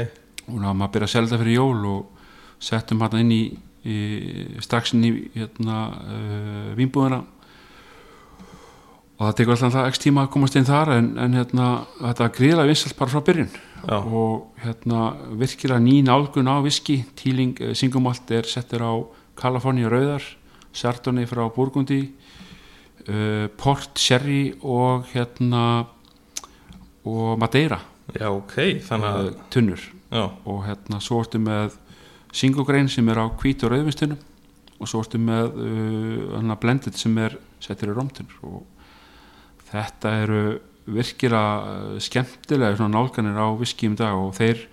Og 0.48 0.56
ná 0.58 0.70
maður 0.72 0.96
byrja 0.96 1.08
að 1.08 1.12
selja 1.14 1.30
þetta 1.30 1.42
fyrir 1.42 1.58
jól 1.58 1.84
og 1.92 2.24
settum 2.62 3.04
hann 3.04 3.18
inn 3.20 3.32
í, 3.34 3.42
í 3.84 3.96
strax 4.64 4.94
inn 4.96 5.06
í 5.06 5.12
hérna, 5.36 5.78
uh, 5.92 6.68
vínbúðina 6.78 7.22
og 9.22 9.28
það 9.28 9.36
tekur 9.38 9.54
alltaf 9.54 9.92
x 9.92 10.00
tíma 10.02 10.24
að 10.24 10.32
komast 10.34 10.56
inn 10.58 10.66
þar 10.66 10.96
en, 10.96 11.08
en 11.22 11.34
hérna, 11.38 11.66
þetta 12.00 12.24
var 12.24 12.32
gríðlega 12.34 12.70
vinsalt 12.72 12.96
bara 12.98 13.12
frá 13.12 13.20
byrjun. 13.28 13.52
Já, 13.82 13.98
og 14.02 14.62
hérna, 14.64 15.02
virkilega 15.38 15.82
ný 15.82 16.00
nálgun 16.02 16.50
á 16.50 16.58
viski. 16.64 16.96
Tíling 17.18 17.54
uh, 17.62 17.70
Singumalt 17.78 18.32
er 18.34 18.48
settur 18.50 18.82
á 18.82 18.92
Kaliforníu 19.38 19.92
rauðar 19.92 20.26
Sardoni 20.74 21.28
frá 21.30 21.44
Burgundi 21.54 22.00
uh, 23.06 23.46
Port 23.62 24.02
Sherry 24.02 24.56
og 24.58 25.06
hérna 25.12 25.86
og 27.06 27.38
Madeira. 27.38 27.78
Já, 28.18 28.26
ok 28.26 28.58
Þannig 28.88 29.30
uh, 29.30 29.46
tunnur. 29.54 29.86
Já, 30.10 30.26
og 30.26 30.66
hérna 30.66 30.98
svo 30.98 31.22
ertu 31.22 31.38
með 31.38 31.78
single 32.34 32.66
grain 32.66 32.90
sem 32.90 33.06
er 33.06 33.22
á 33.22 33.30
hvít 33.30 33.62
og 33.62 33.70
rauðvinstunum 33.70 34.18
og 34.82 34.90
svo 34.90 35.06
ertu 35.06 35.22
með 35.22 35.54
uh, 35.62 36.54
blended 36.58 36.98
sem 36.98 37.14
er 37.22 37.38
settir 37.62 37.94
í 37.94 37.94
romtunur 37.94 38.50
og 38.50 38.62
þetta 39.72 40.14
eru 40.22 40.44
virkilega 40.92 41.42
uh, 41.72 41.98
skemmtilega 42.02 42.78
svona 42.78 42.96
nálganir 42.96 43.38
á 43.38 43.48
viski 43.58 43.90
um 43.90 43.98
dag 43.98 44.18
og 44.18 44.34
þeir 44.38 44.66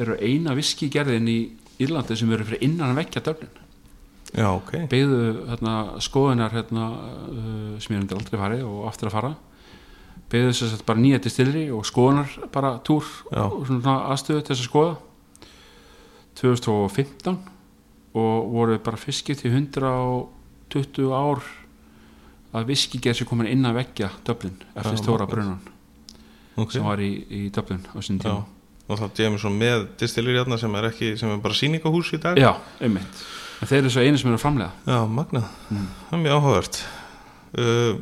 eru 0.00 0.18
eina 0.20 0.56
viski 0.56 0.90
gerðin 0.92 1.30
í 1.32 1.38
Írlandi 1.80 2.16
sem 2.16 2.30
eru 2.32 2.44
fyrir 2.48 2.64
innan 2.64 2.92
að 2.92 3.02
vekja 3.02 3.24
dörnin 3.24 3.62
já, 4.36 4.48
ok. 4.52 4.72
Beigðu 4.90 5.20
hérna, 5.50 5.74
skoðunar 6.04 6.54
hérna, 6.54 6.86
uh, 7.30 7.74
sem 7.80 7.96
ég 7.96 8.04
er 8.04 8.16
aldrei 8.18 8.40
farið 8.40 8.64
og 8.68 8.86
aftur 8.90 9.10
að 9.10 9.16
fara. 9.16 9.34
Beigðu 10.32 10.52
þess 10.52 10.76
að 10.76 10.86
bara 10.88 11.02
nýja 11.02 11.20
distilleri 11.22 11.66
og 11.74 11.84
skoðunar 11.86 12.32
bara 12.54 12.76
túr 12.84 13.06
Já. 13.30 13.44
og 13.46 13.66
svona 13.68 13.98
aðstöðu 14.12 14.42
til 14.42 14.54
þess 14.54 14.64
að 14.64 14.70
skoða. 14.70 14.96
2015 16.36 17.38
og 18.16 18.50
voru 18.52 18.80
bara 18.84 19.00
fiskið 19.00 19.44
til 19.44 19.52
120 19.54 21.14
ár 21.16 21.44
að 22.56 22.68
viskigerð 22.72 23.20
sem 23.20 23.28
komin 23.28 23.48
inn 23.52 23.66
að 23.68 23.78
vekja 23.82 24.10
Dublin 24.26 24.56
eftir 24.74 24.98
stóra 25.00 25.26
brunan 25.28 25.60
Ok, 26.56 26.72
sem 26.72 26.84
var 26.86 27.00
í, 27.04 27.10
í 27.28 27.40
Dublin 27.52 27.82
á 27.92 28.00
já. 28.00 28.16
tíma. 28.16 28.44
Og 28.88 28.98
þá 29.00 29.06
djemur 29.18 29.40
svo 29.42 29.50
með 29.52 29.86
distillir 30.00 30.38
hérna 30.38 30.56
sem 30.58 30.74
er 30.78 30.86
ekki, 30.88 31.10
sem 31.20 31.28
er 31.34 31.40
bara 31.42 31.56
sýningahús 31.58 32.12
í 32.16 32.20
dag. 32.22 32.38
Já, 32.38 32.52
einmitt. 32.80 33.24
En 33.60 33.68
þeir 33.68 33.80
eru 33.82 33.90
svo 33.92 34.04
einu 34.06 34.18
sem 34.20 34.30
eru 34.30 34.38
framlega 34.40 34.70
Já, 34.86 35.00
magnað, 35.10 35.48
Mm. 35.70 35.86
það 36.08 36.12
er 36.16 36.22
mjög 36.22 36.36
áhugavert. 36.38 36.78
Uh, 37.58 37.98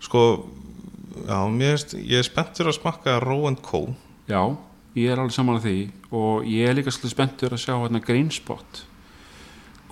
Sko 0.00 0.22
Já, 1.26 1.38
mér 1.48 1.72
veist, 1.76 1.94
ég 1.96 2.18
er 2.20 2.26
spenntur 2.26 2.68
að 2.68 2.76
smakka 2.76 3.16
Row 3.24 3.46
Co 3.62 3.80
Já, 4.28 4.42
ég 4.94 5.10
er 5.12 5.18
alveg 5.22 5.32
saman 5.32 5.56
að 5.60 5.64
því. 5.68 5.76
Og 6.12 6.44
ég 6.44 6.68
er 6.68 6.74
líka 6.76 6.90
svolítið 6.92 7.14
spenntur 7.14 7.54
að 7.54 7.62
sjá 7.62 7.74
hérna 7.78 8.00
Green 8.04 8.30
Spot. 8.30 8.82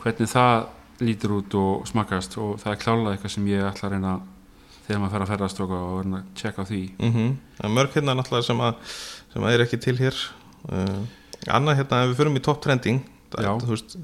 Hvernig 0.03 0.29
það 0.29 0.67
lítur 1.05 1.39
út 1.39 1.57
og 1.61 1.89
smakast 1.91 2.39
og 2.43 2.57
það 2.63 2.73
er 2.73 2.81
klálega 2.83 3.17
eitthvað 3.17 3.35
sem 3.37 3.51
ég 3.53 3.67
ætla 3.69 3.89
að 3.89 3.97
reyna 3.97 4.15
þegar 4.85 5.01
maður 5.01 5.15
fer 5.15 5.25
að 5.25 5.33
ferðast 5.33 5.63
og 5.65 5.75
reyna 5.75 6.21
að 6.21 6.31
tjekka 6.41 6.65
á 6.65 6.71
því. 6.71 6.83
Mm 7.01 7.37
er 7.65 7.75
mörg 7.79 7.95
hérna 7.95 8.17
náttúrulega 8.19 8.49
sem 8.51 8.61
að 8.61 8.75
sem 9.33 9.43
að 9.45 9.55
er 9.55 9.65
ekki 9.65 9.81
til 9.81 9.97
hér. 9.99 10.23
Uh, 10.69 11.05
Annað 11.45 11.77
hérna, 11.83 12.05
ef 12.05 12.11
við 12.13 12.21
förum 12.23 12.37
í 12.39 12.45
top 12.45 12.63
trending 12.65 13.03
það, 13.35 13.65
þú 13.65 13.73
veist, 13.75 13.97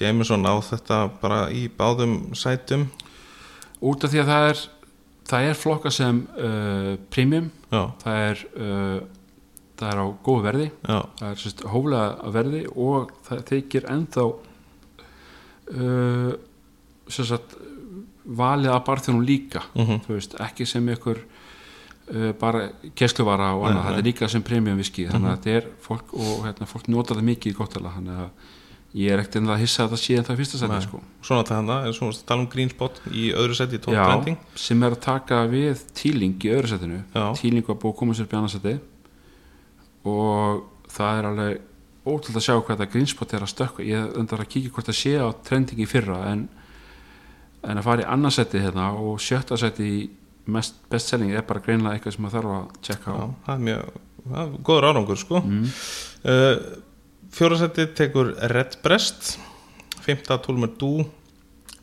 Jameson 0.00 0.46
á 0.46 0.54
þetta 0.60 1.02
bara 1.22 1.50
í 1.50 1.66
báðum 1.72 2.34
sætum. 2.36 2.88
Út 3.80 4.04
af 4.04 4.12
því 4.12 4.22
að 4.22 4.32
það 4.32 4.48
er 4.50 4.62
það 5.26 5.50
er 5.50 5.60
flokka 5.60 5.92
sem 5.94 6.22
uh, 6.38 6.96
premium. 7.10 7.50
Já, 7.70 7.82
það 8.02 8.24
er 8.24 8.42
uh, 8.56 8.98
það 9.76 9.92
er 9.92 10.00
á 10.00 10.06
góðu 10.26 10.44
verði. 10.46 10.68
Já, 10.86 10.98
það 11.20 11.30
er 11.30 11.40
sérst 11.42 11.64
hóflega 11.72 12.34
verði 12.36 12.62
og 12.72 13.14
það 13.26 13.42
þykir 13.52 13.88
ennþá 13.96 14.26
uh, 15.74 16.32
sérst 17.08 17.56
valið 18.26 18.72
að 18.74 18.84
barþjónum 18.88 19.22
líka 19.26 19.62
mhm, 19.74 20.00
þú 20.06 20.14
veist, 20.16 20.34
ekki 20.42 20.66
sem 20.66 20.88
ykkur 20.96 21.20
uh, 21.22 22.32
bara 22.40 22.68
kessluvara 22.98 23.52
og 23.54 23.68
annað, 23.68 23.76
Nei, 23.76 23.86
þetta 23.86 23.96
nei. 23.96 24.02
er 24.02 24.08
líka 24.10 24.28
sem 24.28 24.42
premium 24.42 24.76
viski 24.82 25.06
þannig 25.06 25.22
Mhm. 25.22 25.32
að 25.32 25.40
þetta 25.44 25.56
er 25.60 25.68
fólk 25.86 26.14
og 26.18 26.44
hérna, 26.46 26.66
fólk 26.70 26.88
notar 26.88 27.16
það 27.20 27.28
mikið 27.32 27.52
í 27.52 27.56
góttala 27.60 27.92
þannig 27.94 28.22
að 28.26 28.30
ég 28.96 29.12
er 29.12 29.20
ekkert 29.20 29.36
ennlega 29.36 29.56
að 29.58 29.60
hissa 29.66 29.84
að 29.84 29.90
það 29.92 30.00
sé 30.02 30.14
en 30.16 30.24
það 30.24 30.30
er 30.32 30.38
fyrsta 30.40 30.58
seti 30.58 30.80
sko. 30.86 30.98
svona 31.20 31.42
þetta 31.42 31.56
hana 31.58 31.74
er 31.86 31.92
svona 31.92 32.12
að 32.16 32.20
tala 32.26 32.40
um 32.40 32.46
green 32.48 32.70
spot 32.70 33.00
í 33.12 33.24
öðru 33.36 33.54
seti 33.58 33.78
Já, 33.92 34.04
trending 34.06 34.38
sem 34.56 34.82
er 34.86 34.90
að 34.96 35.00
taka 35.04 35.40
við 35.52 35.82
tíling 35.92 36.36
í 36.40 36.48
öðru 36.54 36.70
setinu 36.70 37.00
tíling 37.36 37.66
var 37.66 37.76
búið 37.76 37.92
að 37.92 37.98
koma 37.98 38.14
sér 38.16 38.30
annarsæti 38.32 38.78
og 40.06 40.62
það 40.96 41.18
er 41.20 41.28
alveg 41.30 41.60
ótrúlega 42.06 42.40
að 42.40 42.46
sjá 42.46 42.54
hvað 42.54 42.72
þetta 42.72 42.92
grínspot 42.92 43.34
er 43.34 43.44
að 43.44 43.52
stökka 43.52 43.86
ég 43.86 44.14
undar 44.20 44.42
að 44.42 44.50
kíkja 44.54 44.72
hvort 44.74 44.90
það 44.90 44.98
sé 45.00 45.12
á 45.18 45.28
trending 45.46 45.82
í 45.82 45.88
fyrra 45.90 46.20
en, 46.30 46.46
en 47.66 47.80
að 47.80 47.86
fara 47.88 48.04
í 48.04 48.08
annarsæti 48.14 48.62
hérna 48.62 48.92
og 48.94 49.18
sjötta 49.22 49.58
sæti 49.60 49.90
í 49.90 50.00
bestselling 50.46 51.34
er 51.34 51.46
bara 51.46 51.62
greinlega 51.64 51.98
eitthvað 51.98 52.14
sem 52.14 52.26
maður 52.26 52.36
þarf 52.38 52.56
að 52.56 52.82
tjekka 52.86 53.10
á. 53.10 53.16
Já, 53.18 53.26
það 53.46 53.54
er 53.56 53.64
mjög 53.66 53.94
það 54.26 54.40
er 54.42 54.56
góður 54.68 54.88
árangur 54.90 55.20
sko. 55.20 55.42
Mm. 55.42 55.68
uh, 56.30 56.56
Fjórasetti 57.36 57.86
tekur 57.98 58.32
Red 58.54 58.78
Breast 58.84 59.34
Fymta 60.06 60.38
tólmur 60.42 60.70
Dú 60.78 60.92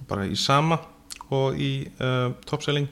bara 0.08 0.26
í 0.28 0.38
sama 0.40 0.80
og 1.34 1.60
í 1.60 1.74
uh, 2.00 2.32
topselling 2.48 2.88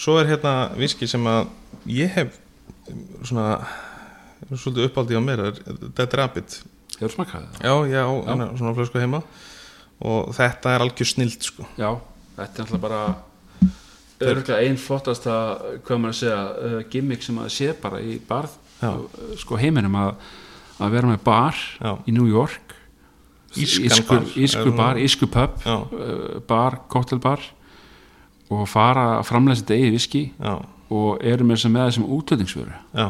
Svo 0.00 0.16
er 0.20 0.30
hérna 0.30 0.70
viski 0.78 1.08
sem 1.08 1.24
að 1.28 1.48
ég 1.92 2.12
hef 2.14 2.36
svona 3.28 3.58
svolítið 4.50 4.86
uppáldi 4.88 5.18
á 5.18 5.22
mér 5.24 5.44
er 5.48 5.62
Dead 5.96 6.14
Rabbit. 6.20 6.60
Hefur 6.98 7.14
smakað 7.14 7.46
það? 7.46 7.64
Já, 7.64 7.74
já, 7.90 8.04
já. 8.04 8.46
svona 8.58 8.76
flösku 8.76 9.02
heima. 9.02 9.22
Og 10.00 10.32
þetta 10.36 10.74
er 10.74 10.84
algjör 10.84 11.10
snild 11.10 11.44
sko. 11.44 11.66
Já, 11.76 11.90
þetta 12.38 12.50
er 12.50 12.64
alltaf 12.66 12.80
bara 12.80 13.02
örgulega 14.20 14.58
einn 14.64 14.80
flottasta 14.80 15.34
hvað 15.84 16.02
maður 16.02 16.14
að 16.14 16.18
segja, 16.18 16.40
uh, 16.40 16.80
gimmick 16.92 17.24
sem 17.24 17.38
að 17.40 17.52
sé 17.54 17.70
bara 17.80 18.00
í 18.04 18.18
barð 18.28 18.56
uh, 18.84 18.98
sko 19.40 19.56
heiminum 19.60 19.96
að, 19.96 20.10
að 20.80 20.96
vera 20.96 21.12
með 21.12 21.22
bar 21.24 21.62
Já. 21.80 21.94
í 22.04 22.16
New 22.16 22.28
York. 22.28 22.76
Ísku, 23.58 24.04
bar. 24.06 24.28
ísku 24.38 24.74
bar, 24.78 25.00
ísku 25.02 25.26
pub 25.26 25.56
Já, 25.64 25.74
uh, 25.74 26.36
bar, 26.46 26.82
cocktailbar 26.92 27.42
og 28.50 28.68
fara 28.70 29.06
að 29.16 29.24
framlega 29.28 29.60
þetta 29.62 29.78
eigi 29.78 29.90
viski 29.94 30.22
já, 30.34 30.54
og 30.90 31.24
eru 31.26 31.46
með 31.46 31.58
þessum 31.58 31.74
með 31.74 31.88
þessum 31.88 32.06
útlöðingsvöru 32.16 32.76
já, 32.98 33.06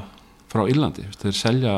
frá 0.51 0.64
Írlandi, 0.68 1.05
þeir 1.22 1.36
selja 1.38 1.74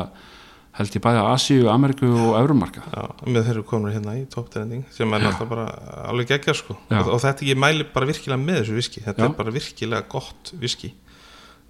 held 0.73 0.95
ég 0.97 1.03
bæði 1.05 1.19
að 1.21 1.27
Asíu, 1.35 1.65
Ameríku 1.69 2.07
og 2.09 2.31
Evrumarka 2.39 2.81
já 2.89 3.03
með 3.29 3.43
þeir 3.45 3.51
eru 3.53 3.63
komin 3.69 3.93
hérna 3.93 4.15
í 4.17 4.23
top 4.33 4.47
trending 4.49 4.83
sem 4.91 5.11
er 5.13 5.21
náttúrulega 5.21 5.49
bara 5.51 5.65
alveg 6.09 6.31
geggja 6.31 6.55
sko. 6.57 6.73
Og, 6.89 7.11
og 7.13 7.19
þetta 7.21 7.45
ég 7.45 7.59
mæli 7.61 7.85
bara 7.93 8.07
virkilega 8.09 8.41
með 8.41 8.63
þessu 8.63 8.77
viski. 8.79 9.03
Þetta 9.05 9.21
Já. 9.21 9.27
er 9.29 9.35
bara 9.37 9.53
virkilega 9.53 10.07
gott 10.09 10.49
viski. 10.57 10.89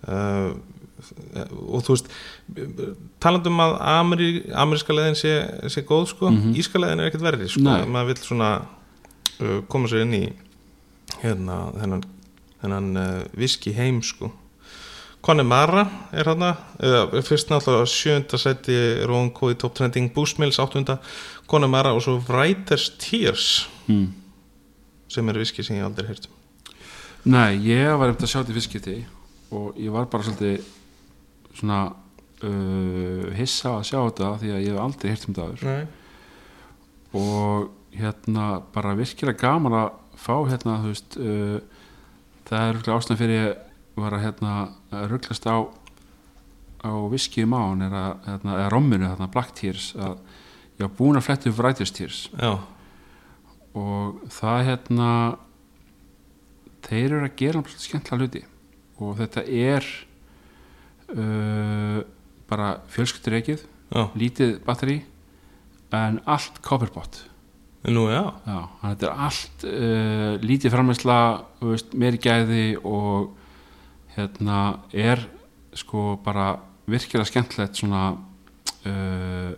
Uh, 0.07 0.55
og 1.67 1.83
þú 1.83 1.95
veist 1.97 2.07
talandum 3.23 3.59
að 3.63 3.73
Ameri, 3.91 4.29
ameríska 4.55 4.95
leðin 4.95 5.17
sé, 5.19 5.33
sé 5.71 5.83
góð 5.87 6.07
sko, 6.13 6.29
Mhm. 6.31 6.53
íska 6.59 6.79
leðin 6.79 6.99
er 7.03 7.09
ekkert 7.11 7.23
verri 7.27 7.47
sko, 7.49 7.59
maður 7.63 8.07
vill 8.13 8.23
svona 8.23 8.49
uh, 9.41 9.61
koma 9.67 9.87
sér 9.91 10.03
inn 10.05 10.13
í 10.15 10.23
hérna 11.23 11.57
þennan, 11.75 12.03
þennan 12.61 12.89
uh, 12.97 13.23
viski 13.35 13.73
heim 13.75 14.01
sko 14.03 14.31
Connemara 15.23 15.85
er 16.11 16.27
hérna 16.27 16.51
eða, 16.83 17.21
fyrst 17.23 17.51
náttúrulega 17.51 17.87
sjönda 17.87 18.39
seti 18.41 18.75
Rónko 19.07 19.53
í 19.53 19.57
top 19.59 19.77
trending 19.77 20.11
Búsmils 20.15 20.59
áttunda 20.59 20.97
Connemara 21.47 21.93
og 21.95 22.03
svo 22.03 22.17
Writers 22.27 22.89
Tears 22.99 23.47
mm. 23.87 24.07
sem 25.15 25.31
er 25.31 25.39
viski 25.39 25.63
sem 25.63 25.79
ég 25.79 25.87
aldrei 25.87 26.09
heyrt 26.11 26.27
um 26.27 26.39
Nei, 27.23 27.55
ég 27.63 27.87
var 27.95 28.11
eftir 28.11 28.27
að 28.27 28.33
sjá 28.33 28.39
þetta 28.41 28.57
fiskiti 28.57 28.97
og 29.55 29.77
ég 29.79 29.93
var 29.95 30.09
bara 30.11 30.27
svolítið 30.27 30.65
svona 31.55 31.81
uh, 32.43 33.27
hissa 33.37 33.77
að 33.77 33.85
sjá 33.87 33.99
þetta 34.01 34.31
því 34.41 34.51
að 34.51 34.63
ég 34.65 34.73
hef 34.73 34.81
aldrei 34.83 35.13
heyrt 35.13 35.27
um 35.27 35.37
þetta 35.37 35.45
áður 35.47 35.67
Nei. 35.69 35.83
og 37.21 37.69
hérna 37.95 38.47
bara 38.75 38.97
virkilega 38.99 39.39
gaman 39.39 39.77
að 39.85 39.93
fá 40.19 40.35
hérna 40.49 40.81
þú 40.83 40.91
veist 40.91 41.15
uh, 41.21 41.85
það 42.49 42.65
er 42.73 42.97
ástæðan 42.97 43.21
fyrir 43.23 43.53
var 43.95 44.17
að 44.17 44.25
hérna 44.27 44.53
rugglast 45.11 45.47
á 45.47 45.69
á 46.83 46.91
viski 47.11 47.45
um 47.47 47.55
án 47.55 47.85
er 47.85 47.93
að 47.95 48.13
hérna, 48.27 48.55
eða 48.59 48.71
romminu 48.73 49.07
þarna 49.07 49.31
Black 49.31 49.53
Tears 49.55 49.93
að 49.95 50.17
ég 50.75 50.83
var 50.83 50.95
búin 50.97 51.19
að 51.19 51.27
fletta 51.27 51.49
upp 51.49 51.59
Writers 51.61 51.93
Tears. 51.95 52.19
Já, 52.35 52.59
og 53.79 54.23
það 54.33 54.65
hérna 54.67 55.09
þeir 56.83 57.05
eru 57.05 57.27
að 57.27 57.37
gera 57.39 57.61
náttúrulega 57.61 57.85
skemmtilega 57.87 58.23
hluti. 58.23 58.43
Og 59.03 59.15
þetta 59.19 59.43
er 59.47 59.87
uh, 61.15 61.99
bara 62.49 62.73
fjölskyldureikið 62.93 63.63
já, 63.63 64.03
lítið 64.19 64.57
batteri 64.67 64.99
en 65.93 66.19
allt 66.25 66.59
copperbot 66.65 67.23
nú 67.93 68.05
já. 68.07 68.23
Já, 68.47 68.59
þetta 68.83 69.07
er 69.07 69.23
allt 69.27 69.65
uh, 69.69 70.35
lítið 70.43 70.75
framhersla 70.75 71.17
meiri 71.99 72.19
gæði 72.21 72.67
og 72.79 73.33
hérna 74.15 74.59
er 74.93 75.21
sko 75.73 76.13
bara 76.23 76.53
virkilega 76.89 77.27
skemmtilegt 77.29 77.79
svona 77.79 78.03
uh, 78.13 79.51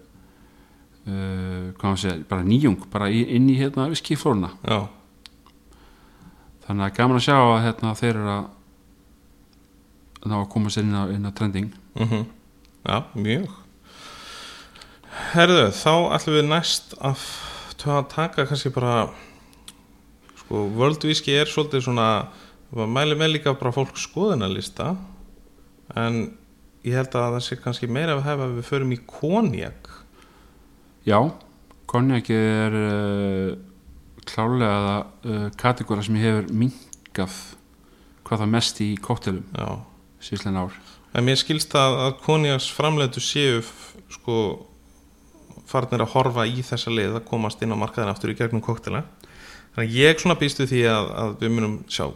uh, 1.06 1.64
hvað 1.76 1.88
maður 1.88 2.04
segja, 2.04 2.20
bara 2.30 2.46
nýjung 2.46 2.86
bara 2.94 3.10
inn 3.12 3.50
í 3.52 3.58
hérna 3.60 3.90
viskiflóruna 3.92 4.54
Já, 4.64 4.86
þannig 6.68 6.88
að 6.88 6.96
gaman 7.00 7.20
að 7.20 7.26
sjá 7.28 7.38
að 7.40 7.64
hérna, 7.66 7.98
þeir 8.00 8.14
eru 8.16 8.32
að 8.36 8.46
ná 10.26 10.40
að 10.40 10.50
koma 10.54 10.72
sér 10.74 10.88
inn 10.88 10.98
á, 10.98 11.04
inn 11.14 11.30
á 11.30 11.32
trending. 11.36 11.70
Mm 11.98 12.26
já, 12.86 12.98
mjög. 13.18 13.50
Herðu, 15.34 15.70
þá 15.74 15.94
ætlum 16.14 16.36
við 16.36 16.50
næst 16.50 16.96
að 17.02 17.22
taka 18.12 18.46
kannski 18.46 18.70
bara 18.74 19.08
sko, 20.38 20.66
World 20.76 21.06
Whisky 21.06 21.34
er 21.34 21.50
svolítið 21.50 21.86
svona 21.88 22.10
maður 22.76 22.96
mæli 22.96 23.20
með 23.20 23.32
líka 23.36 23.56
bara 23.58 23.76
fólk 23.76 24.00
skoðunarlista 24.00 24.94
en 25.96 26.26
ég 26.86 26.98
held 26.98 27.16
að 27.16 27.38
það 27.38 27.46
sé 27.46 27.60
kannski 27.62 27.90
meira 27.90 28.18
að 28.18 28.26
hefa 28.28 28.50
að 28.50 28.58
við 28.60 28.68
förum 28.70 28.96
í 28.96 29.00
konjak 29.10 29.92
Já, 31.06 31.20
konjaki 31.86 32.34
er 32.34 32.76
uh, 32.80 33.52
klálega 34.26 35.04
uh, 35.06 35.50
kategóra 35.54 36.02
sem 36.02 36.18
hefur 36.18 36.48
minkað 36.50 37.36
hvað 38.26 38.42
það 38.42 38.54
mest 38.56 38.82
í 38.82 38.88
kóttelum 38.98 39.44
síðslega 40.18 40.64
ár. 40.66 40.80
En 41.14 41.28
mér 41.28 41.38
skilst 41.38 41.76
að, 41.78 42.00
að 42.08 42.16
konjaks 42.26 42.72
framleitu 42.74 43.22
séu 43.22 43.62
sko 44.16 44.40
farnir 45.70 46.02
að 46.02 46.16
horfa 46.16 46.48
í 46.50 46.66
þessa 46.66 46.94
leið 46.94 47.20
að 47.20 47.28
komast 47.30 47.62
inn 47.62 47.78
á 47.78 47.78
markaðin 47.78 48.10
aftur 48.12 48.34
í 48.34 48.38
gegnum 48.40 48.66
koktela 48.66 49.04
þannig 49.76 49.86
að 49.86 49.96
ég 50.00 50.22
svona 50.22 50.40
býstu 50.42 50.66
því 50.70 50.82
að, 50.90 51.12
að 51.22 51.38
við 51.44 51.54
munum 51.54 51.78
sjá 51.86 52.08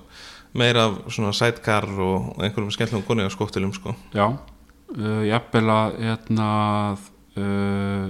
meira 0.53 0.85
af 0.89 1.11
svona 1.13 1.33
sidecar 1.33 1.85
og 1.85 2.39
einhverjum 2.41 2.71
skemmtilegum 2.71 3.05
konjakskoktelum 3.07 3.73
sko 3.73 3.95
Já, 4.13 4.25
uh, 4.97 5.21
jafnvel 5.27 5.69
að 5.69 5.99
hérna 5.99 6.47
uh, 7.37 8.09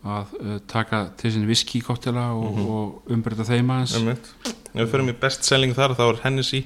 að 0.00 0.32
uh, 0.40 0.54
taka 0.70 1.02
til 1.20 1.32
sinni 1.34 1.46
viski 1.50 1.82
kóttela 1.84 2.30
og, 2.32 2.54
Mhm. 2.56 2.70
og 2.70 3.12
umbreyta 3.12 3.44
þeim 3.44 3.68
aðeins 3.74 3.96
ef 4.00 4.80
við 4.80 4.88
förum 4.94 5.10
í 5.12 5.18
best 5.20 5.44
selling 5.44 5.74
þar 5.76 5.96
þá 5.98 6.04
er 6.08 6.20
Hennessy 6.24 6.64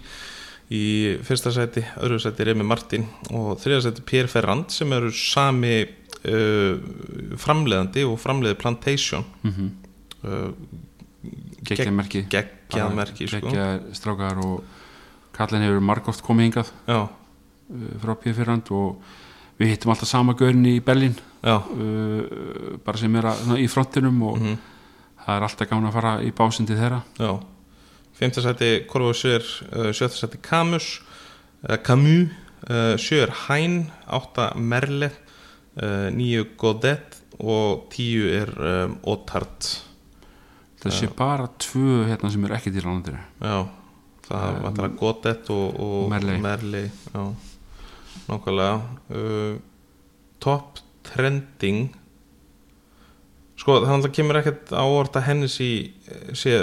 í 0.70 1.18
fyrsta 1.24 1.50
seti, 1.52 1.82
öðru 2.00 2.20
seti 2.20 2.44
Remi 2.44 2.64
Martin 2.64 3.06
og 3.32 3.58
þriða 3.60 3.82
seti 3.82 4.02
Pierre 4.06 4.28
Ferrand 4.28 4.70
sem 4.70 4.92
eru 4.92 5.10
sami 5.12 5.82
uh, 5.82 6.78
framleiðandi 7.36 8.04
og 8.08 8.18
framleiði 8.22 8.54
Plantation 8.62 9.24
mm 9.42 9.50
-hmm. 9.50 9.70
Uh, 11.24 11.58
geggja 11.64 11.90
merki 11.94 12.24
geggjað 12.30 12.96
merki 12.96 13.28
sko. 13.28 13.48
geggja 13.48 13.96
strákar 13.96 14.40
og 14.44 14.64
kallin 15.34 15.64
hefur 15.66 15.84
margóft 15.84 16.24
komið 16.24 16.50
hingað 16.50 16.72
já, 16.86 17.00
uh, 17.04 17.88
frá 18.04 18.14
P4 18.20 18.60
og 18.76 19.00
við 19.58 19.74
hittum 19.74 19.94
alltaf 19.94 20.10
sama 20.10 20.34
gaurin 20.38 20.66
í 20.66 20.78
Berlín 20.84 21.16
já, 21.42 21.56
uh, 21.58 22.78
bara 22.84 23.00
sem 23.00 23.18
er 23.18 23.32
að, 23.32 23.56
í 23.62 23.66
frontinum 23.70 24.22
og 24.28 24.38
mhm, 24.40 24.62
það 25.24 25.34
er 25.38 25.48
alltaf 25.48 25.70
gaman 25.70 25.88
að 25.88 25.98
fara 25.98 26.14
í 26.24 26.30
básindi 26.36 26.78
þeirra. 26.78 27.00
Já. 27.18 27.32
Fymta 28.14 28.44
seti 28.44 28.70
Corvo 28.90 29.14
Sjör 29.16 29.44
uh, 29.72 29.90
sjötta 29.90 30.20
seti 30.20 30.38
Camus 30.44 31.00
uh, 31.66 31.78
Camus, 31.82 32.30
uh, 32.68 32.94
Sjör 33.00 33.32
Hæn 33.46 33.88
átta 34.06 34.52
Merle 34.54 35.10
uh, 35.10 36.10
níu 36.14 36.46
Godet 36.60 37.18
og 37.42 37.88
tíu 37.90 38.28
er 38.30 38.52
um, 38.54 38.98
Otard 39.10 39.66
það 40.84 40.98
sé 40.98 41.10
bara 41.16 41.48
tvö 41.64 42.04
hérna 42.10 42.30
sem 42.30 42.46
eru 42.46 42.56
ekki 42.56 42.72
til 42.74 42.84
landinu 42.86 43.20
já, 43.40 43.58
það 44.28 44.62
var 44.62 44.78
það 44.78 44.96
Godet 45.00 45.50
og, 45.54 45.66
og 45.80 46.08
Merley. 46.12 46.40
Merley 46.44 46.88
já, 47.12 47.24
nákvæmlega. 48.28 48.80
Uh, 49.10 49.58
top 50.42 50.80
trending. 51.04 51.92
Sko 53.60 53.78
það 53.84 54.08
kemur 54.16 54.40
ekkert 54.40 54.72
á 54.74 54.82
orð 54.82 55.18
að 55.20 55.28
henni 55.28 55.50
sé, 55.50 55.68
sé 56.36 56.56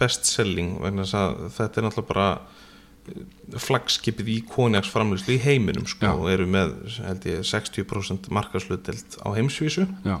best 0.00 0.28
selling 0.28 0.76
vegna 0.82 1.06
að 1.06 1.46
þetta 1.56 1.80
er 1.80 1.86
náttúrulega 1.86 2.10
bara 2.10 2.26
uh, 2.34 3.22
flagskipið 3.64 4.32
í 4.34 4.40
konjaksframlýslu 4.50 5.36
í 5.36 5.40
heiminum 5.44 5.86
sko 5.88 6.10
Já. 6.10 6.12
og 6.18 6.28
eru 6.32 6.48
með 6.50 6.74
held 6.98 7.30
ég 7.30 7.46
60% 7.48 8.28
markaslutdelt 8.34 9.18
á 9.24 9.28
heimsvísu. 9.38 9.88
Já, 10.04 10.18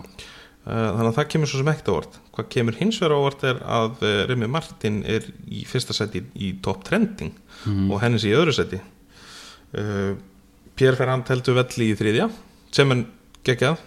þannig 0.64 1.10
að 1.10 1.16
það 1.18 1.30
kemur 1.34 1.50
svo 1.50 1.60
sem 1.60 1.70
ekkert 1.74 1.90
á 1.92 1.94
orð 1.94 2.14
hvað 2.34 2.46
kemur 2.54 2.78
hins 2.78 3.00
vegar 3.02 3.16
á 3.16 3.20
orð 3.20 3.42
er 3.50 3.58
að 3.68 4.04
uh, 4.04 4.12
Remi 4.30 4.48
Martin 4.48 5.02
er 5.04 5.26
í 5.44 5.64
fyrsta 5.68 5.96
seti 5.96 6.24
í 6.40 6.54
top 6.64 6.86
trending 6.86 7.34
og 7.92 7.98
hennis 8.00 8.24
í 8.24 8.32
öðru 8.36 8.54
seti 8.56 8.80
uh, 8.80 10.14
Pér 10.74 10.96
Ferrand 10.98 11.28
heldur 11.30 11.58
velli 11.58 11.92
í 11.92 11.98
þriðja 11.98 12.30
sem 12.74 12.90
er 12.90 13.04
geggjað. 13.46 13.82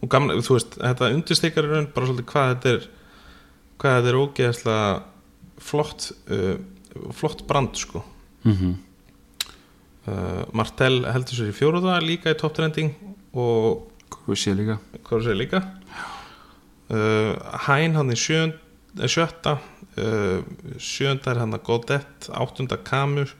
Og 0.00 0.08
gamla, 0.12 0.38
þú 0.44 0.56
veist, 0.56 0.78
þetta 0.78 1.10
raun 1.66 1.90
bara 1.92 2.08
svolítið 2.08 2.30
hvað 2.30 2.48
þetta 2.52 2.72
er 2.72 2.86
hvað 3.76 3.96
þetta 3.98 4.10
er 4.10 4.18
ógeðslega 4.22 4.88
flott 5.66 6.08
uh, 6.32 6.56
flott 7.16 7.46
brand 7.48 7.76
sko. 7.76 8.04
Mm 8.44 8.54
uh, 10.06 10.44
Martel 10.52 11.04
heldur 11.10 11.36
sér 11.36 11.50
í 11.50 11.56
fjóruða 11.56 11.98
líka 12.00 12.32
í 12.32 12.38
top 12.38 12.54
trending 12.56 12.94
og 13.34 13.90
sé 14.34 14.54
líka. 14.56 14.78
Það 15.06 15.32
líka. 15.38 15.62
Uh, 16.86 17.34
Hæn 17.66 17.96
hann 17.98 18.12
í 18.14 18.16
sjön, 18.18 18.54
eh, 19.00 19.08
sjötta. 19.10 19.58
Uh, 19.96 20.44
sjönda 20.78 21.32
er 21.32 21.40
hann 21.42 21.54
að 21.56 21.64
Godet 21.66 22.28
áttunda 22.30 22.76
Kamur. 22.76 23.32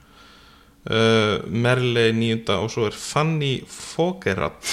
Uh, 0.87 1.43
Merle 1.51 2.11
nýjunda 2.15 2.61
og 2.63 2.71
svo 2.71 2.85
er 2.87 2.95
Fanny 2.95 3.59
Fogerat 3.67 4.69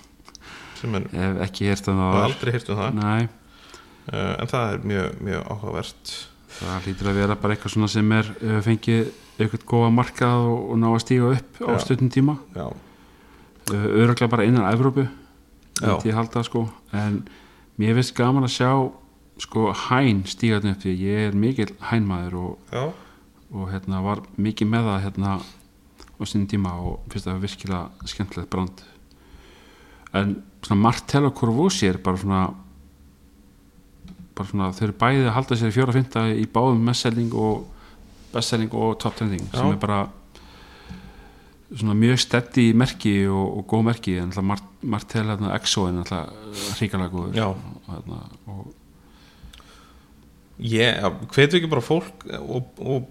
sem 0.80 0.96
er 0.98 1.36
ekki 1.44 1.68
heyrt 1.68 1.86
um 1.92 2.00
og 2.02 2.16
það 2.16 2.24
aldrei 2.26 2.54
hýrt 2.56 2.70
um 2.72 2.80
það. 2.80 2.96
Nei, 2.98 3.28
uh, 4.10 4.32
en 4.42 4.50
það 4.50 4.72
er 4.72 4.86
mjög, 4.90 5.20
mjög 5.28 5.44
áhugavert. 5.54 6.14
Það 6.52 6.86
hlýtur 6.86 7.10
að 7.10 7.20
vera 7.22 7.36
bara 7.38 7.54
eitthvað 7.54 7.74
svona 7.76 7.90
sem 7.92 8.14
er 8.18 8.32
uh, 8.34 8.58
fengið 8.66 9.12
eitthvað 9.38 9.66
góða 9.72 9.92
markað 9.94 10.48
og, 10.50 10.64
og 10.74 10.80
ná 10.82 10.88
að 10.90 11.00
stíga 11.04 11.30
upp 11.36 11.62
á 11.62 11.72
stundum 11.82 12.10
tíma. 12.12 12.36
Uh, 12.58 12.72
öruglega 13.70 14.30
bara 14.34 14.46
innan 14.48 14.66
Evrópu. 14.72 15.06
Myndi 15.82 16.10
ég 16.10 16.18
halda 16.18 16.42
sko. 16.46 16.66
En 16.92 17.22
mér 17.80 17.96
finnst 17.98 18.14
gaman 18.18 18.46
að 18.48 18.54
sjá 18.56 18.70
sko 19.42 19.72
hæn 19.88 20.22
stígarni 20.28 20.74
upp 20.74 20.84
því 20.84 20.94
ég 21.00 21.28
er 21.28 21.36
mikill 21.38 21.72
hænmaður 21.90 22.38
og, 22.42 22.78
og 23.52 23.68
hérna 23.72 24.02
var 24.04 24.22
mikið 24.36 24.72
með 24.74 24.88
það 24.90 25.04
hérna 25.06 25.36
á 25.42 26.22
sinni 26.28 26.50
tíma 26.50 26.74
og 26.78 27.06
finnst 27.12 27.28
það 27.28 27.44
virkilega 27.46 28.10
skemmtilegt 28.12 28.52
brand. 28.52 28.82
En 30.12 30.36
svona 30.62 30.82
Martel 30.84 31.26
og 31.26 31.34
Corvosi 31.38 31.88
er 31.88 31.98
bara 32.02 32.20
svona 32.20 32.42
bara 34.36 34.48
svona 34.48 34.72
þau 34.72 34.86
eru 34.86 34.96
bæði 35.00 35.26
að 35.26 35.36
halda 35.36 35.58
sér 35.58 35.72
í 35.72 35.76
fjóra 35.76 35.94
fynda 35.96 36.24
í 36.32 36.46
báðum 36.48 36.82
mestselling 36.86 37.32
og 37.36 37.66
bestselling 38.32 38.72
og 38.72 38.98
top 39.00 39.16
trending 39.18 39.44
Já. 39.50 39.58
sem 39.58 39.74
er 39.74 39.80
bara 39.80 40.02
svona 41.72 41.96
mjög 41.96 42.20
steddi 42.20 42.70
merki 42.76 43.14
og, 43.28 43.58
og 43.58 43.66
góð 43.68 43.84
merki 43.90 44.16
en 44.18 44.30
alltaf 44.30 44.46
Mart, 44.48 44.68
Martel 44.82 45.30
EXO 45.30 45.86
alltaf 45.90 46.28
hrikalega 46.78 47.12
góður 47.12 47.36
Já. 47.38 47.48
og, 47.52 48.12
og 48.50 48.72
ég 50.62 51.06
hvetu 51.32 51.58
ekki 51.58 51.70
bara 51.70 51.84
fólk 51.84 52.26
og, 52.40 52.82
og, 52.82 53.08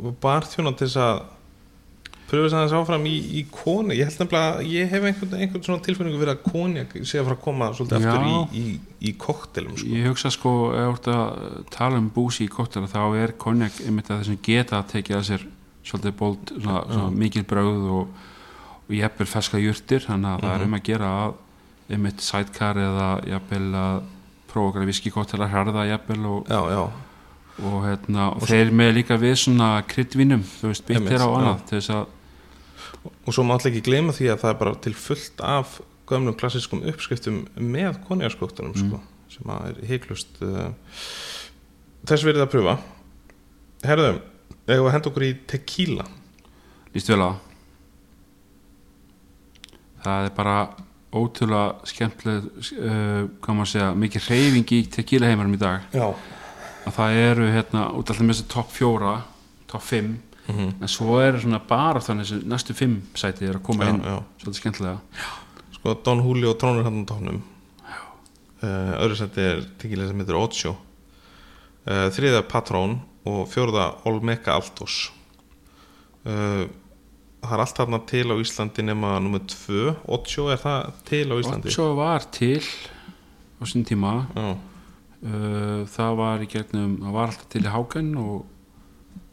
og 0.00 0.18
barþjóna 0.22 0.74
til 0.76 0.88
þess 0.88 1.00
að 1.02 1.22
pröfa 2.32 2.46
þess 2.46 2.56
aðeins 2.56 2.74
áfram 2.78 3.06
í, 3.08 3.14
í 3.36 3.42
koni 3.52 3.98
ég 3.98 4.08
held 4.08 4.22
nefnilega 4.22 4.56
að 4.56 4.70
ég 4.72 4.88
hef 4.92 5.06
einhvern, 5.08 5.36
einhvern 5.36 5.64
svona 5.66 5.84
tilfinningu 5.84 6.20
fyrir 6.22 6.32
að 6.32 6.44
konjak 6.46 6.94
sé 7.04 7.20
að 7.20 7.28
fara 7.28 7.36
að 7.36 7.44
koma 7.44 7.70
svolítið 7.76 8.06
Já. 8.06 8.12
aftur 8.12 8.28
í, 8.30 8.62
í, 8.62 8.76
í 9.10 9.14
koktelum 9.20 9.76
sko. 9.76 9.90
Ég 9.92 10.08
hugsa 10.08 10.32
sko, 10.32 10.52
ef 10.72 10.86
þú 10.88 10.94
ert 10.96 11.10
að 11.12 11.58
tala 11.76 12.00
um 12.00 12.08
búsi 12.14 12.46
í 12.46 12.52
kóttara, 12.52 12.88
þá 12.88 13.02
er 13.20 13.36
konjak 13.44 13.80
einmitt 13.84 14.08
að 14.08 14.22
þessum 14.22 14.40
geta 14.48 14.80
að 14.80 14.92
tekið 14.94 15.18
að 15.18 15.26
sér 15.28 15.48
svolítið 15.82 16.16
bóld, 16.22 16.54
svona, 16.56 16.84
svona 16.88 17.16
mikil 17.20 17.44
brögð 17.52 17.88
og, 17.98 18.04
og 18.06 18.31
jafnvel 19.00 19.28
feska 19.30 19.60
jurtir 19.60 20.04
þannig 20.04 20.34
að 20.34 20.44
það 20.44 20.54
er 20.56 20.66
um 20.66 20.76
að 20.76 20.84
gera 20.88 21.12
að 21.22 21.38
einmitt 21.92 22.24
sidecar 22.24 22.78
eða 22.80 23.08
jafnvel 23.28 23.68
að 23.82 24.02
prófa 24.52 24.72
okkar 24.72 24.88
viski 24.88 25.12
kóttara 25.12 25.48
hræða 25.50 25.86
jafnvel 25.88 26.26
og, 26.28 26.50
já, 26.50 26.60
já, 26.72 26.82
og, 27.62 27.78
hérna, 27.86 28.26
og 28.36 28.48
þeir 28.48 28.72
með 28.76 28.92
líka 28.98 29.18
við 29.20 29.36
svona 29.44 29.70
kryddvinum, 29.88 30.42
þú 30.58 30.72
veist, 30.72 30.86
byttir 30.88 31.24
á 31.24 31.28
annað 31.28 31.62
til 31.68 31.78
þess 31.78 31.94
að, 31.96 32.18
og 33.12 33.30
svo 33.34 33.46
má 33.46 33.54
alltaf 33.56 33.70
ekki 33.72 33.84
gleyma 33.88 34.16
því 34.16 34.32
að 34.32 34.42
það 34.44 34.54
er 34.54 34.58
bara 34.62 34.74
til 34.86 34.94
fullt 34.98 35.44
af 35.46 35.78
gömlum 36.10 36.36
klassiskum 36.38 36.82
uppskriftum 36.88 37.44
með 37.56 38.00
konjakskoktunum 38.08 38.74
sko, 38.76 39.00
sem 39.32 39.54
að 39.54 39.70
er 39.70 39.80
heiklust 39.92 40.42
uh, 40.44 40.72
þess 42.08 42.26
verið 42.26 42.44
að 42.44 42.52
pröfa. 42.52 42.76
Herðu, 43.86 44.10
eigum 44.66 44.84
við 44.84 44.90
að 44.90 44.94
henda 44.96 45.10
okkur 45.10 45.26
í 45.26 45.32
tequila? 45.50 46.06
Líst 46.92 47.08
vel 47.08 47.22
að 47.24 47.40
það 50.04 50.26
er 50.28 50.34
bara 50.36 50.56
ótrúlega 51.12 51.86
skemmtileg 51.90 52.46
uh, 52.48 53.28
hvað 53.44 53.56
maður 53.58 53.70
segja, 53.74 53.88
mikið 54.00 54.26
hreyfing 54.28 54.72
í 54.72 54.82
tequila 54.94 55.28
heimarum 55.28 55.54
í 55.54 55.60
dag. 55.60 55.82
Já, 55.92 56.06
að 56.86 56.96
það 56.96 57.18
eru 57.28 57.48
hérna 57.52 57.82
út 57.92 58.08
alltaf 58.10 58.24
með 58.26 58.34
þessi 58.38 58.48
topp 58.56 58.70
fjóra 58.78 59.16
topp 59.70 59.82
fimm 59.88 60.12
Mhm. 60.42 60.72
en 60.82 60.88
svo 60.90 61.20
eru 61.22 61.38
svona 61.38 61.60
bara 61.68 62.00
þannig 62.02 62.26
þessi 62.26 62.46
næstu 62.50 62.74
fimm 62.74 62.96
sæti 63.14 63.46
er 63.46 63.60
að 63.60 63.62
koma 63.62 63.84
Já, 63.84 63.90
inn. 63.92 64.00
já. 64.02 64.16
svolítið 64.42 64.58
skemmtilega. 64.58 64.98
Sko 65.76 65.94
Don 66.04 66.18
Julio 66.24 66.54
trónur 66.58 66.82
hann 66.82 67.04
á 67.04 67.06
tóknum 67.06 67.38
uh, 68.62 68.92
öðru 68.98 69.16
seti 69.20 69.40
er 69.40 69.62
tequila 69.78 70.08
sem 70.08 70.18
heitir 70.18 70.34
Ocho. 70.40 70.72
Uh, 71.86 72.08
þriða 72.10 72.42
Patrón 72.50 72.98
og 73.24 73.46
fjórða 73.54 73.86
Olmeca 74.10 74.56
Altos. 74.58 75.12
Uh, 76.26 76.66
það 77.42 77.54
er 77.56 77.62
allt 77.64 77.78
þarna 77.80 78.00
til 78.08 78.24
á 78.30 78.36
Íslandi 78.38 78.84
nema 78.86 79.12
nummer 79.22 79.42
2, 79.50 79.94
Ocho 80.14 80.48
er 80.52 80.60
það 80.62 80.90
til 81.08 81.24
á 81.26 81.34
Íslandi? 81.40 81.72
Svo 81.74 81.88
var 81.98 82.26
til 82.34 82.62
á 82.62 83.62
sín 83.66 83.86
tíma. 83.86 84.12
Já, 84.36 84.48
uh, 85.26 85.80
það 85.90 86.18
var 86.20 86.44
í 86.44 86.50
gegnum 86.50 86.98
það 87.02 87.16
var 87.16 87.32
alltaf 87.32 87.48
til 87.52 87.64
í 87.64 87.72
Hákan 87.72 88.12
og, 88.22 88.44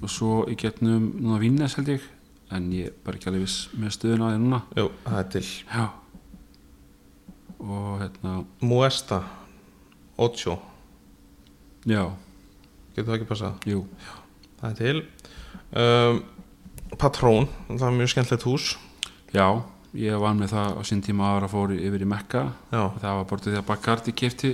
og 0.01 0.13
svo 0.13 0.43
í 0.49 0.57
gegnum 0.59 1.11
núna 1.19 1.41
Vínnes 1.41 1.77
held 1.77 1.93
ég. 1.95 2.07
En 2.49 2.71
ég 2.73 2.95
bara 3.05 3.19
ekki 3.19 3.29
alveg 3.29 3.45
viss 3.45 3.67
með 3.77 3.93
stöðuna 3.93 4.31
því 4.33 4.41
núna. 4.41 4.61
Jú, 4.73 4.87
það 5.05 5.19
er 5.19 5.27
til. 5.35 5.43
Já. 5.69 5.85
Og 7.59 7.91
hérna 7.99 8.33
Muesta 8.65 9.21
Ocho, 10.19 10.57
já, 11.87 12.01
getur 12.91 13.05
það 13.07 13.13
ekki 13.15 13.27
passað? 13.29 13.67
Jú. 13.69 13.85
Það 14.59 14.73
er 14.73 14.79
til. 14.79 15.03
Um, 15.69 16.17
Patrón, 16.97 17.47
það 17.69 17.85
er 17.87 17.97
mjög 17.99 18.11
skemmtilegt 18.13 18.47
hús. 18.49 18.67
Já, 19.35 19.61
ég 19.93 20.19
var 20.21 20.35
með 20.37 20.53
það 20.55 20.77
á 20.77 20.81
sín 20.89 21.03
tíma 21.05 21.31
ára 21.35 21.49
fór 21.51 21.75
yfir 21.75 22.05
í 22.05 22.09
Mekka. 22.09 22.43
Það 22.73 23.17
var 23.19 23.25
bara 23.29 23.45
til 23.45 23.53
því 23.53 23.61
að 23.61 23.67
Bacardi 23.69 24.15
kefti 24.17 24.53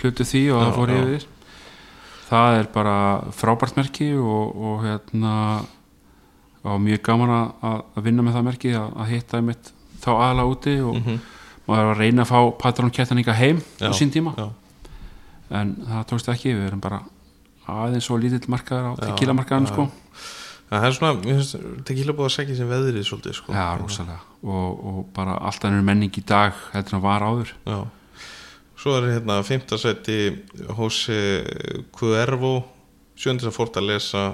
hlutu 0.00 0.26
því 0.26 0.42
og 0.54 0.58
Já, 0.60 0.64
það 0.64 0.78
fór 0.78 0.94
já. 0.94 0.98
yfir. 1.02 1.28
Það 2.24 2.58
er 2.58 2.72
bara 2.74 2.96
frábært 3.36 3.78
merki 3.78 4.10
og, 4.16 4.56
og 4.56 4.84
hérna 4.86 5.34
og 6.64 6.80
mjög 6.80 7.02
gaman 7.04 7.34
að, 7.34 7.80
að 7.94 8.06
vinna 8.06 8.24
með 8.24 8.38
það 8.38 8.46
merki 8.48 8.74
að, 8.78 8.90
að 8.96 9.10
hitta 9.12 9.40
einmitt 9.40 9.72
þá 10.00 10.10
aðla 10.14 10.46
úti 10.48 10.78
og 10.80 11.00
mm 11.00 11.22
maður 11.68 11.82
er 11.82 11.90
að 11.90 12.00
reyna 12.02 12.24
að 12.24 12.30
fá 12.30 12.38
patrónkettan 12.60 13.20
heim 13.24 13.60
Já, 13.80 13.88
á 13.88 13.92
sín 13.96 14.12
tíma 14.12 14.34
en 15.54 15.74
það 15.86 16.06
tókst 16.10 16.30
ekki, 16.32 16.54
við 16.56 16.68
erum 16.68 16.82
bara 16.84 17.02
aðeins 17.70 18.08
svo 18.08 18.18
lítill 18.20 18.50
markaður 18.52 18.92
á 18.92 18.92
tequila 19.00 19.36
markaðan 19.36 19.70
sko 19.70 19.86
það 20.80 20.86
er 20.88 20.96
svona, 20.98 21.16
mér 21.20 21.40
finnst 21.40 21.84
tequila 21.88 22.14
búið 22.16 22.28
að 22.30 22.34
segja 22.36 22.56
sem 22.58 22.70
veðrið 22.70 23.06
svolítið 23.08 23.36
sko. 23.38 23.54
já, 23.54 23.66
rosalega. 23.80 24.20
Og, 24.44 24.80
og 24.90 24.98
bara 25.16 25.36
alltaf 25.40 25.70
ennur 25.70 25.86
menning 25.86 26.18
í 26.18 26.24
dag 26.26 26.58
en 26.74 27.04
var 27.04 27.24
áður. 27.24 27.54
Já. 27.68 27.78
Svo 28.84 28.98
er 28.98 29.08
hérna 29.14 29.38
fymta 29.46 29.78
seti 29.80 30.18
Jose 30.66 31.18
Cuervo 31.94 32.56
sjöndis 33.16 33.48
að 33.48 33.56
Fortaleza 33.56 34.24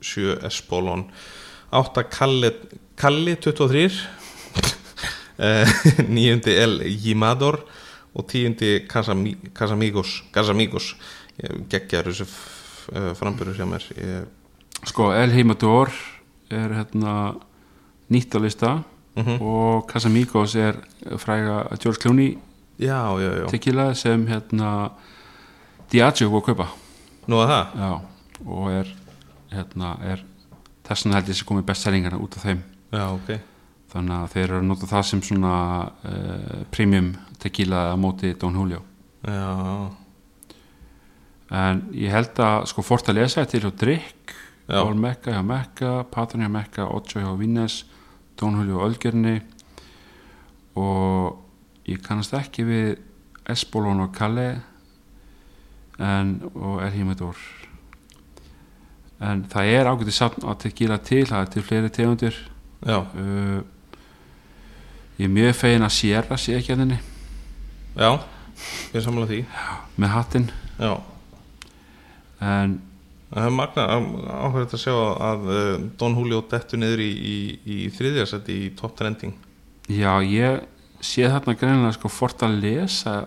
sjö 0.00 0.38
Espolon 0.46 1.04
átta 1.76 2.06
Kalli, 2.08 2.52
Kalli 2.96 3.36
23 3.36 4.00
eh, 5.38 5.74
níundi 6.08 6.54
El 6.56 6.80
Jimador 6.88 7.60
og 8.14 8.26
tíundi 8.30 8.86
Casami, 8.88 9.36
Casamigos. 9.54 10.22
Casamigos 10.34 10.94
geggjar 11.70 12.08
þessu 12.10 12.26
frambyrður 13.18 13.60
hjá 13.60 13.68
mér. 13.68 13.86
Ég, 13.96 14.26
sko 14.88 15.10
El 15.12 15.30
Heimador 15.34 15.90
er 16.50 16.72
hérna 16.78 17.34
nýtt 18.10 18.34
á 18.34 18.38
lista 18.40 18.82
Mhm. 19.16 19.40
og 19.42 19.88
Casamigos 19.90 20.54
er 20.56 20.76
fræga 21.18 21.66
George 21.82 21.98
Clooney 22.00 22.38
Já, 22.78 23.18
já, 23.20 23.46
tequila 23.50 23.94
sem 23.94 24.26
hérna 24.26 24.90
Diageo 25.90 26.30
búið 26.30 26.40
að 26.40 26.46
kaupa. 26.46 26.66
Nú 27.28 27.36
að 27.42 27.48
það? 27.50 27.66
Já, 27.76 28.00
og 28.46 28.70
er 28.70 28.86
hérna, 29.52 29.90
er 30.02 30.22
þessan 30.88 31.12
held 31.12 31.26
ég 31.28 31.34
sem 31.36 31.46
komið 31.46 31.66
bestsellingarna 31.66 32.20
út 32.22 32.36
af 32.38 32.42
þeim. 32.46 32.62
Já, 32.92 33.04
ok. 33.12 33.40
Þannig 33.92 34.14
að 34.16 34.28
þeir 34.32 34.44
eru 34.46 34.58
að 34.60 34.64
nota 34.70 34.86
það 34.86 35.02
sem 35.04 35.20
svona 35.22 35.52
uh, 36.04 36.64
premium 36.70 37.16
tequila 37.42 37.96
móti 37.98 38.32
Don 38.38 38.54
Julio. 38.54 38.80
Já, 39.26 39.90
en 41.50 41.82
ég 41.92 42.12
held 42.14 42.38
að 42.38 42.68
sko 42.70 42.84
Fortaleza 42.86 43.42
er 43.42 43.50
til 43.50 43.60
hjá 43.64 43.72
Drake 43.76 44.38
Já. 44.70 44.84
All 44.84 44.94
Mecca 44.94 45.34
hjá 45.34 45.42
Mecca 45.42 45.92
Patron 46.10 46.44
hjá 46.44 46.50
Mecca, 46.50 46.86
Ocho 46.86 47.18
hjá 47.18 47.30
Vines 47.38 47.84
Don 48.38 48.54
Julio 48.54 48.84
Ölgerni 48.86 49.40
og 50.78 51.40
ég 51.90 51.98
kannast 52.06 52.36
ekki 52.38 52.62
við 52.68 52.90
Espolón 53.50 54.04
og 54.04 54.12
Kalle 54.14 54.60
en, 55.98 56.36
og 56.54 56.84
El 56.86 56.94
Himador 56.94 57.40
en 59.20 59.42
það 59.50 59.74
er 59.74 59.90
ágætið 59.90 60.16
safn 60.16 60.46
að 60.46 60.60
tequila 60.68 61.00
til 61.02 61.24
það 61.28 61.42
er 61.42 61.50
til 61.52 61.64
fleiri 61.66 61.90
tegundir. 61.92 62.36
Já, 62.86 63.02
uh, 63.04 63.58
ég 65.18 65.26
er 65.26 65.34
mjög 65.34 65.58
fegin 65.58 65.84
að 65.84 65.96
Sierra 65.98 66.38
sé 66.40 66.54
ekki 66.56 66.72
að 66.72 66.84
henni. 66.86 67.00
Já 67.98 68.14
Ég 68.94 69.04
samla 69.04 69.26
því. 69.28 69.40
Með 70.00 70.12
hattinn. 70.14 70.46
Já, 70.80 70.94
en 72.44 72.78
það 73.30 73.46
er 73.46 73.54
magna 73.54 73.86
áhverjum 73.94 74.74
að 74.74 74.82
sjá 74.82 74.94
að 75.30 75.50
uh, 75.54 75.74
Don 76.00 76.16
Julio 76.18 76.42
dettu 76.50 76.80
niður 76.80 77.02
í, 77.04 77.10
í, 77.10 77.36
í 77.64 77.76
þriðjarsætti 77.94 78.56
í 78.66 78.70
top 78.78 78.96
trending 78.98 79.36
já 79.90 80.12
ég 80.26 80.64
sé 81.00 81.28
þarna 81.30 81.56
greinilega 81.58 81.96
sko 81.96 82.10
Fortaleza 82.12 83.20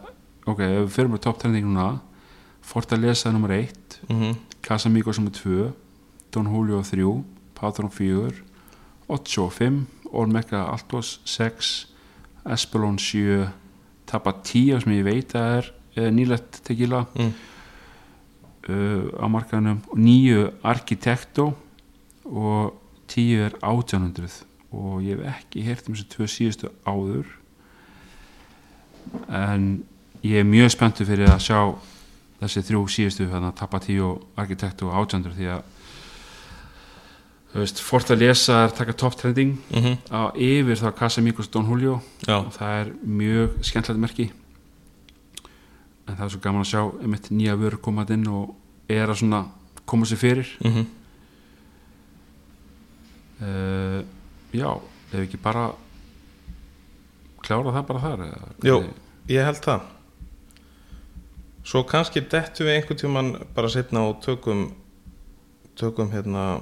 ok, 0.46 0.60
ef 0.60 0.82
við 0.82 0.92
fyrir 0.98 1.14
með 1.14 1.24
top 1.28 1.40
trending 1.42 1.70
núna 1.70 2.02
Fortaleza 2.64 3.30
er 3.30 3.38
nummer 3.38 3.52
1 3.56 4.02
mm 4.10 4.20
-hmm. 4.20 4.36
Casamigos 4.62 5.20
nummer 5.20 5.32
2 5.32 5.72
Don 6.32 6.48
Julio 6.48 6.82
3 6.84 7.24
Patron 7.54 7.90
4 7.90 8.44
Ocho 9.08 9.50
5 9.50 9.86
Olmeca 10.12 10.66
Altos 10.72 11.20
6 11.26 11.88
Espelon 12.46 13.00
7 13.00 13.50
Tapatía 14.06 14.80
sem 14.82 14.92
ég 14.92 15.04
veit 15.04 15.36
að 15.36 15.58
er, 15.58 15.74
er 15.96 16.12
nýlegt 16.12 16.62
tequila 16.64 17.06
mm. 17.16 17.34
Uh, 18.70 19.10
á 19.20 19.26
markaðunum 19.32 19.82
nýju 19.96 20.48
Arkitekto 20.64 21.52
og 22.24 22.74
tíu 23.12 23.44
er 23.46 23.56
1800 23.60 24.44
og 24.74 25.02
ég 25.06 25.20
hef 25.20 25.38
ekki 25.38 25.64
heyrt 25.68 25.88
um 25.88 25.96
þessu 25.96 26.10
tvö 26.10 26.28
síðustu 26.30 26.72
áður. 26.88 27.28
En 29.30 29.84
ég 30.26 30.42
er 30.42 30.48
mjög 30.48 30.74
spenntu 30.74 31.06
fyrir 31.06 31.30
að 31.30 31.44
sjá 31.46 31.60
þessi 32.42 32.64
þrjú 32.70 32.84
síðustu 32.90 33.30
þannig 33.30 33.52
að 33.52 33.60
Tapatí 33.60 34.00
og 34.02 34.24
Arkitekto 34.40 34.90
og 34.90 34.98
1800 35.04 35.38
því 35.38 35.50
að 35.54 35.64
þú 37.54 37.62
veist, 37.62 37.82
Fortaleza 37.86 38.64
er 38.66 38.74
taka 38.74 38.96
top 38.98 39.18
trending 39.20 39.60
Mm 39.70 39.98
á 40.10 40.34
yfir 40.34 40.80
þá 40.80 40.90
Casamigos 40.98 41.52
Don 41.54 41.70
Julio. 41.70 42.02
Já, 42.26 42.40
og 42.42 42.54
það 42.56 42.80
er 42.80 42.94
mjög 43.04 43.60
skemmtilegt 43.62 44.02
merki 44.02 44.32
en 46.08 46.18
það 46.18 46.26
er 46.26 46.34
svo 46.34 46.42
gaman 46.44 46.66
að 46.66 46.72
sjá 46.72 46.82
einmitt 47.04 47.30
nýja 47.32 47.56
vörur 47.60 47.82
komað 47.84 48.14
inn 48.18 48.28
og 48.32 48.54
er 48.92 49.08
að 49.08 49.22
svona 49.22 49.46
koma 49.88 50.08
sér 50.10 50.22
fyrir. 50.22 50.52
Mm 50.64 50.86
uh, 53.44 54.04
já, 54.54 54.70
ef 55.12 55.20
ekki 55.24 55.40
bara 55.42 55.72
klára 57.44 57.74
það 57.76 57.88
bara 57.90 58.04
þar 58.04 58.24
Jú. 58.64 58.78
ég 59.32 59.48
held 59.48 59.64
það. 59.64 59.90
Svo 61.64 61.84
kannski 61.88 62.24
dettum 62.28 62.68
við 62.68 62.78
einhvern 62.78 63.00
tímann 63.00 63.34
bara 63.56 63.72
setna 63.72 64.06
og 64.10 64.22
tökum 64.24 64.70
tökum 65.80 66.12
hérna 66.12 66.62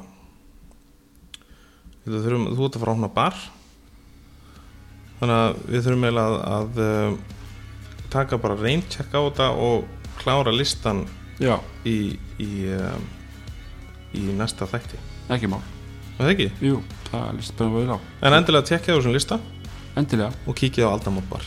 við 2.06 2.22
þurfum, 2.24 2.48
þú 2.56 2.66
ert 2.66 2.78
að 2.78 2.84
fara 2.84 2.94
að 2.94 2.98
opna 2.98 3.12
bar. 3.14 3.42
Þannig 5.20 5.38
að 5.38 5.60
við 5.68 5.84
þurfum 5.86 6.06
eiginlega 6.08 6.30
að, 6.32 6.38
að 6.56 6.82
uh, 6.86 7.41
taka 8.12 8.40
bara 8.42 8.58
reyncheck 8.60 9.14
á 9.16 9.20
þetta 9.24 9.50
og 9.56 9.88
klára 10.22 10.54
listan 10.54 11.06
já, 11.42 11.56
í 11.88 12.18
í, 12.42 12.50
uh, 12.72 13.00
í 14.18 14.28
næsta 14.38 14.68
þætti. 14.70 15.00
Ekki 15.32 15.50
mál. 15.52 15.62
Er 16.18 16.28
það 16.28 16.34
ekki? 16.36 16.50
jú, 16.62 16.82
það 17.08 17.32
líst 17.40 17.58
bara 17.58 17.74
vel 17.78 17.96
á 17.96 17.98
En 18.28 18.36
endilega 18.38 18.68
tekkja 18.68 18.94
á 18.94 18.98
þessum 19.00 19.16
lista. 19.16 19.40
Endilega. 19.98 20.32
Og 20.46 20.56
kíkja 20.56 20.88
á 20.88 20.94
Aldamótbar 20.94 21.44